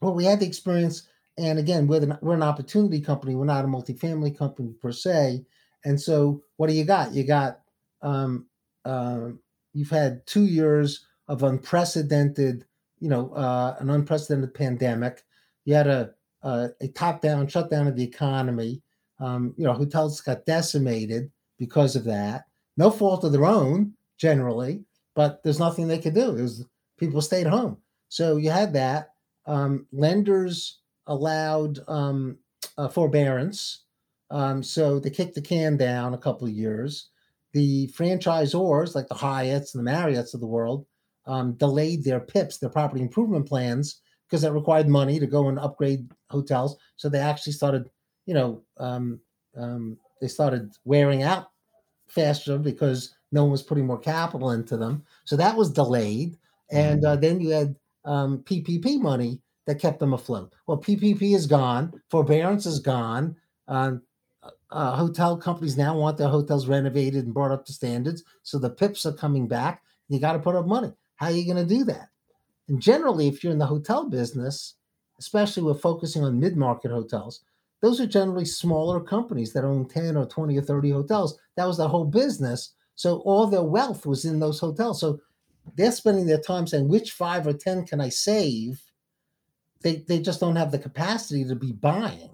well, 0.00 0.14
we 0.14 0.24
had 0.24 0.40
the 0.40 0.46
experience, 0.46 1.06
and 1.36 1.58
again, 1.58 1.86
we're, 1.86 2.00
the, 2.00 2.18
we're 2.22 2.34
an 2.34 2.42
opportunity 2.42 3.00
company. 3.00 3.34
We're 3.34 3.44
not 3.44 3.64
a 3.64 3.68
multifamily 3.68 4.36
company 4.36 4.74
per 4.80 4.92
se. 4.92 5.44
And 5.84 6.00
so, 6.00 6.42
what 6.56 6.68
do 6.68 6.74
you 6.74 6.84
got? 6.84 7.12
You 7.12 7.26
got 7.26 7.60
um, 8.00 8.46
uh, 8.84 9.28
you've 9.74 9.90
had 9.90 10.26
two 10.26 10.44
years 10.44 11.06
of 11.28 11.42
unprecedented, 11.42 12.64
you 12.98 13.08
know, 13.08 13.30
uh, 13.34 13.76
an 13.78 13.90
unprecedented 13.90 14.54
pandemic. 14.54 15.22
You 15.64 15.74
had 15.74 15.86
a 15.86 16.10
a, 16.44 16.68
a 16.80 16.88
top 16.88 17.20
down 17.20 17.48
shutdown 17.48 17.88
of 17.88 17.96
the 17.96 18.04
economy. 18.04 18.82
Um, 19.18 19.54
you 19.56 19.64
know, 19.64 19.72
hotels 19.72 20.20
got 20.20 20.46
decimated 20.46 21.30
because 21.58 21.96
of 21.96 22.04
that. 22.04 22.44
No 22.76 22.90
fault 22.90 23.24
of 23.24 23.32
their 23.32 23.46
own, 23.46 23.94
generally, 24.18 24.84
but 25.14 25.42
there's 25.42 25.58
nothing 25.58 25.88
they 25.88 25.98
could 25.98 26.14
do. 26.14 26.36
It 26.36 26.42
was 26.42 26.66
people 26.98 27.20
stayed 27.22 27.46
home. 27.46 27.78
So 28.08 28.36
you 28.36 28.50
had 28.50 28.72
that. 28.74 29.10
Um, 29.46 29.86
lenders 29.92 30.80
allowed 31.06 31.78
um, 31.88 32.38
uh, 32.78 32.88
forbearance. 32.88 33.84
Um, 34.30 34.62
so 34.62 34.98
they 34.98 35.10
kicked 35.10 35.34
the 35.34 35.42
can 35.42 35.76
down 35.76 36.14
a 36.14 36.18
couple 36.18 36.46
of 36.46 36.54
years. 36.54 37.10
The 37.52 37.88
franchisors, 37.88 38.94
like 38.94 39.08
the 39.08 39.14
Hyatts 39.14 39.74
and 39.74 39.86
the 39.86 39.90
Marriotts 39.90 40.34
of 40.34 40.40
the 40.40 40.46
world, 40.46 40.86
um, 41.26 41.52
delayed 41.52 42.02
their 42.02 42.20
PIPs, 42.20 42.58
their 42.58 42.70
property 42.70 43.00
improvement 43.00 43.46
plans, 43.46 44.00
because 44.34 44.42
that 44.42 44.52
required 44.52 44.88
money 44.88 45.20
to 45.20 45.28
go 45.28 45.48
and 45.48 45.60
upgrade 45.60 46.10
hotels. 46.28 46.76
So 46.96 47.08
they 47.08 47.20
actually 47.20 47.52
started, 47.52 47.88
you 48.26 48.34
know, 48.34 48.64
um, 48.78 49.20
um, 49.56 49.96
they 50.20 50.26
started 50.26 50.74
wearing 50.84 51.22
out 51.22 51.52
faster 52.08 52.58
because 52.58 53.14
no 53.30 53.44
one 53.44 53.52
was 53.52 53.62
putting 53.62 53.86
more 53.86 54.00
capital 54.00 54.50
into 54.50 54.76
them. 54.76 55.04
So 55.24 55.36
that 55.36 55.56
was 55.56 55.70
delayed. 55.70 56.36
And 56.72 57.04
uh, 57.04 57.14
then 57.14 57.40
you 57.40 57.50
had 57.50 57.76
um, 58.04 58.38
PPP 58.38 59.00
money 59.00 59.40
that 59.68 59.78
kept 59.78 60.00
them 60.00 60.14
afloat. 60.14 60.52
Well, 60.66 60.78
PPP 60.78 61.32
is 61.32 61.46
gone, 61.46 61.92
forbearance 62.10 62.66
is 62.66 62.80
gone. 62.80 63.36
Um, 63.68 64.02
uh, 64.72 64.96
hotel 64.96 65.36
companies 65.36 65.76
now 65.76 65.96
want 65.96 66.18
their 66.18 66.28
hotels 66.28 66.66
renovated 66.66 67.24
and 67.24 67.32
brought 67.32 67.52
up 67.52 67.64
to 67.66 67.72
standards. 67.72 68.24
So 68.42 68.58
the 68.58 68.70
PIPs 68.70 69.06
are 69.06 69.12
coming 69.12 69.46
back. 69.46 69.84
You 70.08 70.18
got 70.18 70.32
to 70.32 70.40
put 70.40 70.56
up 70.56 70.66
money. 70.66 70.92
How 71.14 71.26
are 71.26 71.32
you 71.32 71.46
going 71.46 71.64
to 71.64 71.74
do 71.74 71.84
that? 71.84 72.08
And 72.68 72.80
generally, 72.80 73.28
if 73.28 73.42
you're 73.42 73.52
in 73.52 73.58
the 73.58 73.66
hotel 73.66 74.08
business, 74.08 74.74
especially 75.18 75.62
with 75.62 75.80
focusing 75.80 76.24
on 76.24 76.40
mid 76.40 76.56
market 76.56 76.90
hotels, 76.90 77.42
those 77.82 78.00
are 78.00 78.06
generally 78.06 78.46
smaller 78.46 79.00
companies 79.00 79.52
that 79.52 79.64
own 79.64 79.86
10 79.86 80.16
or 80.16 80.26
20 80.26 80.56
or 80.56 80.62
30 80.62 80.90
hotels. 80.90 81.38
That 81.56 81.66
was 81.66 81.76
their 81.76 81.88
whole 81.88 82.06
business. 82.06 82.72
So 82.94 83.18
all 83.18 83.46
their 83.46 83.62
wealth 83.62 84.06
was 84.06 84.24
in 84.24 84.40
those 84.40 84.58
hotels. 84.58 85.00
So 85.00 85.20
they're 85.76 85.92
spending 85.92 86.26
their 86.26 86.40
time 86.40 86.66
saying, 86.66 86.88
which 86.88 87.12
five 87.12 87.46
or 87.46 87.52
10 87.52 87.86
can 87.86 88.00
I 88.00 88.08
save? 88.08 88.82
They, 89.82 89.96
they 90.08 90.20
just 90.20 90.40
don't 90.40 90.56
have 90.56 90.72
the 90.72 90.78
capacity 90.78 91.44
to 91.44 91.54
be 91.54 91.72
buying. 91.72 92.30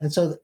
And 0.00 0.12
so 0.12 0.36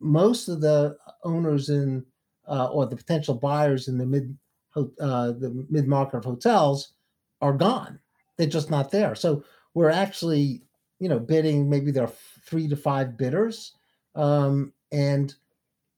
most 0.00 0.48
of 0.48 0.60
the 0.60 0.96
owners 1.24 1.68
in 1.68 2.04
uh, 2.46 2.66
or 2.66 2.86
the 2.86 2.96
potential 2.96 3.34
buyers 3.34 3.88
in 3.88 3.98
the 3.98 4.06
mid 4.06 4.36
uh, 4.76 5.32
the 5.32 5.66
mid 5.70 5.86
market 5.86 6.18
of 6.18 6.24
hotels 6.24 6.92
are 7.40 7.52
gone. 7.52 7.98
They're 8.36 8.46
just 8.46 8.70
not 8.70 8.90
there. 8.90 9.14
So 9.14 9.44
we're 9.74 9.90
actually, 9.90 10.62
you 10.98 11.08
know, 11.08 11.18
bidding. 11.18 11.68
Maybe 11.68 11.90
there 11.90 12.04
are 12.04 12.12
three 12.44 12.68
to 12.68 12.76
five 12.76 13.16
bidders, 13.16 13.72
um, 14.14 14.72
and 14.92 15.34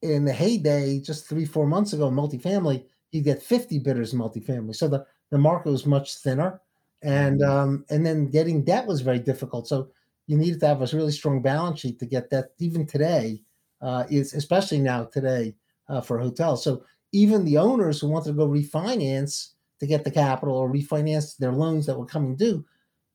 in 0.02 0.24
the 0.24 0.32
heyday, 0.32 1.00
just 1.00 1.28
three 1.28 1.44
four 1.44 1.66
months 1.66 1.92
ago, 1.92 2.10
multifamily, 2.10 2.84
you 3.12 3.22
get 3.22 3.42
fifty 3.42 3.78
bidders 3.78 4.12
in 4.12 4.18
multifamily. 4.18 4.74
So 4.74 4.88
the 4.88 5.06
the 5.30 5.38
market 5.38 5.70
was 5.70 5.86
much 5.86 6.16
thinner, 6.18 6.60
and 7.02 7.40
mm-hmm. 7.40 7.50
um, 7.50 7.84
and 7.90 8.04
then 8.04 8.26
getting 8.26 8.64
debt 8.64 8.86
was 8.86 9.00
very 9.00 9.18
difficult. 9.18 9.68
So 9.68 9.88
you 10.26 10.36
needed 10.36 10.60
to 10.60 10.66
have 10.66 10.82
a 10.82 10.96
really 10.96 11.12
strong 11.12 11.40
balance 11.40 11.80
sheet 11.80 11.98
to 12.00 12.06
get 12.06 12.30
that. 12.30 12.50
Even 12.58 12.86
today, 12.86 13.42
uh, 13.80 14.04
is 14.10 14.34
especially 14.34 14.78
now 14.78 15.04
today 15.04 15.54
uh, 15.88 16.00
for 16.00 16.18
hotels. 16.18 16.64
So 16.64 16.82
even 17.12 17.44
the 17.44 17.58
owners 17.58 18.00
who 18.00 18.08
wanted 18.08 18.30
to 18.30 18.36
go 18.36 18.48
refinance 18.48 19.52
to 19.80 19.86
get 19.86 20.04
the 20.04 20.10
capital 20.10 20.56
or 20.56 20.70
refinance 20.70 21.36
their 21.36 21.52
loans 21.52 21.86
that 21.86 21.98
were 21.98 22.06
coming 22.06 22.36
due, 22.36 22.64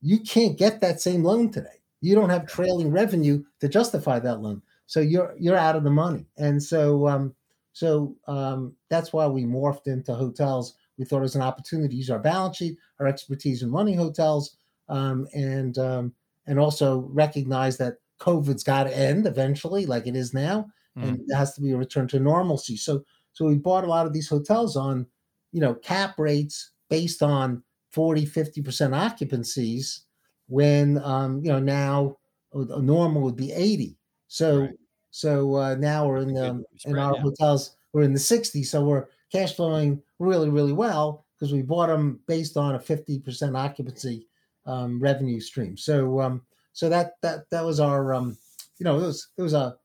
you 0.01 0.19
can't 0.19 0.57
get 0.57 0.81
that 0.81 1.01
same 1.01 1.23
loan 1.23 1.51
today. 1.51 1.81
You 2.01 2.15
don't 2.15 2.29
have 2.29 2.47
trailing 2.47 2.91
revenue 2.91 3.43
to 3.59 3.69
justify 3.69 4.19
that 4.19 4.41
loan, 4.41 4.61
so 4.87 4.99
you're 4.99 5.35
you're 5.39 5.57
out 5.57 5.75
of 5.75 5.83
the 5.83 5.91
money. 5.91 6.25
And 6.37 6.61
so 6.61 7.07
um, 7.07 7.35
so 7.73 8.15
um, 8.27 8.75
that's 8.89 9.13
why 9.13 9.27
we 9.27 9.43
morphed 9.43 9.87
into 9.87 10.13
hotels. 10.13 10.75
We 10.97 11.05
thought 11.05 11.19
it 11.19 11.21
was 11.21 11.35
an 11.35 11.41
opportunity 11.41 11.89
to 11.89 11.95
use 11.95 12.09
our 12.09 12.19
balance 12.19 12.57
sheet, 12.57 12.77
our 12.99 13.07
expertise 13.07 13.63
in 13.63 13.71
running 13.71 13.97
hotels, 13.97 14.57
um, 14.89 15.27
and 15.33 15.77
um, 15.77 16.13
and 16.47 16.59
also 16.59 17.09
recognize 17.11 17.77
that 17.77 17.97
COVID's 18.19 18.63
got 18.63 18.83
to 18.83 18.97
end 18.97 19.25
eventually, 19.25 19.85
like 19.85 20.07
it 20.07 20.15
is 20.15 20.33
now, 20.33 20.67
mm. 20.97 21.03
and 21.03 21.19
it 21.19 21.35
has 21.35 21.53
to 21.55 21.61
be 21.61 21.71
a 21.71 21.77
return 21.77 22.07
to 22.09 22.19
normalcy. 22.19 22.77
So, 22.77 23.03
so 23.33 23.45
we 23.45 23.55
bought 23.55 23.83
a 23.83 23.87
lot 23.87 24.05
of 24.05 24.13
these 24.13 24.29
hotels 24.29 24.75
on, 24.75 25.07
you 25.51 25.61
know, 25.61 25.73
cap 25.75 26.17
rates 26.17 26.71
based 26.89 27.21
on 27.21 27.63
40, 27.91 28.25
50% 28.25 28.61
occupancies 28.93 30.01
when, 30.47 31.01
um, 31.03 31.41
you 31.43 31.51
know, 31.51 31.59
now 31.59 32.17
a 32.53 32.81
normal 32.81 33.21
would 33.21 33.35
be 33.35 33.51
80. 33.51 33.97
So, 34.27 34.61
right. 34.61 34.69
so 35.11 35.55
uh, 35.55 35.75
now 35.75 36.07
we're 36.07 36.17
in, 36.17 36.33
the, 36.33 36.63
in 36.85 36.97
our 36.97 37.15
hotels, 37.17 37.75
we're 37.93 38.03
in 38.03 38.13
the 38.13 38.19
60s. 38.19 38.65
So 38.65 38.83
we're 38.83 39.05
cash 39.31 39.55
flowing 39.55 40.01
really, 40.19 40.49
really 40.49 40.73
well 40.73 41.25
because 41.37 41.53
we 41.53 41.61
bought 41.61 41.87
them 41.87 42.19
based 42.27 42.57
on 42.57 42.75
a 42.75 42.79
50% 42.79 43.57
occupancy 43.57 44.27
um, 44.65 44.99
revenue 45.01 45.39
stream. 45.39 45.77
So, 45.77 46.21
um, 46.21 46.41
so 46.73 46.89
that 46.89 47.13
that 47.21 47.49
that 47.51 47.65
was 47.65 47.79
our 47.79 48.13
um, 48.13 48.37
you 48.77 48.83
know 48.83 48.97
it 48.97 49.05
was 49.05 49.29
it 49.37 49.41
was 49.41 49.53
a 49.53 49.75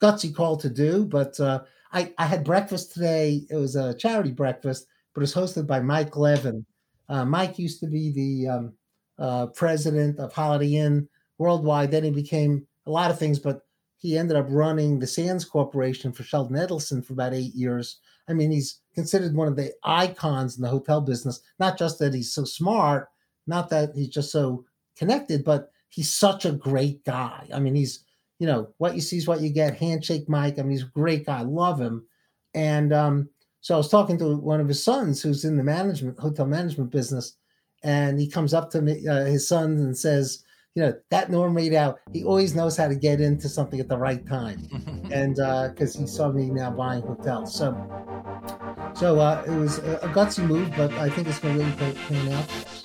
gutsy 0.00 0.34
call 0.34 0.56
to 0.58 0.70
do, 0.70 1.04
but 1.04 1.38
uh, 1.40 1.62
I 1.92 2.12
I 2.18 2.26
had 2.26 2.44
breakfast 2.44 2.92
today. 2.92 3.42
It 3.50 3.56
was 3.56 3.76
a 3.76 3.94
charity 3.94 4.32
breakfast, 4.32 4.86
but 5.16 5.22
it 5.22 5.34
was 5.34 5.34
hosted 5.34 5.66
by 5.66 5.80
Mike 5.80 6.14
Leven. 6.14 6.66
Uh, 7.08 7.24
Mike 7.24 7.58
used 7.58 7.80
to 7.80 7.86
be 7.86 8.12
the 8.12 8.52
um, 8.52 8.74
uh, 9.18 9.46
president 9.46 10.18
of 10.18 10.30
Holiday 10.34 10.74
Inn 10.74 11.08
worldwide. 11.38 11.90
Then 11.90 12.04
he 12.04 12.10
became 12.10 12.66
a 12.84 12.90
lot 12.90 13.10
of 13.10 13.18
things, 13.18 13.38
but 13.38 13.62
he 13.96 14.18
ended 14.18 14.36
up 14.36 14.44
running 14.50 14.98
the 14.98 15.06
Sands 15.06 15.46
Corporation 15.46 16.12
for 16.12 16.22
Sheldon 16.22 16.58
Adelson 16.58 17.02
for 17.02 17.14
about 17.14 17.32
eight 17.32 17.54
years. 17.54 17.98
I 18.28 18.34
mean, 18.34 18.50
he's 18.50 18.80
considered 18.94 19.34
one 19.34 19.48
of 19.48 19.56
the 19.56 19.72
icons 19.84 20.58
in 20.58 20.62
the 20.62 20.68
hotel 20.68 21.00
business. 21.00 21.40
Not 21.58 21.78
just 21.78 21.98
that 22.00 22.12
he's 22.12 22.34
so 22.34 22.44
smart, 22.44 23.08
not 23.46 23.70
that 23.70 23.92
he's 23.94 24.10
just 24.10 24.30
so 24.30 24.66
connected, 24.98 25.44
but 25.44 25.70
he's 25.88 26.12
such 26.12 26.44
a 26.44 26.52
great 26.52 27.06
guy. 27.06 27.48
I 27.54 27.58
mean, 27.58 27.74
he's 27.74 28.04
you 28.38 28.46
know 28.46 28.68
what 28.76 28.94
you 28.94 29.00
see 29.00 29.16
is 29.16 29.26
what 29.26 29.40
you 29.40 29.48
get. 29.48 29.78
Handshake 29.78 30.28
Mike. 30.28 30.58
I 30.58 30.62
mean, 30.62 30.72
he's 30.72 30.82
a 30.82 30.90
great 30.94 31.24
guy. 31.24 31.38
I 31.38 31.44
love 31.44 31.80
him. 31.80 32.06
And 32.52 32.92
um, 32.92 33.30
so 33.66 33.74
I 33.74 33.78
was 33.78 33.88
talking 33.88 34.16
to 34.18 34.36
one 34.36 34.60
of 34.60 34.68
his 34.68 34.84
sons 34.84 35.20
who's 35.20 35.44
in 35.44 35.56
the 35.56 35.64
management 35.64 36.20
hotel 36.20 36.46
management 36.46 36.92
business, 36.92 37.36
and 37.82 38.16
he 38.20 38.30
comes 38.30 38.54
up 38.54 38.70
to 38.70 38.80
me, 38.80 39.04
uh, 39.08 39.24
his 39.24 39.48
son, 39.48 39.72
and 39.72 39.98
says, 39.98 40.44
you 40.76 40.84
know, 40.84 40.94
that 41.10 41.32
Norm 41.32 41.52
Radow, 41.52 41.96
he 42.12 42.22
always 42.22 42.54
knows 42.54 42.76
how 42.76 42.86
to 42.86 42.94
get 42.94 43.20
into 43.20 43.48
something 43.48 43.80
at 43.80 43.88
the 43.88 43.98
right 43.98 44.24
time, 44.24 44.68
and 45.10 45.34
because 45.34 45.96
uh, 45.96 45.98
he 45.98 46.06
saw 46.06 46.30
me 46.30 46.48
now 46.48 46.70
buying 46.70 47.02
hotels, 47.02 47.56
so 47.56 47.74
so 48.94 49.18
uh, 49.18 49.42
it 49.44 49.58
was 49.58 49.78
a, 49.78 49.96
a 49.96 50.08
gutsy 50.10 50.46
move, 50.46 50.70
but 50.76 50.92
I 50.92 51.10
think 51.10 51.26
it's 51.26 51.40
going 51.40 51.58
to 51.58 51.64
really 51.64 51.94
pan 52.06 52.32
out. 52.34 52.75